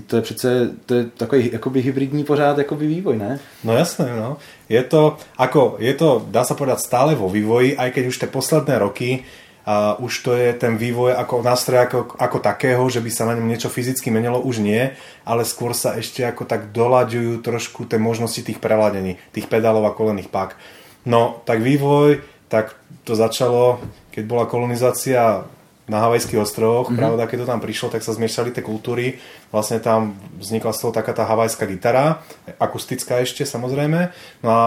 To 0.07 0.15
je 0.15 0.21
přece 0.21 0.69
to 0.85 0.93
je 0.93 1.05
takový 1.17 1.49
jakoby 1.53 1.81
hybridní 1.81 2.23
pořád 2.23 2.57
jakoby 2.57 2.87
vývoj, 2.87 3.17
ne? 3.17 3.39
No 3.63 3.73
jasné, 3.73 4.09
no. 4.15 4.37
Je 4.69 4.83
to, 4.83 5.17
ako, 5.37 5.75
je 5.79 5.93
to, 5.93 6.25
dá 6.31 6.41
sa 6.41 6.57
povedať, 6.57 6.81
stále 6.81 7.13
vo 7.13 7.29
vývoji, 7.29 7.77
aj 7.77 7.93
keď 7.93 8.03
už 8.09 8.17
tie 8.17 8.29
posledné 8.31 8.79
roky 8.81 9.21
a 9.63 9.95
už 9.95 10.13
to 10.27 10.35
je 10.35 10.51
ten 10.59 10.75
vývoj 10.75 11.15
ako 11.15 11.39
nástroj 11.39 11.87
ako, 11.87 11.99
ako 12.19 12.37
takého, 12.43 12.83
že 12.91 12.99
by 12.99 13.11
sa 13.11 13.23
na 13.23 13.39
ňom 13.39 13.47
niečo 13.47 13.71
fyzicky 13.71 14.11
menilo, 14.11 14.43
už 14.43 14.59
nie, 14.59 14.91
ale 15.23 15.47
skôr 15.47 15.71
sa 15.71 15.95
ešte 15.95 16.19
ako 16.27 16.43
tak 16.43 16.75
doľaďujú 16.75 17.39
trošku 17.39 17.87
tie 17.87 17.95
možnosti 17.95 18.43
tých 18.43 18.59
preladení, 18.59 19.15
tých 19.31 19.47
pedálov 19.47 19.87
a 19.87 19.95
kolených 19.95 20.27
pák. 20.27 20.59
No, 21.07 21.39
tak 21.47 21.63
vývoj, 21.63 22.19
tak 22.51 22.75
to 23.07 23.15
začalo, 23.15 23.79
keď 24.11 24.23
bola 24.27 24.45
kolonizácia 24.45 25.47
na 25.83 25.99
Havajských 25.99 26.39
ostrovoch, 26.39 26.87
mm-hmm. 26.87 26.99
pravda, 26.99 27.27
keď 27.27 27.37
to 27.43 27.51
tam 27.51 27.59
prišlo, 27.59 27.87
tak 27.91 28.03
sa 28.07 28.15
zmiešali 28.15 28.55
tie 28.55 28.63
kultúry. 28.63 29.19
Vlastne 29.51 29.83
tam 29.83 30.15
vznikla 30.39 30.71
z 30.71 30.79
toho 30.79 30.95
taká 30.95 31.11
tá 31.11 31.27
havajská 31.27 31.67
gitara, 31.67 32.23
akustická 32.55 33.19
ešte 33.19 33.43
samozrejme. 33.43 34.15
No 34.43 34.49
a 34.49 34.65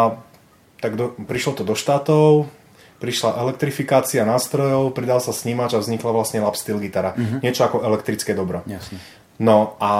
tak 0.80 1.00
do, 1.00 1.16
prišlo 1.16 1.56
to 1.56 1.64
do 1.64 1.72
štátov, 1.72 2.52
prišla 2.96 3.36
elektrifikácia 3.40 4.24
nástrojov, 4.24 4.96
pridal 4.96 5.20
sa 5.20 5.32
snímač 5.32 5.76
a 5.76 5.82
vznikla 5.82 6.10
vlastne 6.12 6.40
lap 6.40 6.56
steel 6.56 6.80
gitara. 6.80 7.12
Mm-hmm. 7.12 7.40
Niečo 7.44 7.62
ako 7.68 7.84
elektrické 7.84 8.32
dobro. 8.32 8.64
Jasne. 8.64 8.98
No 9.36 9.76
a 9.80 9.92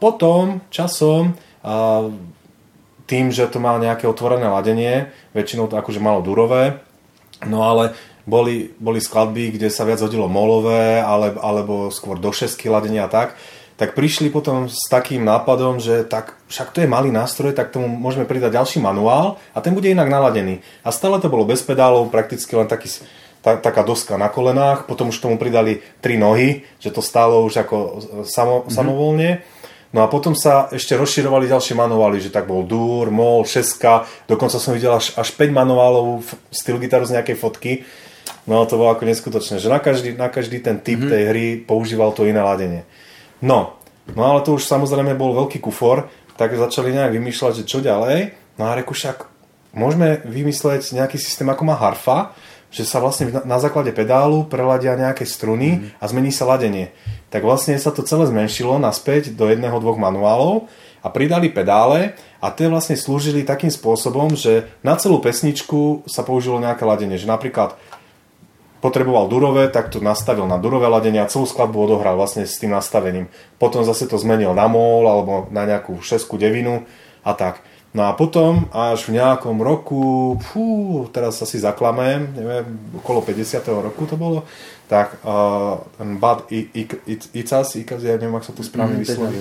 potom 0.00 0.64
časom 0.72 1.36
a, 1.60 2.08
tým, 3.08 3.32
že 3.32 3.48
to 3.48 3.60
má 3.60 3.76
nejaké 3.80 4.04
otvorené 4.04 4.48
ladenie, 4.48 5.12
väčšinou 5.32 5.68
to 5.68 5.80
akože 5.80 6.00
malo 6.00 6.20
durové, 6.20 6.80
no 7.48 7.64
ale 7.64 7.96
boli, 8.28 8.76
boli 8.76 9.00
skladby, 9.00 9.56
kde 9.56 9.72
sa 9.72 9.88
viac 9.88 10.04
hodilo 10.04 10.28
molové, 10.28 11.00
ale, 11.00 11.32
alebo 11.40 11.88
skôr 11.88 12.20
do 12.20 12.28
šesky 12.28 12.68
ladenia 12.68 13.08
a 13.08 13.12
tak, 13.12 13.40
tak 13.78 13.94
prišli 13.94 14.34
potom 14.34 14.66
s 14.66 14.90
takým 14.90 15.22
nápadom, 15.22 15.78
že 15.78 16.02
tak 16.02 16.34
však 16.50 16.74
to 16.74 16.82
je 16.82 16.90
malý 16.90 17.14
nástroj, 17.14 17.54
tak 17.54 17.70
tomu 17.70 17.86
môžeme 17.86 18.26
pridať 18.26 18.58
ďalší 18.58 18.82
manuál 18.82 19.38
a 19.54 19.62
ten 19.62 19.70
bude 19.70 19.86
inak 19.86 20.10
naladený. 20.10 20.58
A 20.82 20.90
stále 20.90 21.22
to 21.22 21.30
bolo 21.30 21.46
bez 21.46 21.62
pedálov, 21.62 22.10
prakticky 22.10 22.58
len 22.58 22.66
taký, 22.66 22.90
tá, 23.38 23.54
taká 23.54 23.86
doska 23.86 24.18
na 24.18 24.26
kolenách, 24.26 24.90
potom 24.90 25.14
už 25.14 25.22
tomu 25.22 25.38
pridali 25.38 25.78
tri 26.02 26.18
nohy, 26.18 26.66
že 26.82 26.90
to 26.90 26.98
stálo 26.98 27.46
už 27.46 27.62
ako 27.62 27.76
samo, 28.26 28.66
mm-hmm. 28.66 28.74
samovolne. 28.74 29.30
No 29.94 30.02
a 30.02 30.10
potom 30.10 30.34
sa 30.34 30.66
ešte 30.74 30.98
rozširovali 30.98 31.46
ďalšie 31.46 31.78
manuály, 31.78 32.18
že 32.18 32.34
tak 32.34 32.50
bol 32.50 32.66
Dur, 32.66 33.14
Mol, 33.14 33.46
Šeska, 33.46 34.04
dokonca 34.26 34.58
som 34.58 34.74
videl 34.74 34.90
až, 34.90 35.14
až 35.14 35.32
5 35.38 35.54
manuálov 35.54 36.26
styl 36.50 36.82
gitaru 36.82 37.06
z 37.06 37.14
nejakej 37.14 37.36
fotky. 37.38 37.72
No 38.44 38.66
to 38.66 38.74
bolo 38.74 38.90
ako 38.90 39.06
neskutočné, 39.06 39.62
že 39.62 39.70
na 39.70 39.78
každý, 39.78 40.18
na 40.18 40.26
každý 40.28 40.58
ten 40.58 40.82
typ 40.82 40.98
mm-hmm. 40.98 41.12
tej 41.14 41.22
hry 41.30 41.46
používal 41.62 42.10
to 42.10 42.26
iné 42.26 42.42
ladenie. 42.42 42.82
No, 43.44 43.78
no 44.14 44.22
ale 44.22 44.40
to 44.42 44.58
už 44.58 44.66
samozrejme 44.66 45.14
bol 45.14 45.34
veľký 45.34 45.62
kufor, 45.62 46.10
tak 46.38 46.54
začali 46.54 46.94
nejak 46.94 47.14
vymýšľať, 47.18 47.52
že 47.62 47.68
čo 47.68 47.82
ďalej. 47.82 48.34
No 48.58 48.70
a 48.70 48.74
reku 48.78 48.94
však, 48.94 49.26
môžeme 49.74 50.22
vymysleť 50.26 50.94
nejaký 50.94 51.18
systém, 51.18 51.46
ako 51.46 51.62
má 51.66 51.74
harfa, 51.78 52.34
že 52.68 52.84
sa 52.84 53.00
vlastne 53.00 53.32
na 53.48 53.56
základe 53.56 53.90
pedálu 53.96 54.44
preladia 54.44 54.92
nejaké 54.92 55.24
struny 55.24 55.80
mm. 55.80 56.00
a 56.00 56.04
zmení 56.04 56.30
sa 56.30 56.44
ladenie. 56.44 56.92
Tak 57.32 57.40
vlastne 57.40 57.76
sa 57.80 57.88
to 57.92 58.04
celé 58.04 58.28
zmenšilo 58.28 58.76
naspäť 58.76 59.32
do 59.32 59.48
jedného, 59.48 59.80
dvoch 59.80 59.96
manuálov 59.96 60.68
a 61.00 61.08
pridali 61.08 61.48
pedále 61.48 62.12
a 62.42 62.52
tie 62.52 62.68
vlastne 62.68 62.98
slúžili 62.98 63.46
takým 63.46 63.72
spôsobom, 63.72 64.36
že 64.36 64.68
na 64.84 65.00
celú 65.00 65.22
pesničku 65.24 66.04
sa 66.04 66.20
použilo 66.20 66.60
nejaké 66.60 66.84
ladenie. 66.84 67.16
Že 67.16 67.32
napríklad 67.32 67.80
potreboval 68.78 69.26
durové, 69.26 69.66
tak 69.68 69.90
to 69.90 69.98
nastavil 69.98 70.46
na 70.46 70.58
durové 70.58 70.86
ladenie 70.86 71.18
a 71.18 71.30
celú 71.30 71.46
skladbu 71.46 71.90
odohral 71.90 72.14
vlastne 72.14 72.46
s 72.46 72.58
tým 72.62 72.70
nastavením. 72.74 73.26
Potom 73.58 73.82
zase 73.82 74.06
to 74.06 74.18
zmenil 74.18 74.54
na 74.54 74.70
mol 74.70 75.06
alebo 75.06 75.50
na 75.50 75.66
nejakú 75.66 75.98
šesku 75.98 76.38
devinu 76.38 76.86
a 77.26 77.34
tak. 77.34 77.62
No 77.96 78.04
a 78.04 78.12
potom 78.12 78.68
až 78.68 79.08
v 79.08 79.16
nejakom 79.16 79.58
roku, 79.64 80.36
fú, 80.38 81.08
teraz 81.08 81.40
asi 81.40 81.56
zaklamem, 81.56 82.30
neviem, 82.36 82.66
okolo 83.00 83.24
50. 83.24 83.64
roku 83.80 84.04
to 84.04 84.20
bolo, 84.20 84.44
tak 84.92 85.16
uh, 85.24 85.80
Bad 86.20 86.52
Icas, 86.52 87.74
Icas, 87.80 88.00
ja 88.04 88.20
neviem, 88.20 88.36
ak 88.36 88.44
sa 88.44 88.52
to 88.52 88.60
správne 88.60 89.00
mm, 89.00 89.04
vysloví, 89.08 89.40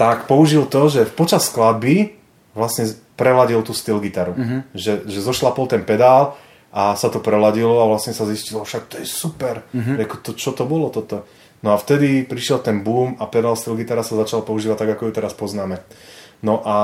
tak 0.00 0.24
použil 0.24 0.64
to, 0.72 0.88
že 0.88 1.04
počas 1.12 1.52
skladby 1.52 2.16
vlastne 2.56 2.88
preladil 3.12 3.60
tú 3.60 3.76
styl 3.76 4.00
gitaru. 4.00 4.32
Mm-hmm. 4.32 4.60
Že, 4.72 4.92
že 5.12 5.20
zošlapol 5.20 5.68
ten 5.68 5.84
pedál 5.84 6.36
a 6.76 6.92
sa 6.92 7.08
to 7.08 7.24
preladilo 7.24 7.80
a 7.80 7.88
vlastne 7.88 8.12
sa 8.12 8.28
zistilo, 8.28 8.60
však 8.60 8.92
to 8.92 8.96
je 9.00 9.08
super, 9.08 9.64
mm-hmm. 9.72 9.96
Jako 9.96 10.16
to, 10.20 10.30
čo 10.36 10.52
to 10.52 10.68
bolo 10.68 10.92
toto. 10.92 11.24
No 11.64 11.72
a 11.72 11.80
vtedy 11.80 12.28
prišiel 12.28 12.60
ten 12.60 12.84
boom 12.84 13.16
a 13.16 13.24
pedál 13.24 13.56
styl 13.56 13.80
gitara 13.80 14.04
sa 14.04 14.12
začal 14.20 14.44
používať 14.44 14.84
tak, 14.84 14.90
ako 14.92 15.08
ju 15.08 15.12
teraz 15.16 15.32
poznáme. 15.32 15.80
No 16.44 16.60
a 16.60 16.78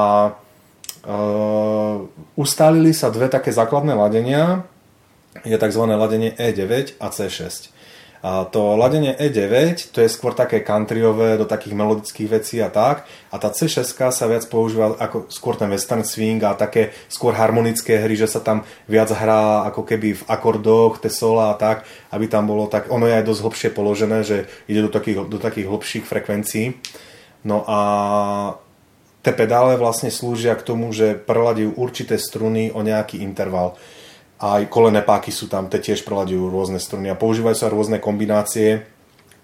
uh, 1.05 2.09
ustálili 2.41 2.97
sa 2.97 3.13
dve 3.13 3.29
také 3.29 3.53
základné 3.53 3.93
ladenia, 3.93 4.65
je 5.45 5.57
tzv. 5.61 5.85
ladenie 5.85 6.33
E9 6.41 6.97
a 6.97 7.13
C6. 7.13 7.69
A 8.23 8.47
to 8.47 8.79
ladenie 8.79 9.19
E9, 9.19 9.91
to 9.91 9.99
je 9.99 10.07
skôr 10.07 10.31
také 10.31 10.63
countryové, 10.63 11.35
do 11.35 11.43
takých 11.43 11.75
melodických 11.75 12.29
vecí 12.31 12.63
a 12.63 12.71
tak. 12.71 13.03
A 13.35 13.37
tá 13.43 13.51
C6 13.51 13.83
sa 14.15 14.27
viac 14.31 14.47
používa 14.47 14.95
ako 14.95 15.27
skôr 15.27 15.59
ten 15.59 15.67
western 15.67 16.07
swing 16.07 16.39
a 16.47 16.55
také 16.55 16.95
skôr 17.11 17.35
harmonické 17.35 17.99
hry, 17.99 18.15
že 18.15 18.31
sa 18.31 18.39
tam 18.39 18.63
viac 18.87 19.11
hrá 19.11 19.67
ako 19.67 19.83
keby 19.83 20.23
v 20.23 20.27
akordoch, 20.31 21.03
tie 21.03 21.11
sola 21.11 21.51
a 21.51 21.59
tak, 21.59 21.83
aby 22.15 22.31
tam 22.31 22.47
bolo 22.47 22.71
tak, 22.71 22.95
ono 22.95 23.11
je 23.11 23.19
aj 23.19 23.27
dosť 23.27 23.43
hlbšie 23.43 23.69
položené, 23.75 24.19
že 24.23 24.47
ide 24.71 24.87
do 24.87 24.91
takých, 24.95 25.27
do 25.27 25.43
takých 25.43 25.67
hlbších 25.67 26.05
frekvencií. 26.07 26.79
No 27.43 27.67
a 27.67 27.79
tie 29.27 29.35
pedále 29.35 29.75
vlastne 29.75 30.15
slúžia 30.15 30.55
k 30.55 30.63
tomu, 30.63 30.95
že 30.95 31.19
preladí 31.19 31.67
určité 31.67 32.23
struny 32.23 32.71
o 32.71 32.87
nejaký 32.87 33.19
interval 33.19 33.75
aj 34.43 34.67
kolené 34.67 35.07
páky 35.07 35.31
sú 35.31 35.47
tam, 35.47 35.71
tie 35.71 35.79
tiež 35.79 36.03
preladujú 36.03 36.51
rôzne 36.51 36.83
struny 36.83 37.07
a 37.07 37.19
používajú 37.19 37.55
sa 37.55 37.71
rôzne 37.71 38.03
kombinácie. 38.03 38.83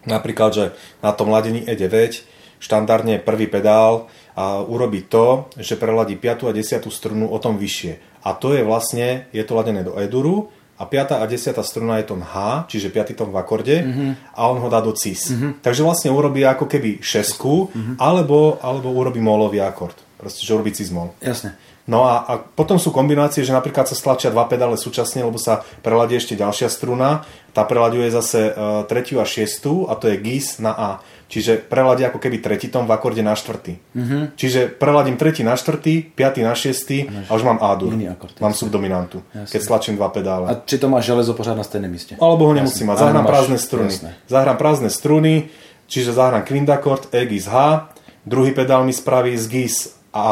Napríklad, 0.02 0.50
že 0.50 0.64
na 0.98 1.14
tom 1.14 1.30
ladení 1.30 1.62
E9 1.62 2.26
štandardne 2.58 3.22
prvý 3.22 3.46
pedál 3.46 4.10
a 4.34 4.58
urobí 4.58 5.06
to, 5.06 5.46
že 5.54 5.78
preladí 5.78 6.18
5. 6.18 6.50
a 6.50 6.52
10. 6.54 6.82
strunu 6.90 7.30
o 7.30 7.38
tom 7.38 7.54
vyššie. 7.54 8.22
A 8.26 8.34
to 8.34 8.54
je 8.54 8.66
vlastne, 8.66 9.30
je 9.30 9.42
to 9.46 9.54
ladené 9.54 9.86
do 9.86 9.94
E-duru 9.94 10.50
a 10.78 10.86
5. 10.86 11.22
a 11.22 11.26
10. 11.26 11.54
struna 11.62 12.02
je 12.02 12.10
tón 12.10 12.22
H, 12.22 12.66
čiže 12.66 12.90
5. 12.90 13.14
tón 13.14 13.30
v 13.30 13.38
akorde 13.38 13.78
mm-hmm. 13.82 14.34
a 14.34 14.40
on 14.50 14.58
ho 14.58 14.68
dá 14.70 14.82
do 14.82 14.90
cis. 14.94 15.30
Mm-hmm. 15.30 15.62
Takže 15.62 15.82
vlastne 15.86 16.10
urobí 16.10 16.42
ako 16.42 16.66
keby 16.66 16.98
šesku 16.98 17.70
mm-hmm. 17.70 17.94
alebo, 18.02 18.58
alebo 18.58 18.90
urobí 18.90 19.22
molový 19.22 19.62
akord. 19.62 19.94
Proste, 20.18 20.42
že 20.42 20.54
urobí 20.54 20.74
cis 20.74 20.90
mol. 20.90 21.14
Jasne. 21.22 21.54
No 21.88 22.04
a, 22.04 22.20
a 22.28 22.32
potom 22.36 22.76
sú 22.76 22.92
kombinácie, 22.92 23.40
že 23.48 23.56
napríklad 23.56 23.88
sa 23.88 23.96
stlačia 23.96 24.28
dva 24.28 24.44
pedále 24.44 24.76
súčasne, 24.76 25.24
lebo 25.24 25.40
sa 25.40 25.64
preladí 25.80 26.20
ešte 26.20 26.36
ďalšia 26.36 26.68
struna. 26.68 27.24
Tá 27.56 27.64
prelaďuje 27.64 28.12
zase 28.12 28.40
uh, 28.52 28.84
tretiu 28.84 29.24
a 29.24 29.26
šiestu 29.26 29.88
a 29.88 29.96
to 29.96 30.12
je 30.12 30.20
GIS 30.20 30.60
na 30.60 30.76
A. 30.76 30.90
Čiže 31.28 31.60
preladí 31.60 32.04
ako 32.04 32.20
keby 32.20 32.40
tretí 32.44 32.68
tom 32.68 32.88
v 32.88 32.92
akorde 32.92 33.20
na 33.20 33.36
štvrtý. 33.36 33.80
Mm-hmm. 33.92 34.22
Čiže 34.36 34.60
preladím 34.72 35.20
tretí 35.20 35.44
na 35.44 35.56
štvrtý, 35.56 36.12
piatý 36.12 36.40
na 36.40 36.56
šiestý 36.56 37.08
a 37.28 37.36
už 37.36 37.44
mám 37.44 37.60
A-dur. 37.60 37.92
Mám 38.40 38.56
subdominantu, 38.56 39.20
jasne. 39.36 39.52
keď 39.52 39.60
stlačím 39.60 39.94
dva 40.00 40.08
pedále. 40.08 40.48
A 40.48 40.56
či 40.60 40.80
to 40.80 40.88
má 40.88 41.04
železo 41.04 41.36
pořád 41.36 41.56
na 41.60 41.64
stejnom 41.64 41.92
mieste? 41.92 42.16
Alebo 42.16 42.48
ho 42.48 42.52
nemusím 42.56 42.88
mať. 42.88 43.04
Zahrám 43.04 43.24
prázdne 43.28 43.58
struny. 43.60 43.92
Jasne. 43.92 44.10
Zahrám 44.24 44.56
prázdne 44.56 44.88
struny, 44.92 45.52
čiže 45.84 46.16
zahrám 46.16 46.48
kvindakord, 46.48 47.12
E, 47.12 47.28
GIS, 47.28 47.48
H. 47.48 47.88
Druhý 48.24 48.52
pedál 48.56 48.84
mi 48.84 48.92
spraví 48.92 49.36
z 49.36 49.46
GIS 49.48 49.97
a 50.14 50.24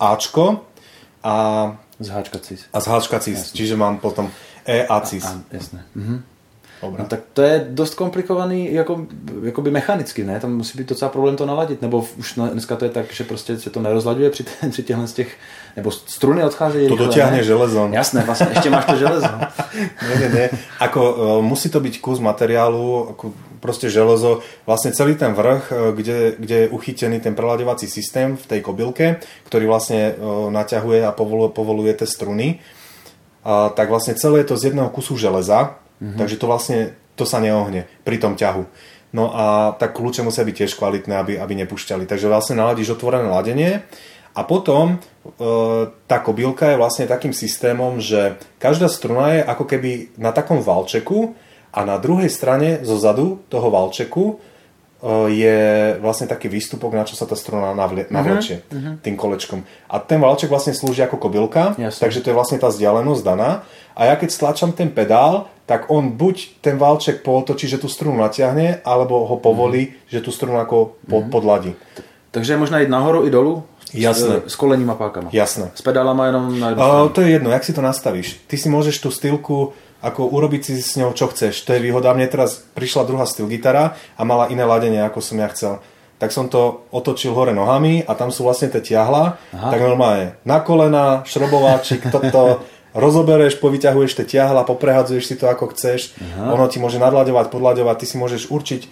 Ačko 0.00 0.60
a 1.24 1.34
z 2.00 2.08
Hčka 2.08 2.38
cis. 2.38 2.64
A 2.72 2.80
z 2.80 2.86
Hčka 2.86 3.18
cis, 3.20 3.38
jasne. 3.38 3.56
čiže 3.56 3.76
mám 3.76 3.98
potom 3.98 4.30
E 4.64 4.86
a 4.86 5.00
cis. 5.00 5.24
A, 5.24 5.28
a, 5.28 5.40
jasné. 5.52 5.84
Mhm. 5.94 6.22
Dobre. 6.80 7.02
No 7.02 7.08
tak 7.08 7.20
to 7.32 7.42
je 7.42 7.66
dost 7.70 7.94
komplikovaný 7.94 8.72
jako, 8.72 9.06
jakoby 9.42 9.70
mechanicky, 9.70 10.24
ne? 10.24 10.40
Tam 10.40 10.56
musí 10.56 10.78
být 10.78 10.88
docela 10.88 11.08
problém 11.08 11.36
to 11.36 11.46
naladit, 11.46 11.82
nebo 11.82 12.04
už 12.16 12.34
dneska 12.52 12.76
to 12.76 12.84
je 12.84 12.90
tak, 12.90 13.12
že 13.12 13.24
prostě 13.24 13.58
se 13.58 13.70
to 13.70 13.80
nerozladuje 13.80 14.30
při, 14.30 14.44
při 14.70 14.82
těchhle 14.82 15.06
z 15.06 15.12
těch, 15.12 15.36
nebo 15.76 15.90
struny 15.90 16.44
odcházejí 16.44 16.88
To 16.88 16.96
dotiahne 16.96 17.42
železo. 17.42 17.88
Jasné, 17.92 18.22
vlastně, 18.22 18.46
ještě 18.50 18.70
máš 18.70 18.84
to 18.84 18.96
železo. 18.96 19.28
ne, 20.08 20.18
ne, 20.20 20.28
ne. 20.28 20.50
Ako, 20.80 21.12
uh, 21.12 21.44
musí 21.44 21.68
to 21.68 21.80
byť 21.80 22.00
kus 22.00 22.18
materiálu, 22.18 23.08
ako 23.10 23.32
proste 23.60 23.92
železo, 23.92 24.40
vlastne 24.64 24.96
celý 24.96 25.14
ten 25.14 25.36
vrch, 25.36 25.64
e, 25.68 25.74
kde, 25.94 26.16
kde 26.40 26.56
je 26.66 26.72
uchytený 26.72 27.20
ten 27.20 27.36
prelaďovací 27.36 27.86
systém 27.86 28.34
v 28.34 28.44
tej 28.44 28.60
kobylke, 28.64 29.20
ktorý 29.46 29.68
vlastne 29.68 30.16
uh, 30.16 30.48
naťahuje 30.48 31.04
a 31.04 31.12
povoluje, 31.12 31.52
povoluje 31.52 31.92
tie 31.94 32.08
struny, 32.08 32.64
a, 33.44 33.72
tak 33.72 33.88
vlastne 33.92 34.16
celé 34.16 34.42
je 34.44 34.52
to 34.52 34.56
z 34.56 34.72
jedného 34.72 34.88
kusu 34.92 35.16
železa, 35.16 35.80
Mm-hmm. 36.00 36.16
Takže 36.16 36.36
to 36.40 36.46
vlastne, 36.48 36.78
to 37.14 37.28
sa 37.28 37.38
neohne 37.44 37.84
pri 38.08 38.16
tom 38.16 38.34
ťahu. 38.34 38.64
No 39.12 39.28
a 39.36 39.76
tak 39.76 39.92
kľúče 39.92 40.24
musia 40.24 40.46
byť 40.46 40.54
tiež 40.64 40.72
kvalitné, 40.80 41.14
aby, 41.20 41.36
aby 41.36 41.52
nepúšťali. 41.64 42.08
Takže 42.08 42.30
vlastne 42.30 42.56
naladíš 42.56 42.96
otvorené 42.96 43.28
ladenie 43.28 43.84
a 44.32 44.40
potom 44.46 44.96
e, 44.96 44.98
tá 46.08 46.18
kobylka 46.22 46.72
je 46.72 46.80
vlastne 46.80 47.10
takým 47.10 47.34
systémom, 47.34 48.00
že 48.00 48.40
každá 48.62 48.88
struna 48.88 49.36
je 49.36 49.40
ako 49.44 49.64
keby 49.66 50.14
na 50.16 50.30
takom 50.30 50.62
valčeku 50.62 51.36
a 51.70 51.80
na 51.86 51.96
druhej 52.02 52.30
strane 52.30 52.82
zo 52.82 52.98
zadu 52.98 53.42
toho 53.46 53.70
valčeku 53.70 54.42
je 55.32 55.60
vlastne 55.96 56.28
taký 56.28 56.52
výstupok, 56.52 56.92
na 56.92 57.08
čo 57.08 57.16
sa 57.16 57.24
tá 57.24 57.32
struna 57.32 57.72
mhm, 57.72 58.12
navlečie 58.12 58.56
uh-huh, 58.60 58.76
uh-huh. 58.76 58.94
tým 59.00 59.16
kolečkom. 59.16 59.64
A 59.88 59.96
ten 59.96 60.20
valček 60.20 60.52
vlastne 60.52 60.76
slúži 60.76 61.00
ako 61.00 61.16
kobylka, 61.16 61.72
Jasne. 61.80 62.00
takže 62.04 62.20
to 62.20 62.28
je 62.30 62.36
vlastne 62.36 62.60
tá 62.60 62.68
vzdialenosť 62.68 63.22
daná. 63.24 63.64
A 63.96 64.12
ja 64.12 64.14
keď 64.20 64.28
stlačam 64.28 64.76
ten 64.76 64.92
pedál, 64.92 65.48
tak 65.64 65.88
on 65.88 66.12
buď 66.12 66.60
ten 66.60 66.76
valček 66.76 67.24
pootočí, 67.24 67.64
že 67.64 67.80
tú 67.80 67.88
strunu 67.88 68.20
natiahne, 68.20 68.84
alebo 68.84 69.24
ho 69.24 69.36
povolí, 69.40 69.88
uh-huh. 69.88 70.12
že 70.12 70.20
tú 70.20 70.30
strunu 70.36 70.60
ako 70.60 71.00
po, 71.08 71.24
uh-huh. 71.24 71.32
podladí. 71.32 71.72
Takže 72.30 72.54
je 72.54 72.60
možná 72.60 72.84
ísť 72.84 72.92
nahoru 72.92 73.24
i 73.24 73.32
dolu? 73.32 73.64
Jasné. 73.90 74.46
S, 74.46 74.54
s 74.54 74.56
kolením 74.60 74.92
a 74.92 74.96
pákama. 75.00 75.34
Jasné. 75.34 75.74
S 75.74 75.82
pedálama 75.82 76.30
jenom 76.30 76.44
na 76.60 76.68
uh, 76.78 77.10
To 77.10 77.20
je 77.24 77.34
jedno, 77.34 77.50
jak 77.50 77.64
si 77.66 77.74
to 77.74 77.82
nastavíš. 77.82 78.38
Ty 78.46 78.54
si 78.54 78.70
môžeš 78.70 79.02
tú 79.02 79.10
stylku 79.10 79.74
ako 80.00 80.32
urobiť 80.32 80.60
si 80.64 80.72
s 80.80 80.96
ňou 80.96 81.12
čo 81.12 81.28
chceš. 81.28 81.64
To 81.68 81.76
je 81.76 81.84
výhoda. 81.84 82.16
Mne 82.16 82.28
teraz 82.28 82.64
prišla 82.76 83.04
druhá 83.04 83.24
styl 83.28 83.48
gitara 83.48 83.96
a 84.16 84.22
mala 84.24 84.48
iné 84.48 84.64
ladenie, 84.64 85.00
ako 85.04 85.20
som 85.20 85.36
ja 85.36 85.48
chcel. 85.52 85.78
Tak 86.20 86.32
som 86.32 86.52
to 86.52 86.84
otočil 86.92 87.32
hore 87.32 87.56
nohami 87.56 88.04
a 88.04 88.12
tam 88.12 88.28
sú 88.28 88.44
vlastne 88.44 88.68
tie 88.68 88.96
ťahla. 88.96 89.40
Aha. 89.56 89.68
Tak 89.72 89.80
normálne 89.80 90.36
na 90.44 90.60
kolena, 90.60 91.24
šrobováčik, 91.24 92.12
toto, 92.12 92.60
rozobereš, 92.92 93.56
povyťahuješ 93.56 94.20
tie 94.20 94.26
ťahla, 94.40 94.68
poprehadzuješ 94.68 95.24
si 95.24 95.34
to 95.40 95.48
ako 95.48 95.72
chceš. 95.72 96.12
Aha. 96.20 96.52
Ono 96.56 96.68
ti 96.68 96.76
môže 96.76 97.00
nadľaďovať, 97.00 97.46
podľaďovať, 97.48 97.96
ty 98.00 98.06
si 98.08 98.16
môžeš 98.20 98.52
určiť 98.52 98.82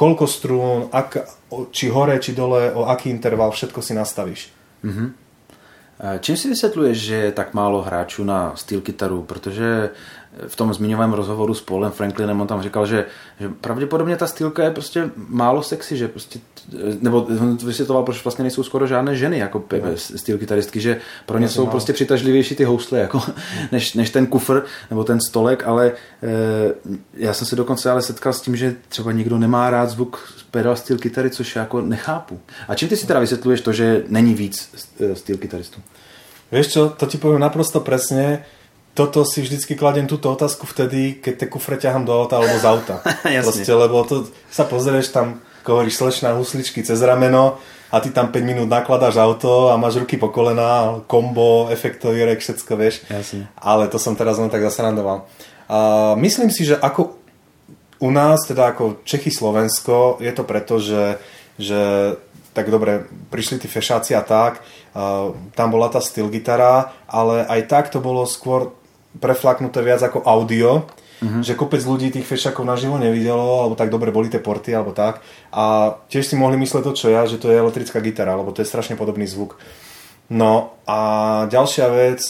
koľko 0.00 0.24
strún, 0.24 0.88
ak, 0.88 1.28
či 1.76 1.92
hore, 1.92 2.16
či 2.24 2.32
dole, 2.32 2.72
o 2.72 2.88
aký 2.88 3.12
interval, 3.12 3.52
všetko 3.52 3.84
si 3.84 3.92
nastavíš. 3.92 4.48
Uh-huh. 4.80 5.12
Čím 6.20 6.36
si 6.36 6.48
vysvětluješ, 6.48 6.98
že 6.98 7.14
je 7.14 7.32
tak 7.32 7.54
málo 7.54 7.82
hráčů 7.82 8.24
na 8.24 8.56
steel 8.56 8.80
kytaru? 8.80 9.22
Protože 9.22 9.90
v 10.48 10.56
tom 10.56 10.74
zmiňovém 10.74 11.12
rozhovoru 11.12 11.54
s 11.54 11.60
Paulem 11.60 11.92
Franklinem 11.92 12.40
on 12.40 12.46
tam 12.46 12.62
říkal, 12.62 12.86
že, 12.86 13.06
že 13.40 13.48
pravděpodobně 13.60 14.16
ta 14.16 14.26
stylka 14.26 14.64
je 14.64 14.70
prostě 14.70 15.10
málo 15.28 15.62
sexy, 15.62 15.96
že 15.96 16.08
prostě, 16.08 16.38
nebo 17.00 17.22
on 17.22 17.56
vysvětloval, 17.56 18.04
proč 18.04 18.24
vlastně 18.24 18.42
nejsou 18.42 18.62
skoro 18.62 18.86
žádné 18.86 19.16
ženy 19.16 19.38
jako 19.38 19.64
no. 19.72 19.90
styl 19.94 20.38
kytaristky, 20.38 20.80
že 20.80 21.00
pro 21.26 21.38
ně 21.38 21.48
jsou 21.48 21.66
prostě 21.66 21.92
přitažlivější 21.92 22.54
ty 22.54 22.64
housle, 22.64 22.98
jako, 22.98 23.22
než, 23.72 23.94
než 23.94 24.10
ten 24.10 24.26
kufr 24.26 24.62
nebo 24.90 25.04
ten 25.04 25.20
stolek, 25.20 25.66
ale 25.66 25.86
e, 25.86 25.92
já 27.14 27.32
jsem 27.32 27.46
se 27.46 27.56
dokonce 27.56 27.90
ale 27.90 28.02
setkal 28.02 28.32
s 28.32 28.40
tím, 28.40 28.56
že 28.56 28.74
třeba 28.88 29.12
nikdo 29.12 29.38
nemá 29.38 29.70
rád 29.70 29.90
zvuk 29.90 30.32
pedal 30.50 30.76
styl 30.76 30.98
kytary, 30.98 31.30
což 31.30 31.56
já 31.56 31.62
jako 31.62 31.80
nechápu. 31.80 32.40
A 32.68 32.74
čím 32.74 32.88
ty 32.88 32.96
si 32.96 33.06
teda 33.06 33.20
vysvětluješ 33.20 33.60
to, 33.60 33.72
že 33.72 34.02
není 34.08 34.34
víc 34.34 34.70
styl 35.14 35.36
kytaristů? 35.36 35.80
Vieš 36.50 36.66
čo, 36.74 36.90
to 36.98 37.06
ti 37.06 37.14
poviem 37.14 37.38
naprosto 37.38 37.78
presne 37.78 38.42
toto 38.94 39.22
si 39.22 39.40
vždycky 39.40 39.78
kladem 39.78 40.10
túto 40.10 40.26
otázku 40.32 40.66
vtedy, 40.66 41.22
keď 41.22 41.46
tie 41.46 41.48
kufre 41.48 41.78
ťahám 41.78 42.02
do 42.02 42.12
auta 42.12 42.42
alebo 42.42 42.56
z 42.58 42.66
auta. 42.66 42.96
Proste, 43.46 43.72
lebo 43.72 44.02
to 44.02 44.26
sa 44.50 44.66
pozrieš 44.66 45.14
tam, 45.14 45.38
ako 45.62 45.68
hovoríš, 45.78 45.96
slečná 45.96 46.34
husličky 46.34 46.82
cez 46.82 46.98
rameno 46.98 47.62
a 47.90 47.96
ty 48.02 48.10
tam 48.10 48.30
5 48.30 48.42
minút 48.42 48.68
nakladáš 48.70 49.18
auto 49.18 49.70
a 49.70 49.78
máš 49.78 50.02
ruky 50.02 50.18
po 50.18 50.30
kolena, 50.30 51.02
kombo, 51.06 51.70
efektovírek, 51.70 52.42
všetko 52.42 52.72
vieš. 52.74 53.06
Jasne. 53.06 53.50
Ale 53.58 53.86
to 53.86 53.98
som 53.98 54.18
teraz 54.18 54.38
len 54.38 54.50
tak 54.50 54.62
zasrandoval. 54.62 55.26
A 55.70 56.14
myslím 56.18 56.50
si, 56.50 56.66
že 56.66 56.78
ako 56.78 57.18
u 58.00 58.10
nás, 58.10 58.42
teda 58.48 58.74
ako 58.74 59.04
Čechy, 59.06 59.30
Slovensko, 59.30 60.18
je 60.18 60.32
to 60.34 60.42
preto, 60.42 60.82
že, 60.82 61.20
že 61.60 61.80
tak 62.50 62.72
dobre, 62.72 63.06
prišli 63.30 63.62
tí 63.62 63.68
fešáci 63.70 64.16
a 64.18 64.24
tak, 64.24 64.64
tam 65.54 65.68
bola 65.70 65.86
tá 65.86 66.02
styl 66.02 66.26
gitara, 66.32 66.90
ale 67.06 67.46
aj 67.46 67.60
tak 67.70 67.84
to 67.94 68.02
bolo 68.02 68.26
skôr 68.26 68.74
preflaknuté 69.18 69.82
viac 69.82 70.04
ako 70.06 70.22
audio, 70.22 70.86
uh-huh. 70.86 71.42
že 71.42 71.58
kopec 71.58 71.82
ľudí 71.82 72.14
tých 72.14 72.28
fešakov 72.28 72.62
naživo 72.62 72.94
nevidelo, 73.00 73.66
alebo 73.66 73.74
tak 73.74 73.90
dobre 73.90 74.14
boli 74.14 74.30
tie 74.30 74.38
porty, 74.38 74.70
alebo 74.70 74.94
tak. 74.94 75.24
A 75.50 75.96
tiež 76.06 76.30
si 76.30 76.38
mohli 76.38 76.54
mysleť 76.60 76.82
to, 76.86 76.92
čo 76.94 77.06
ja, 77.10 77.26
že 77.26 77.42
to 77.42 77.50
je 77.50 77.58
elektrická 77.58 77.98
gitara, 77.98 78.38
lebo 78.38 78.54
to 78.54 78.62
je 78.62 78.70
strašne 78.70 78.94
podobný 78.94 79.26
zvuk. 79.26 79.58
No 80.30 80.78
a 80.86 80.98
ďalšia 81.50 81.90
vec, 81.90 82.22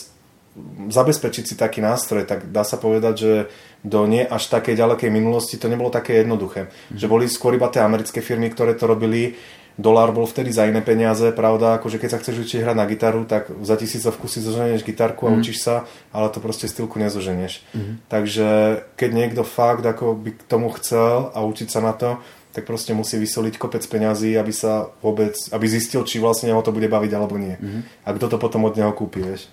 zabezpečiť 0.90 1.44
si 1.46 1.54
taký 1.54 1.78
nástroj, 1.84 2.26
tak 2.26 2.50
dá 2.50 2.66
sa 2.66 2.80
povedať, 2.80 3.14
že 3.14 3.32
do 3.80 4.04
nie 4.04 4.26
až 4.26 4.50
takej 4.50 4.76
ďalekej 4.76 5.08
minulosti 5.08 5.56
to 5.56 5.70
nebolo 5.70 5.88
také 5.88 6.20
jednoduché. 6.20 6.68
Mm. 6.68 6.98
Že 6.98 7.06
boli 7.06 7.24
skôr 7.30 7.54
iba 7.56 7.70
tie 7.72 7.80
americké 7.80 8.20
firmy, 8.20 8.50
ktoré 8.50 8.76
to 8.76 8.90
robili 8.90 9.38
dolár 9.80 10.12
bol 10.12 10.28
vtedy 10.28 10.52
za 10.52 10.68
iné 10.68 10.84
peniaze, 10.84 11.32
pravda, 11.32 11.80
akože 11.80 11.96
keď 11.96 12.08
sa 12.12 12.20
chceš 12.20 12.46
učiť 12.46 12.60
hrať 12.62 12.76
na 12.76 12.86
gitaru, 12.86 13.24
tak 13.24 13.48
za 13.64 13.74
tisícovku 13.80 14.28
si 14.28 14.44
zoženieš 14.44 14.84
gitarku 14.84 15.26
a 15.26 15.32
mm. 15.32 15.36
učíš 15.40 15.58
sa, 15.64 15.88
ale 16.12 16.28
to 16.28 16.38
proste 16.38 16.68
stylku 16.68 17.00
nezoženieš. 17.00 17.64
Mm. 17.72 17.94
Takže 18.06 18.48
keď 18.94 19.10
niekto 19.10 19.42
fakt 19.42 19.82
ako 19.82 20.14
by 20.14 20.30
k 20.36 20.42
tomu 20.44 20.68
chcel 20.76 21.32
a 21.32 21.40
učiť 21.42 21.68
sa 21.72 21.80
na 21.80 21.96
to, 21.96 22.20
tak 22.50 22.66
proste 22.66 22.90
musí 22.92 23.14
vysoliť 23.14 23.56
kopec 23.56 23.82
peňazí, 23.86 24.34
aby 24.34 24.50
sa 24.50 24.90
vôbec, 25.00 25.38
aby 25.54 25.66
zistil, 25.70 26.02
či 26.02 26.18
vlastne 26.18 26.50
ho 26.50 26.62
to 26.62 26.74
bude 26.74 26.90
baviť 26.90 27.12
alebo 27.14 27.38
nie. 27.38 27.54
Mm. 27.56 27.86
A 28.04 28.08
kto 28.14 28.26
to 28.26 28.36
potom 28.42 28.66
od 28.66 28.74
neho 28.74 28.90
kúpi, 28.90 29.22
vieš. 29.22 29.46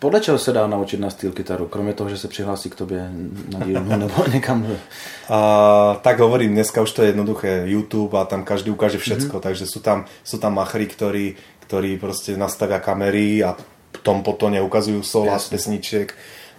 Podle 0.00 0.20
čeho 0.20 0.38
se 0.38 0.52
dá 0.52 0.66
naučit 0.66 1.00
na 1.00 1.10
styl 1.10 1.32
kytaru, 1.32 1.68
kromě 1.68 1.92
toho, 1.92 2.10
že 2.10 2.18
se 2.18 2.28
přihlásí 2.28 2.70
k 2.70 2.74
tobě 2.74 3.10
na 3.52 3.66
dílnu 3.66 3.96
nebo 3.96 4.24
někam? 4.32 4.66
A, 5.28 6.00
tak 6.02 6.18
hovorím, 6.18 6.52
dneska 6.52 6.82
už 6.82 6.92
to 6.92 7.02
je 7.02 7.08
jednoduché, 7.08 7.62
YouTube 7.64 8.18
a 8.18 8.24
tam 8.24 8.44
každý 8.44 8.70
ukáže 8.70 8.98
všetko, 8.98 9.36
mm-hmm. 9.36 9.44
takže 9.44 9.64
sú 9.68 9.80
tam, 9.84 10.08
sú 10.24 10.40
tam 10.40 10.56
machry, 10.56 10.88
ktorí, 10.88 11.36
ktorí 11.68 12.00
proste 12.00 12.32
nastavia 12.40 12.80
kamery 12.80 13.44
a 13.44 13.60
tom 14.00 14.24
potom 14.24 14.56
ukazujú 14.56 15.04
sola 15.04 15.36
z 15.36 15.52
pesničiek. 15.52 16.08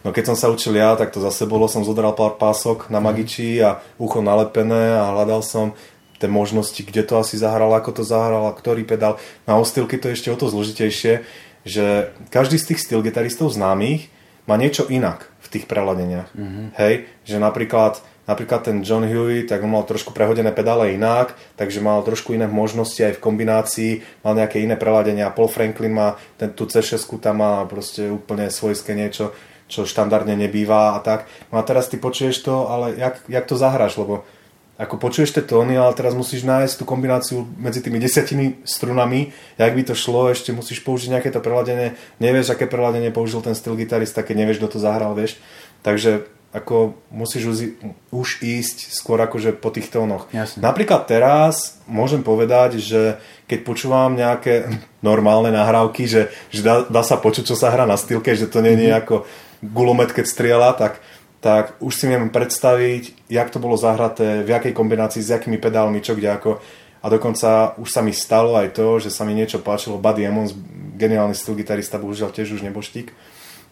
No 0.06 0.14
keď 0.14 0.34
som 0.34 0.38
sa 0.38 0.48
učil 0.54 0.78
ja, 0.78 0.94
tak 0.94 1.10
to 1.10 1.18
zase 1.18 1.50
bolo, 1.50 1.66
som 1.66 1.82
zodral 1.82 2.14
pár 2.14 2.38
pások 2.38 2.94
na 2.94 3.02
mhm. 3.02 3.06
magiči 3.10 3.58
a 3.66 3.82
ucho 3.98 4.22
nalepené 4.22 5.02
a 5.02 5.10
hľadal 5.10 5.42
som 5.42 5.74
tie 6.22 6.30
možnosti, 6.30 6.78
kde 6.86 7.02
to 7.02 7.18
asi 7.18 7.42
zahral, 7.42 7.74
ako 7.74 7.98
to 7.98 8.04
zahral, 8.06 8.46
ktorý 8.54 8.86
pedál. 8.86 9.18
Na 9.50 9.58
ostylky 9.58 9.98
to 9.98 10.14
je 10.14 10.22
ešte 10.22 10.30
o 10.30 10.38
to 10.38 10.54
zložitejšie, 10.54 11.26
že 11.66 12.10
každý 12.34 12.58
z 12.58 12.74
tých 12.74 12.82
styl 12.82 13.06
gitaristov 13.06 13.54
známych 13.54 14.10
má 14.50 14.58
niečo 14.58 14.90
inak 14.90 15.30
v 15.42 15.48
tých 15.48 15.66
preladeniach. 15.70 16.30
Mm-hmm. 16.34 16.68
Hej, 16.78 17.06
že 17.24 17.38
napríklad, 17.38 18.02
napríklad 18.26 18.66
ten 18.66 18.82
John 18.82 19.06
Huey, 19.06 19.46
tak 19.46 19.62
on 19.62 19.74
mal 19.74 19.86
trošku 19.86 20.14
prehodené 20.14 20.50
pedále 20.52 20.98
inak, 20.98 21.38
takže 21.56 21.84
mal 21.84 22.02
trošku 22.02 22.34
iné 22.34 22.50
možnosti 22.50 23.00
aj 23.00 23.22
v 23.22 23.24
kombinácii, 23.24 23.92
mal 24.26 24.34
nejaké 24.34 24.62
iné 24.62 24.74
preladenia. 24.78 25.34
Paul 25.34 25.50
Franklin 25.50 25.94
má 25.94 26.18
ten, 26.42 26.50
tú 26.52 26.66
C6, 26.66 26.98
tam 27.22 27.46
má 27.46 27.62
proste 27.70 28.10
úplne 28.10 28.50
svojské 28.50 28.98
niečo, 28.98 29.32
čo 29.72 29.88
štandardne 29.88 30.36
nebýva 30.36 30.98
a 30.98 31.00
tak. 31.00 31.30
No 31.54 31.62
a 31.62 31.64
teraz 31.64 31.88
ty 31.88 31.96
počuješ 31.96 32.44
to, 32.44 32.68
ale 32.68 32.98
jak, 33.00 33.24
jak 33.30 33.46
to 33.48 33.56
zahráš, 33.56 33.96
lebo 33.96 34.28
ako 34.82 34.98
počuješ 34.98 35.38
tie 35.38 35.46
tóny, 35.46 35.78
ale 35.78 35.94
teraz 35.94 36.18
musíš 36.18 36.42
nájsť 36.42 36.82
tú 36.82 36.90
kombináciu 36.90 37.46
medzi 37.62 37.86
tými 37.86 38.02
desiatimi 38.02 38.66
strunami, 38.66 39.30
jak 39.62 39.74
by 39.78 39.84
to 39.86 39.94
šlo, 39.94 40.34
ešte 40.34 40.50
musíš 40.50 40.82
použiť 40.82 41.14
nejaké 41.14 41.30
to 41.30 41.38
preladenie, 41.38 41.94
nevieš, 42.18 42.58
aké 42.58 42.66
preladenie 42.66 43.14
použil 43.14 43.46
ten 43.46 43.54
styl 43.54 43.78
gitarista, 43.78 44.26
keď 44.26 44.42
nevieš, 44.42 44.58
kto 44.58 44.74
to 44.74 44.80
zahral, 44.82 45.14
vieš. 45.14 45.38
Takže 45.86 46.26
ako 46.52 47.00
musíš 47.14 47.44
už, 47.48 47.58
už 48.12 48.28
ísť 48.44 48.92
skôr 48.92 49.22
akože 49.24 49.56
po 49.56 49.72
tých 49.72 49.88
tónoch. 49.88 50.28
Jasne. 50.36 50.60
Napríklad 50.60 51.08
teraz 51.08 51.80
môžem 51.88 52.26
povedať, 52.26 52.82
že 52.82 53.22
keď 53.48 53.60
počúvam 53.64 54.18
nejaké 54.18 54.68
normálne 55.06 55.54
nahrávky, 55.54 56.10
že, 56.10 56.34
že 56.50 56.66
dá, 56.66 56.90
dá 56.90 57.06
sa 57.06 57.22
počuť, 57.22 57.48
čo 57.48 57.56
sa 57.56 57.70
hrá 57.70 57.86
na 57.86 57.96
stylke, 57.96 58.34
že 58.34 58.50
to 58.50 58.60
nie 58.66 58.76
je 58.76 58.90
mm-hmm. 58.90 59.02
ako 59.06 59.16
gulomet, 59.62 60.10
keď 60.10 60.26
strieľa, 60.26 60.70
tak 60.74 60.98
tak 61.42 61.74
už 61.82 61.94
si 61.98 62.06
viem 62.06 62.30
predstaviť, 62.30 63.26
jak 63.26 63.50
to 63.50 63.58
bolo 63.58 63.74
zahraté, 63.74 64.46
v 64.46 64.50
jakej 64.54 64.78
kombinácii, 64.78 65.26
s 65.26 65.34
jakými 65.34 65.58
pedálmi, 65.58 65.98
čo 66.00 66.14
kde 66.14 66.30
ako. 66.30 66.62
A 67.02 67.10
dokonca 67.10 67.74
už 67.82 67.90
sa 67.90 68.06
mi 68.06 68.14
stalo 68.14 68.54
aj 68.54 68.78
to, 68.78 69.02
že 69.02 69.10
sa 69.10 69.26
mi 69.26 69.34
niečo 69.34 69.58
páčilo. 69.58 69.98
Buddy 69.98 70.22
Emmons, 70.30 70.54
geniálny 71.02 71.34
styl 71.34 71.58
gitarista, 71.58 71.98
bohužiaľ 71.98 72.30
tiež 72.30 72.62
už 72.62 72.62
neboštík, 72.62 73.10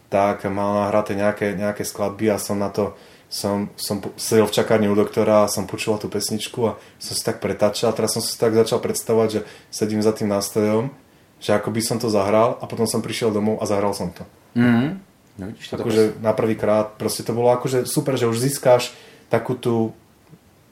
tak 0.09 0.49
mal 0.49 0.81
nahraté 0.81 1.13
nejaké, 1.13 1.53
nejaké 1.53 1.85
skladby 1.85 2.33
a 2.33 2.41
som 2.41 2.57
na 2.57 2.73
to 2.73 2.97
som, 3.29 3.69
som 3.77 4.01
sedel 4.17 4.49
v 4.49 4.57
čakárni 4.57 4.89
u 4.89 4.97
doktora 4.97 5.45
a 5.45 5.51
som 5.53 5.69
počúval 5.69 6.01
tú 6.01 6.09
pesničku 6.09 6.65
a 6.65 6.81
som 6.97 7.13
si 7.13 7.21
tak 7.21 7.37
pretáčal. 7.37 7.93
Teraz 7.93 8.17
som 8.17 8.25
si 8.25 8.33
tak 8.33 8.57
začal 8.57 8.81
predstavovať, 8.81 9.29
že 9.29 9.41
sedím 9.69 10.01
za 10.01 10.17
tým 10.17 10.33
nástrojom, 10.33 10.89
že 11.37 11.53
ako 11.53 11.69
by 11.69 11.81
som 11.85 12.01
to 12.01 12.09
zahral 12.09 12.57
a 12.57 12.65
potom 12.65 12.89
som 12.89 13.05
prišiel 13.05 13.29
domov 13.29 13.61
a 13.61 13.69
zahral 13.69 13.93
som 13.93 14.09
to. 14.09 14.25
Mm-hmm. 14.57 15.08
No, 15.39 15.47
vidíš, 15.47 15.73
akože 15.73 16.19
na 16.19 16.35
prvý 16.35 16.59
krát, 16.59 16.99
proste 16.99 17.23
to 17.23 17.31
bolo 17.31 17.55
akože 17.55 17.87
super, 17.87 18.19
že 18.19 18.27
už 18.27 18.43
získáš 18.43 18.91
takú 19.31 19.55
tú 19.55 19.95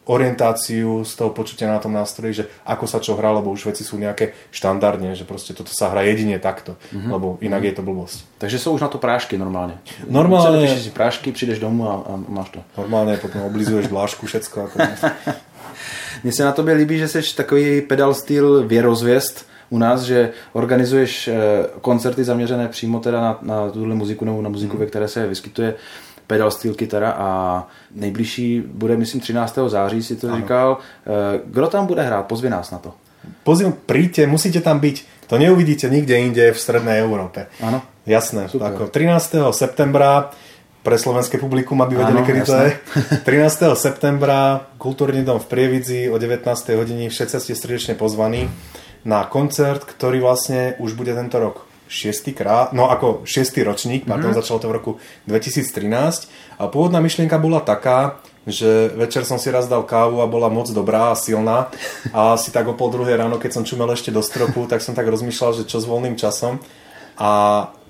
orientáciu 0.07 1.03
z 1.03 1.11
toho 1.19 1.35
počutia 1.35 1.67
na 1.67 1.83
tom 1.83 1.91
nástroji, 1.91 2.43
že 2.43 2.43
ako 2.63 2.85
sa 2.87 3.03
čo 3.03 3.19
hrá, 3.19 3.35
lebo 3.35 3.51
už 3.51 3.67
veci 3.67 3.83
sú 3.83 3.99
nejaké 3.99 4.31
štandardne, 4.55 5.11
že 5.19 5.27
proste 5.27 5.51
toto 5.51 5.67
sa 5.75 5.91
hrá 5.91 6.07
jedine 6.07 6.39
takto, 6.39 6.79
mm-hmm. 6.95 7.11
lebo 7.11 7.27
inak 7.43 7.59
mm-hmm. 7.59 7.67
je 7.67 7.73
to 7.75 7.83
blbosť. 7.83 8.17
Takže 8.39 8.57
sú 8.57 8.67
už 8.79 8.87
na 8.87 8.89
to 8.89 9.03
prášky 9.03 9.35
normálne. 9.35 9.75
Normálne. 10.07 10.63
Celé 10.63 10.79
si 10.79 10.95
prášky, 10.95 11.35
prídeš 11.35 11.59
domov 11.59 11.87
a, 11.91 11.95
a 12.07 12.11
máš 12.15 12.55
to. 12.55 12.59
Normálne 12.79 13.19
potom 13.19 13.43
oblizuješ 13.43 13.87
dlášku, 13.93 14.23
všetko. 14.23 14.57
Ako... 14.71 14.75
Mně 16.23 16.31
se 16.33 16.43
na 16.43 16.51
tobě 16.51 16.73
líbí, 16.73 16.97
že 16.97 17.07
jsi 17.07 17.35
takový 17.35 17.81
pedal 17.81 18.13
styl 18.13 18.67
věrozvěst, 18.67 19.45
u 19.69 19.77
nás, 19.77 20.01
že 20.01 20.31
organizuješ 20.53 21.27
eh, 21.27 21.35
koncerty 21.81 22.23
zaměřené 22.23 22.67
přímo 22.67 22.99
teda 22.99 23.21
na, 23.21 23.39
na 23.41 23.69
tuhle 23.69 23.95
muziku 23.95 24.25
nebo 24.25 24.41
na 24.41 24.49
muziku, 24.49 24.71
hmm. 24.71 24.79
ve 24.79 24.85
které 24.85 25.07
se 25.07 25.27
vyskytuje 25.27 25.73
pedal 26.27 26.51
steel 26.51 26.73
kytara 26.73 27.11
a 27.11 27.27
nejbližší 27.95 28.63
bude, 28.67 28.97
myslím, 28.97 29.21
13. 29.21 29.59
září 29.67 30.03
si 30.03 30.15
to 30.15 30.27
ano. 30.27 30.37
říkal. 30.37 30.77
Eh, 30.77 31.39
kdo 31.45 31.67
tam 31.67 31.85
bude 31.85 32.03
hrát? 32.03 32.25
Pozvi 32.25 32.49
nás 32.49 32.71
na 32.71 32.77
to. 32.77 32.93
Pozvím, 33.43 33.73
príďte, 33.85 34.27
musíte 34.27 34.61
tam 34.63 34.79
byť. 34.79 35.27
To 35.27 35.35
neuvidíte 35.35 35.91
nikde 35.91 36.15
inde 36.15 36.55
v 36.55 36.59
strednej 36.59 37.03
Európe. 37.03 37.51
Áno. 37.59 37.83
Jasné. 38.07 38.47
Super. 38.47 38.71
Ako 38.71 38.87
13. 38.87 39.51
septembra 39.51 40.31
pre 40.79 40.95
slovenské 40.95 41.35
publikum, 41.35 41.75
aby 41.83 41.99
vedeli, 41.99 42.23
kedy 42.23 42.41
to 42.47 42.55
je. 42.55 42.69
13. 43.27 43.75
septembra 43.75 44.63
Kultúrny 44.79 45.27
dom 45.27 45.43
v 45.43 45.47
Prievidzi 45.51 46.07
o 46.07 46.15
19. 46.15 46.47
hodine. 46.79 47.11
Všetci 47.11 47.43
ste 47.43 47.53
srdečne 47.59 47.99
pozvaní 47.99 48.47
na 49.03 49.25
koncert, 49.25 49.83
ktorý 49.83 50.23
vlastne 50.23 50.77
už 50.79 50.97
bude 50.97 51.13
tento 51.13 51.37
rok 51.37 51.67
šiestý 51.87 52.35
krát, 52.35 52.75
no 52.75 52.91
ako 52.91 53.23
šiestý 53.23 53.63
ročník, 53.63 54.03
mm-hmm. 54.03 54.11
pardon, 54.11 54.35
začalo 54.35 54.59
to 54.59 54.67
v 54.67 54.75
roku 54.75 54.91
2013 55.25 56.59
a 56.59 56.67
pôvodná 56.67 56.99
myšlienka 56.99 57.39
bola 57.39 57.63
taká, 57.63 58.19
že 58.47 58.91
večer 58.95 59.27
som 59.27 59.35
si 59.35 59.51
raz 59.51 59.67
dal 59.67 59.83
kávu 59.83 60.23
a 60.23 60.27
bola 60.27 60.47
moc 60.47 60.71
dobrá 60.71 61.11
a 61.11 61.19
silná. 61.19 61.67
A 62.15 62.39
asi 62.39 62.47
tak 62.47 62.63
o 62.71 62.79
pol 62.79 62.87
druhej 62.87 63.19
ráno, 63.19 63.35
keď 63.35 63.59
som 63.59 63.67
čumel 63.67 63.91
ešte 63.91 64.07
do 64.07 64.23
stropu, 64.23 64.63
tak 64.71 64.79
som 64.79 64.95
tak 64.95 65.11
rozmýšľal, 65.11 65.51
že 65.51 65.67
čo 65.67 65.83
s 65.83 65.89
voľným 65.89 66.15
časom. 66.15 66.63
A 67.19 67.31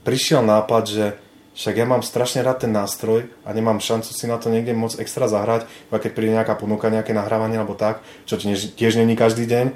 prišiel 0.02 0.42
nápad, 0.42 0.84
že 0.90 1.06
však 1.54 1.78
ja 1.78 1.86
mám 1.86 2.02
strašne 2.02 2.42
rád 2.42 2.66
ten 2.66 2.74
nástroj 2.74 3.30
a 3.46 3.50
nemám 3.54 3.82
šancu 3.82 4.14
si 4.14 4.26
na 4.26 4.42
to 4.42 4.50
niekde 4.50 4.78
moc 4.78 4.98
extra 4.98 5.30
zahrať, 5.30 5.70
keď 5.90 6.12
príde 6.14 6.34
nejaká 6.38 6.58
ponuka, 6.58 6.90
nejaké 6.90 7.14
nahrávanie 7.18 7.62
alebo 7.62 7.78
tak, 7.78 8.02
čo 8.30 8.38
tiež, 8.38 8.78
tiež 8.78 8.98
není 8.98 9.14
každý 9.18 9.46
deň 9.46 9.74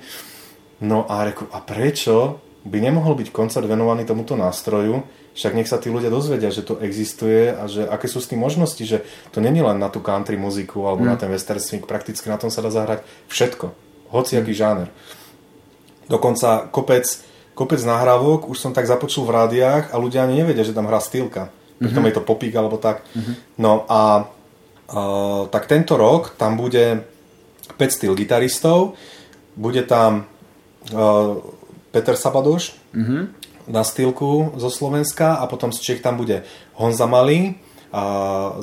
No 0.81 1.05
a 1.05 1.21
reku, 1.29 1.45
a 1.53 1.61
prečo 1.61 2.41
by 2.65 2.77
nemohol 2.77 3.17
byť 3.17 3.29
koncert 3.33 3.65
venovaný 3.65 4.05
tomuto 4.05 4.37
nástroju, 4.37 5.01
však 5.31 5.55
nech 5.55 5.69
sa 5.69 5.79
tí 5.79 5.87
ľudia 5.87 6.11
dozvedia, 6.11 6.51
že 6.51 6.65
to 6.65 6.81
existuje 6.83 7.53
a 7.55 7.63
že 7.65 7.87
aké 7.87 8.05
sú 8.11 8.19
s 8.19 8.27
tým 8.27 8.43
možnosti, 8.43 8.83
že 8.83 9.05
to 9.31 9.39
není 9.39 9.63
len 9.63 9.79
na 9.79 9.87
tú 9.87 10.03
country 10.03 10.35
muziku 10.35 10.85
alebo 10.85 11.07
mm. 11.07 11.09
na 11.09 11.15
ten 11.15 11.29
western 11.31 11.61
swing, 11.63 11.87
prakticky 11.87 12.27
na 12.27 12.35
tom 12.35 12.51
sa 12.51 12.59
dá 12.59 12.69
zahrať 12.69 13.05
všetko, 13.31 13.71
hociaký 14.11 14.51
mm. 14.51 14.59
žáner. 14.59 14.89
Dokonca 16.11 16.67
kopec, 16.67 17.07
kopec 17.55 17.79
nahrávok 17.79 18.51
už 18.51 18.59
som 18.59 18.75
tak 18.75 18.89
započul 18.89 19.23
v 19.23 19.39
rádiách 19.39 19.93
a 19.93 19.95
ľudia 19.95 20.27
ani 20.27 20.43
nevedia, 20.43 20.67
že 20.67 20.75
tam 20.75 20.91
hrá 20.91 20.99
stýlka. 20.99 21.47
Pritom 21.81 22.03
mm-hmm. 22.03 22.09
je 22.11 22.15
to 22.19 22.27
popík 22.27 22.53
alebo 22.53 22.77
tak. 22.77 23.01
Mm-hmm. 23.15 23.35
No 23.57 23.89
a 23.89 24.27
uh, 24.27 25.43
tak 25.49 25.65
tento 25.65 25.97
rok 25.97 26.35
tam 26.35 26.59
bude 26.59 27.07
5 27.79 27.89
styl 27.89 28.13
gitaristov, 28.13 28.99
bude 29.55 29.81
tam 29.87 30.30
Peter 31.91 32.15
Sabadoš, 32.17 32.73
mm-hmm 32.95 33.41
na 33.71 33.85
stýlku 33.85 34.57
zo 34.57 34.69
Slovenska 34.73 35.37
a 35.37 35.45
potom 35.45 35.71
z 35.71 35.79
Čech 35.79 36.01
tam 36.01 36.17
bude 36.17 36.43
Honza 36.75 37.05
Malý, 37.05 37.55
a 37.91 38.03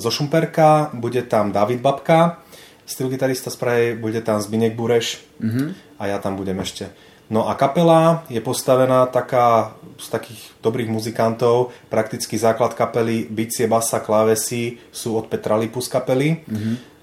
zo 0.01 0.09
Šumperka 0.09 0.91
bude 0.97 1.21
tam 1.29 1.53
David 1.53 1.85
Babka, 1.85 2.41
styl 2.89 3.13
gitarista 3.13 3.53
z 3.53 3.57
Prahy, 3.57 3.87
bude 3.93 4.25
tam 4.25 4.41
Zbinek 4.41 4.73
Bureš 4.73 5.21
mm-hmm. 5.37 6.01
a 6.01 6.03
ja 6.09 6.17
tam 6.17 6.41
budem 6.41 6.57
ešte. 6.65 6.89
No 7.29 7.45
a 7.45 7.53
kapela 7.53 8.25
je 8.33 8.41
postavená 8.41 9.05
taká 9.05 9.77
z 10.01 10.09
takých 10.09 10.41
dobrých 10.65 10.89
muzikantov. 10.89 11.77
Prakticky 11.93 12.41
základ 12.41 12.73
kapely, 12.73 13.29
bicie, 13.29 13.69
basa, 13.69 14.01
klávesy 14.01 14.81
sú 14.89 15.21
od 15.21 15.29
Petra 15.29 15.61
Lipu 15.61 15.85
z 15.85 15.93
kapely. 15.93 16.41
Mm-hmm. 16.49 16.98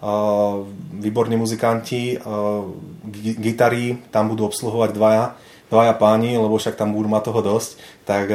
Výborní 1.02 1.34
muzikanti, 1.38 2.20
gitary 3.42 3.98
tam 4.14 4.30
budú 4.30 4.46
obsluhovať 4.46 4.92
dvaja 4.94 5.26
dvaja 5.66 5.98
páni, 5.98 6.38
lebo 6.38 6.62
však 6.62 6.78
tam 6.78 6.94
budú 6.94 7.10
mať 7.10 7.24
toho 7.26 7.42
dosť, 7.42 7.70
tak 8.06 8.30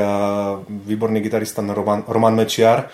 výborný 0.67 1.23
gitarista 1.23 1.63
Roman, 1.63 2.03
Roman 2.11 2.35
Mečiar, 2.35 2.91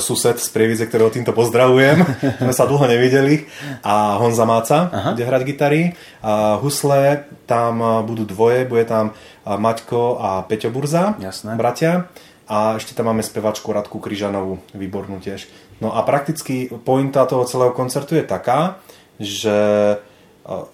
sused 0.00 0.40
z 0.40 0.48
Prievidze, 0.48 0.88
ktorého 0.88 1.12
týmto 1.12 1.36
pozdravujem. 1.36 2.00
Sme 2.42 2.54
sa 2.56 2.64
dlho 2.64 2.88
nevideli. 2.88 3.44
A 3.84 4.16
Honza 4.16 4.48
Máca 4.48 4.88
Aha. 4.88 5.12
bude 5.12 5.24
hrať 5.28 5.42
gitary. 5.44 5.92
A 6.24 6.56
husle 6.56 7.28
tam 7.44 7.84
budú 8.08 8.24
dvoje, 8.24 8.64
bude 8.64 8.88
tam 8.88 9.12
Maťko 9.44 10.18
a 10.18 10.30
Peťo 10.48 10.72
Burza, 10.72 11.14
Jasné. 11.20 11.54
bratia. 11.60 12.08
A 12.46 12.78
ešte 12.78 12.94
tam 12.94 13.10
máme 13.10 13.26
spevačku 13.26 13.74
Radku 13.74 13.98
Kryžanovú, 13.98 14.62
výbornú 14.70 15.18
tiež. 15.18 15.50
No 15.82 15.92
a 15.92 16.06
prakticky 16.06 16.70
pointa 16.86 17.26
toho 17.26 17.42
celého 17.44 17.74
koncertu 17.74 18.14
je 18.14 18.24
taká, 18.24 18.78
že 19.18 19.58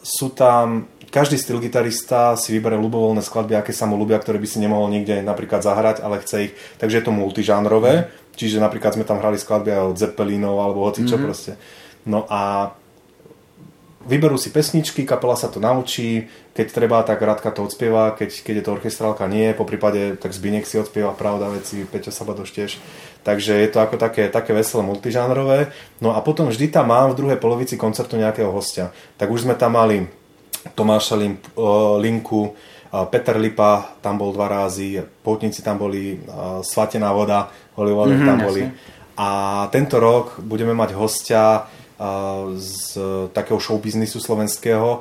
sú 0.05 0.29
tam 0.37 0.87
každý 1.13 1.37
styl 1.37 1.61
gitarista 1.61 2.41
si 2.41 2.57
vybere 2.57 2.81
ľubovoľné 2.81 3.21
skladby, 3.21 3.57
aké 3.61 3.77
sa 3.77 3.85
mu 3.85 4.01
ľúbia, 4.01 4.17
ktoré 4.17 4.41
by 4.41 4.49
si 4.49 4.61
nemohol 4.65 4.89
nikde 4.89 5.21
napríklad 5.21 5.61
zahrať, 5.61 6.01
ale 6.01 6.25
chce 6.25 6.49
ich. 6.49 6.53
Takže 6.81 7.01
je 7.01 7.05
to 7.05 7.13
multižánrové, 7.13 7.93
mm. 8.01 8.07
čiže 8.33 8.57
napríklad 8.57 8.97
sme 8.97 9.05
tam 9.05 9.21
hrali 9.21 9.37
skladby 9.37 9.77
aj 9.77 9.85
od 9.93 9.97
Zeppelinov 10.01 10.57
alebo 10.57 10.89
hoci 10.89 11.05
čo 11.05 11.21
mm-hmm. 11.21 11.25
proste. 11.29 11.53
No 12.09 12.25
a 12.33 12.73
vyberú 14.07 14.37
si 14.37 14.51
pesničky, 14.51 15.07
kapela 15.07 15.39
sa 15.39 15.47
to 15.47 15.63
naučí, 15.63 16.27
keď 16.53 16.67
treba, 16.73 16.99
tak 17.07 17.23
Radka 17.23 17.51
to 17.55 17.65
odspieva, 17.65 18.13
keď, 18.13 18.31
keď 18.43 18.55
je 18.61 18.65
to 18.65 18.75
orchestrálka 18.75 19.25
nie, 19.31 19.57
po 19.57 19.65
prípade 19.65 20.21
tak 20.21 20.35
Zbinek 20.37 20.69
si 20.69 20.77
odspieva, 20.77 21.17
pravda 21.17 21.49
veci, 21.49 21.87
Peťo 21.87 22.13
Sabadoš 22.13 22.51
tiež. 22.53 22.71
Takže 23.23 23.55
je 23.55 23.69
to 23.71 23.79
ako 23.79 23.97
také, 23.97 24.27
také 24.29 24.51
veselé 24.53 24.83
multižánrové. 24.83 25.71
No 26.03 26.13
a 26.13 26.21
potom 26.21 26.51
vždy 26.51 26.69
tam 26.75 26.91
mám 26.91 27.15
v 27.15 27.19
druhej 27.23 27.39
polovici 27.39 27.79
koncertu 27.79 28.19
nejakého 28.19 28.51
hostia. 28.51 28.91
Tak 29.17 29.31
už 29.31 29.47
sme 29.47 29.55
tam 29.55 29.79
mali 29.79 30.05
Tomáša 30.75 31.19
Linku, 31.99 32.55
Peter 33.09 33.41
Lipa 33.41 33.97
tam 34.05 34.21
bol 34.21 34.37
dva 34.37 34.47
rázy, 34.53 35.01
Poutníci 35.25 35.65
tam 35.65 35.81
boli, 35.81 36.21
Svatená 36.61 37.09
voda, 37.17 37.49
Hollywood 37.79 38.13
mm-hmm, 38.13 38.29
tam 38.29 38.39
boli. 38.45 38.63
Jasne. 38.69 39.01
A 39.13 39.29
tento 39.69 40.01
rok 40.01 40.41
budeme 40.41 40.73
mať 40.73 40.97
hostia 40.97 41.69
z 42.57 42.99
takého 43.33 43.61
showbiznisu 43.61 44.19
slovenského, 44.19 45.01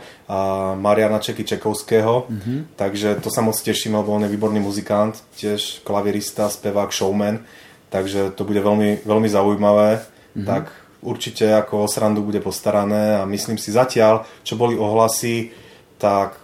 Mariana 0.78 1.18
Čeky 1.18 1.44
Čekovského, 1.44 2.30
mm-hmm. 2.30 2.78
takže 2.78 3.18
to 3.24 3.34
sa 3.34 3.42
moc 3.42 3.58
teším, 3.58 3.98
lebo 3.98 4.14
on 4.14 4.24
je 4.28 4.34
výborný 4.34 4.62
muzikant, 4.62 5.18
tiež 5.34 5.82
klavirista, 5.82 6.52
spevák, 6.52 6.94
showman, 6.94 7.42
takže 7.90 8.36
to 8.38 8.46
bude 8.46 8.62
veľmi, 8.62 9.02
veľmi 9.02 9.30
zaujímavé, 9.30 9.90
mm-hmm. 9.98 10.46
tak 10.46 10.70
určite 11.02 11.50
ako 11.50 11.86
o 11.86 11.88
srandu 11.90 12.22
bude 12.22 12.40
postarané 12.40 13.18
a 13.18 13.26
myslím 13.26 13.58
si 13.58 13.74
zatiaľ, 13.74 14.24
čo 14.46 14.54
boli 14.54 14.78
ohlasy, 14.78 15.50
tak 15.98 16.38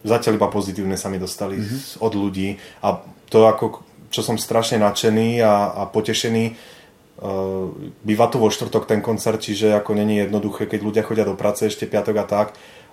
zatiaľ 0.00 0.40
iba 0.40 0.48
pozitívne 0.48 0.96
sa 0.96 1.12
mi 1.12 1.20
dostali 1.20 1.60
mm-hmm. 1.60 2.00
od 2.00 2.12
ľudí 2.16 2.56
a 2.80 3.04
to 3.28 3.44
ako, 3.44 3.84
čo 4.08 4.24
som 4.24 4.40
strašne 4.40 4.80
nadšený 4.80 5.44
a, 5.44 5.76
a 5.76 5.82
potešený, 5.86 6.78
býva 8.00 8.26
tu 8.32 8.40
vo 8.40 8.48
štvrtok 8.48 8.88
ten 8.88 9.04
koncert, 9.04 9.44
čiže 9.44 9.76
ako 9.76 9.92
není 9.92 10.24
jednoduché, 10.24 10.64
keď 10.64 10.80
ľudia 10.80 11.02
chodia 11.04 11.28
do 11.28 11.36
práce 11.36 11.68
ešte 11.68 11.84
piatok 11.84 12.16
a 12.16 12.24
tak 12.24 12.48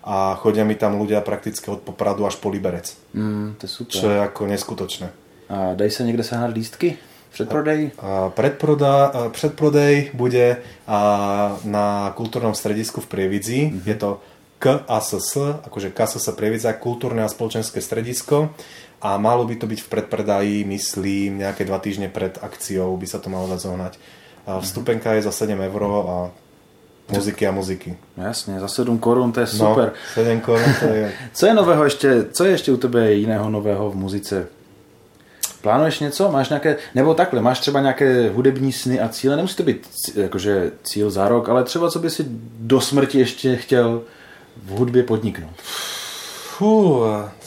a 0.07 0.39
chodia 0.39 0.63
mi 0.63 0.79
tam 0.79 0.95
ľudia 0.95 1.19
prakticky 1.19 1.67
od 1.67 1.83
Popradu 1.83 2.23
až 2.23 2.39
po 2.39 2.47
Liberec. 2.47 2.95
Mm, 3.11 3.59
to 3.59 3.67
je 3.67 3.71
super. 3.71 3.91
Čo 3.91 4.07
je 4.07 4.19
ako 4.23 4.41
neskutočné. 4.47 5.07
A 5.51 5.75
dají 5.75 5.91
sa 5.91 6.07
niekde 6.07 6.23
sehnať 6.23 6.51
lístky? 6.55 6.95
Predprodej? 7.35 7.93
Predproda, 8.33 8.93
predprodej 9.35 10.15
bude 10.15 10.63
na 11.67 12.15
kultúrnom 12.15 12.55
stredisku 12.55 13.03
v 13.03 13.07
Prievidzi. 13.11 13.59
Mm-hmm. 13.67 13.83
Je 13.83 13.95
to 13.99 14.09
KASS, 14.57 15.61
akože 15.69 15.93
KSS 15.93 16.33
Prievidza, 16.33 16.73
kultúrne 16.73 17.21
a 17.21 17.29
spoločenské 17.29 17.77
stredisko. 17.77 18.55
A 19.01 19.17
malo 19.17 19.45
by 19.45 19.55
to 19.55 19.69
byť 19.69 19.79
v 19.85 19.91
predpredaji, 19.93 20.55
myslím, 20.65 21.45
nejaké 21.45 21.65
dva 21.65 21.77
týždne 21.77 22.09
pred 22.09 22.33
akciou 22.41 22.97
by 22.97 23.05
sa 23.05 23.21
to 23.21 23.29
malo 23.29 23.45
dať 23.45 23.59
zohnať. 23.61 23.93
A 24.49 24.57
vstupenka 24.57 25.13
je 25.13 25.21
za 25.21 25.31
7 25.31 25.53
eur 25.53 25.81
a 25.85 26.17
muziky 27.13 27.47
a 27.47 27.51
muziky. 27.51 27.93
Jasne, 28.17 28.59
za 28.59 28.67
7 28.67 28.97
korún 28.97 29.31
to 29.31 29.39
je 29.39 29.47
no, 29.53 29.69
super. 29.69 29.87
No, 29.93 30.23
7 30.23 30.41
korún 30.41 30.73
to 30.79 30.85
je... 30.85 31.13
co 31.37 31.43
je 31.45 31.53
nového 31.53 31.83
ešte, 31.85 32.09
co 32.33 32.41
je 32.45 32.51
ešte 32.53 32.71
u 32.71 32.77
tebe 32.77 33.13
iného 33.13 33.49
nového 33.49 33.91
v 33.91 33.95
muzice? 33.95 34.47
Plánuješ 35.61 35.99
něco? 35.99 36.31
Máš 36.31 36.49
nějaké, 36.49 36.77
nebo 36.95 37.13
takhle, 37.13 37.41
máš 37.41 37.59
třeba 37.59 37.81
nějaké 37.81 38.29
hudební 38.29 38.73
sny 38.73 38.99
a 38.99 39.09
cíle? 39.09 39.35
Nemusí 39.35 39.55
to 39.55 39.63
být 39.63 39.87
jakože 40.15 40.71
cíl 40.83 41.11
za 41.11 41.27
rok, 41.27 41.49
ale 41.49 41.63
třeba 41.63 41.91
co 41.91 41.99
by 41.99 42.09
si 42.09 42.25
do 42.59 42.81
smrti 42.81 43.19
ještě 43.19 43.55
chtěl 43.55 44.01
v 44.65 44.69
hudbě 44.69 45.03
podniknout? 45.03 45.55
Fú, 46.57 47.03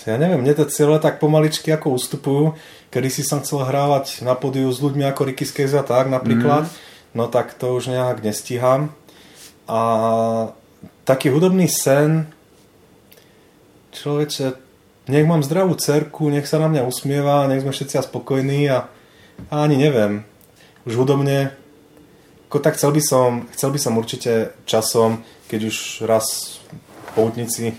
ja 0.06 0.16
neviem, 0.16 0.40
mne 0.40 0.56
tie 0.56 0.66
cieľe 0.68 1.02
tak 1.02 1.20
pomaličky 1.20 1.72
ako 1.72 1.96
ustupujú. 1.96 2.44
Kedy 2.88 3.08
si 3.12 3.22
som 3.22 3.42
chcel 3.44 3.66
hrávať 3.66 4.24
na 4.26 4.34
podiu 4.34 4.70
s 4.70 4.80
ľuďmi 4.80 5.04
ako 5.08 5.30
Ricky 5.30 5.44
Skez 5.46 5.76
a 5.76 5.84
tak 5.86 6.10
napríklad, 6.10 6.66
mm. 6.66 6.74
no 7.14 7.30
tak 7.30 7.54
to 7.54 7.76
už 7.76 7.92
nejak 7.92 8.24
nestíham. 8.24 8.90
A 9.70 9.80
taký 11.06 11.30
hudobný 11.30 11.70
sen, 11.70 12.26
človeče, 13.94 14.58
nech 15.10 15.26
mám 15.26 15.42
zdravú 15.42 15.74
cerku, 15.74 16.30
nech 16.30 16.46
sa 16.46 16.62
na 16.62 16.70
mňa 16.70 16.86
usmieva, 16.86 17.50
nech 17.50 17.62
sme 17.66 17.74
všetci 17.74 18.06
spokojní 18.06 18.70
a, 18.70 18.86
a 19.50 19.54
ani 19.66 19.78
neviem. 19.78 20.26
Už 20.86 20.98
hudobne, 20.98 21.54
ako 22.50 22.58
tak 22.58 22.78
chcel 22.78 22.90
by 22.90 23.02
som, 23.02 23.28
chcel 23.54 23.70
by 23.70 23.78
som 23.78 23.98
určite 23.98 24.54
časom, 24.66 25.22
keď 25.50 25.60
už 25.70 26.06
raz 26.06 26.58
poutníci 27.14 27.74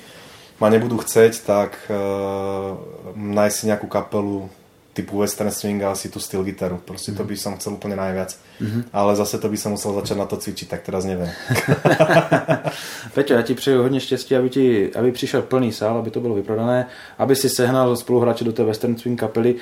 ma 0.62 0.70
nebudú 0.70 1.02
chceť, 1.02 1.34
tak 1.42 1.74
uh, 1.90 2.78
nájsť 3.18 3.56
si 3.58 3.64
nejakú 3.66 3.90
kapelu 3.90 4.46
typu 4.94 5.18
western 5.18 5.52
swing 5.52 5.84
a 5.84 5.92
asi 5.92 6.10
tú 6.10 6.20
steel 6.20 6.44
gitaru. 6.44 6.78
Proste 6.78 7.12
to 7.12 7.24
mhm. 7.24 7.30
by 7.30 7.36
som 7.38 7.54
chcel 7.58 7.74
úplne 7.74 7.96
najviac. 7.96 8.36
Mm-hmm. 8.62 8.84
Ale 8.94 9.16
zase 9.16 9.40
to 9.40 9.50
by 9.50 9.58
som 9.58 9.72
musel 9.74 9.96
začať 9.96 10.18
na 10.18 10.28
to 10.30 10.38
cvičiť, 10.38 10.68
tak 10.70 10.82
teraz 10.86 11.08
neviem. 11.08 11.32
Peťo, 13.16 13.34
ja 13.34 13.42
ti 13.42 13.54
přeju 13.54 13.82
hodně 13.82 14.00
štěstí, 14.00 14.36
aby, 14.36 14.50
ti, 14.50 14.96
aby 14.96 15.12
přišel 15.12 15.42
plný 15.42 15.72
sál, 15.72 15.98
aby 15.98 16.12
to 16.12 16.20
bylo 16.20 16.36
vyprodané, 16.36 16.88
aby 17.18 17.36
si 17.36 17.50
sehnal 17.50 17.96
spoluhráče 17.96 18.44
do 18.44 18.54
té 18.54 18.64
western 18.64 18.98
swing 18.98 19.20
kapely. 19.20 19.56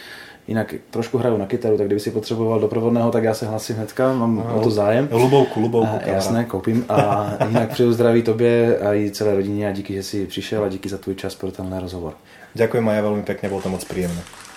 Jinak 0.47 0.73
trošku 0.89 1.17
hraju 1.17 1.38
na 1.38 1.45
kytaru, 1.45 1.77
tak 1.77 1.86
kdyby 1.86 1.99
si 1.99 2.11
potřeboval 2.11 2.59
doprovodného, 2.59 3.11
tak 3.11 3.23
já 3.23 3.34
se 3.34 3.45
hlasím 3.45 3.75
hnedka, 3.75 4.13
mám 4.13 4.36
no, 4.36 4.55
o 4.55 4.61
to 4.61 4.71
zájem. 4.71 5.09
Lubovku, 5.11 5.61
lubovku. 5.61 5.95
A, 6.05 6.09
jasné, 6.09 6.45
koupím. 6.45 6.86
A 6.89 7.30
jinak 7.47 7.69
přeju 7.69 7.93
zdraví 7.93 8.21
tobě 8.21 8.80
a 8.80 8.93
i 8.93 9.11
celé 9.11 9.36
rodině 9.36 9.69
a 9.69 9.71
díky, 9.71 9.93
že 9.93 10.03
jsi 10.03 10.27
přišel 10.27 10.63
a 10.63 10.69
díky 10.69 10.89
za 10.89 10.97
tvůj 10.97 11.15
čas 11.15 11.36
pro 11.36 11.51
tenhle 11.51 11.80
rozhovor. 11.80 12.13
Ďakujem 12.57 12.86
a 12.89 12.93
ja 12.97 13.05
veľmi 13.05 13.23
pekne, 13.30 13.45
bolo 13.45 13.61
to 13.61 13.69
moc 13.69 13.86
príjemné. 13.86 14.48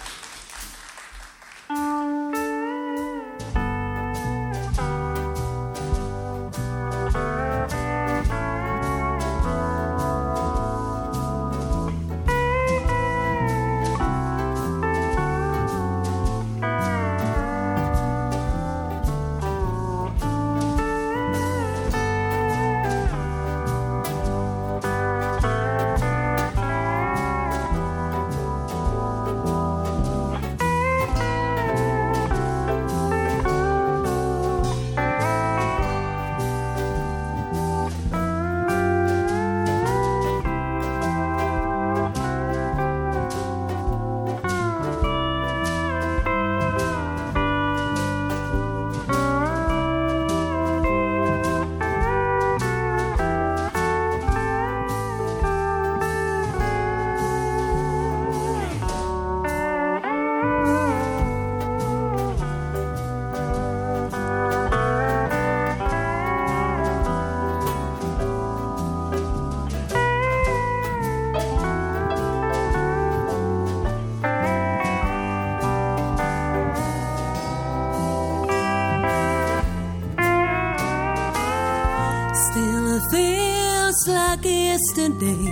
Like 84.12 84.44
yesterday. 84.44 85.48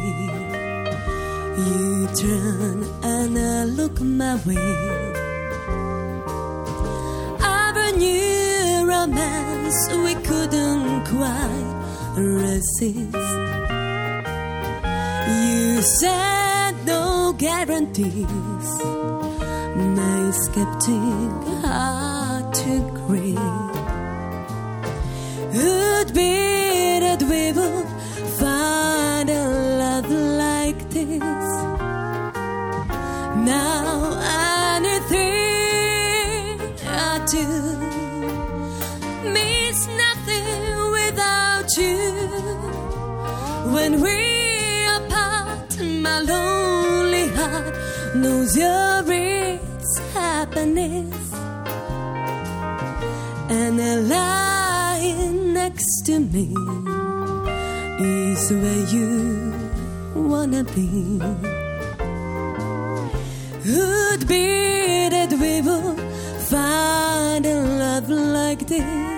You 1.65 2.09
turn 2.23 2.85
and 3.03 3.39
I 3.39 3.65
look 3.65 4.01
my 4.01 4.37
way. 4.47 4.71
Our 7.43 7.93
new 7.97 8.87
romance 8.87 9.81
we 10.05 10.15
couldn't 10.29 11.07
quite 11.15 11.73
resist. 12.17 13.15
You 15.43 15.83
said 15.83 16.75
no 16.87 17.35
guarantees. 17.37 18.69
My 19.97 20.31
skeptic 20.45 21.41
heart 21.65 22.55
to 22.61 22.73
agree. 22.89 23.39
Would 25.53 26.15
be 26.15 26.60
Now 33.51 34.15
anything 34.77 36.61
I 36.87 37.19
do 37.35 37.47
means 39.37 39.81
nothing 40.05 40.63
without 40.99 41.69
you. 41.77 41.99
When 43.75 44.01
we 44.05 44.19
are 44.87 45.05
apart, 45.05 45.81
my 46.07 46.21
lonely 46.21 47.27
heart 47.39 47.75
knows 48.15 48.57
your 48.57 49.03
its 49.11 49.99
happiness. 50.15 51.33
And 53.59 53.81
a 53.81 53.97
lying 54.15 55.55
next 55.55 56.07
to 56.07 56.21
me 56.21 56.55
is 57.99 58.43
where 58.53 58.85
you 58.95 59.11
wanna 60.15 60.63
be. 60.63 61.60
Would 63.71 64.27
be 64.27 65.09
that 65.11 65.33
we 65.33 65.61
would 65.61 66.01
find 66.51 67.47
a 67.47 67.61
love 67.61 68.09
like 68.09 68.67
this. 68.67 69.10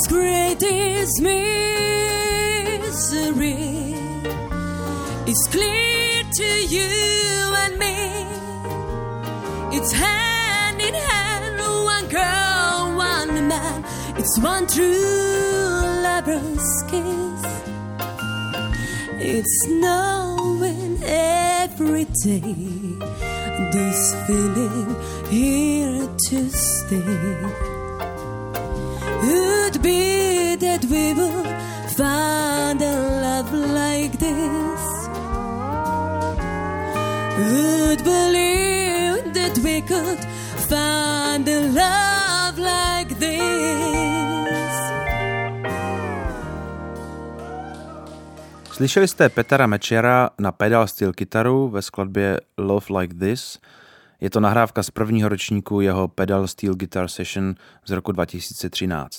Life's 0.00 0.12
greatest 0.12 1.20
misery 1.20 1.52
is 5.26 5.48
clear 5.50 6.24
to 6.32 6.44
you 6.74 6.88
and 7.64 7.78
me. 7.78 8.24
It's 9.76 9.92
hand 9.92 10.80
in 10.80 10.94
hand, 10.94 11.60
one 11.84 12.08
girl, 12.08 12.96
one 12.96 13.46
man. 13.46 13.84
It's 14.16 14.38
one 14.38 14.66
true 14.66 15.82
lover's 16.02 16.82
kiss. 16.88 17.44
It's 19.20 19.66
knowing 19.68 20.98
every 21.04 22.06
day 22.24 22.96
this 23.72 24.14
feeling 24.26 24.96
here 25.28 26.08
to 26.28 26.48
stay 26.48 27.69
Slyšeli 48.80 49.08
jste 49.08 49.28
Petra 49.28 49.66
Mečera 49.66 50.30
na 50.38 50.52
pedal 50.52 50.86
steel 50.86 51.12
kytaru 51.12 51.68
ve 51.68 51.82
skladbě 51.82 52.40
Love 52.58 52.98
Like 52.98 53.14
This. 53.14 53.58
Je 54.20 54.30
to 54.30 54.40
nahrávka 54.40 54.82
z 54.82 54.90
prvního 54.90 55.28
ročníku 55.28 55.80
jeho 55.80 56.08
pedal 56.08 56.46
steel 56.46 56.74
guitar 56.74 57.08
session 57.08 57.54
z 57.86 57.90
roku 57.90 58.12
2013. 58.12 59.18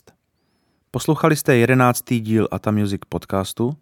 Poslouchali 0.91 1.35
jste 1.35 1.57
jedenáctý 1.57 2.19
díl 2.19 2.47
Ata 2.51 2.71
Music 2.71 3.01
podcastu. 3.09 3.73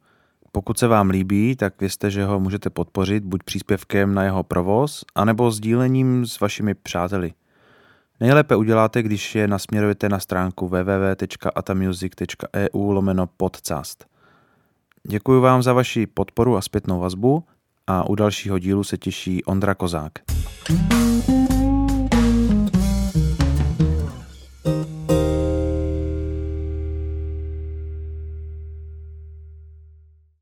Pokud 0.52 0.80
se 0.80 0.88
vám 0.88 1.10
líbí, 1.10 1.56
tak 1.56 1.80
vězte, 1.80 2.12
že 2.12 2.26
ho 2.26 2.40
můžete 2.40 2.70
podpořit 2.70 3.24
buď 3.24 3.44
příspěvkem 3.44 4.14
na 4.14 4.24
jeho 4.24 4.44
provoz, 4.44 5.06
anebo 5.16 5.52
sdílením 5.52 6.26
s 6.26 6.40
vašimi 6.40 6.74
přáteli. 6.74 7.34
Nejlépe 8.20 8.56
uděláte, 8.56 9.04
když 9.04 9.36
je 9.36 9.48
nasměrujete 9.48 10.10
na 10.10 10.20
stránku 10.20 10.68
www.atamusic.eu 10.68 12.92
lomeno 12.92 13.28
podcast. 13.28 14.10
Děkuji 15.10 15.42
vám 15.42 15.64
za 15.64 15.74
vaši 15.74 16.08
podporu 16.08 16.58
a 16.58 16.62
zpětnou 16.62 17.00
vazbu 17.00 17.44
a 17.88 18.10
u 18.10 18.16
dalšího 18.16 18.60
dílu 18.60 18.84
se 18.84 18.98
těší 18.98 19.44
Ondra 19.44 19.76
Kozák. 19.76 20.12
thank 20.68 21.30
you 21.30 21.49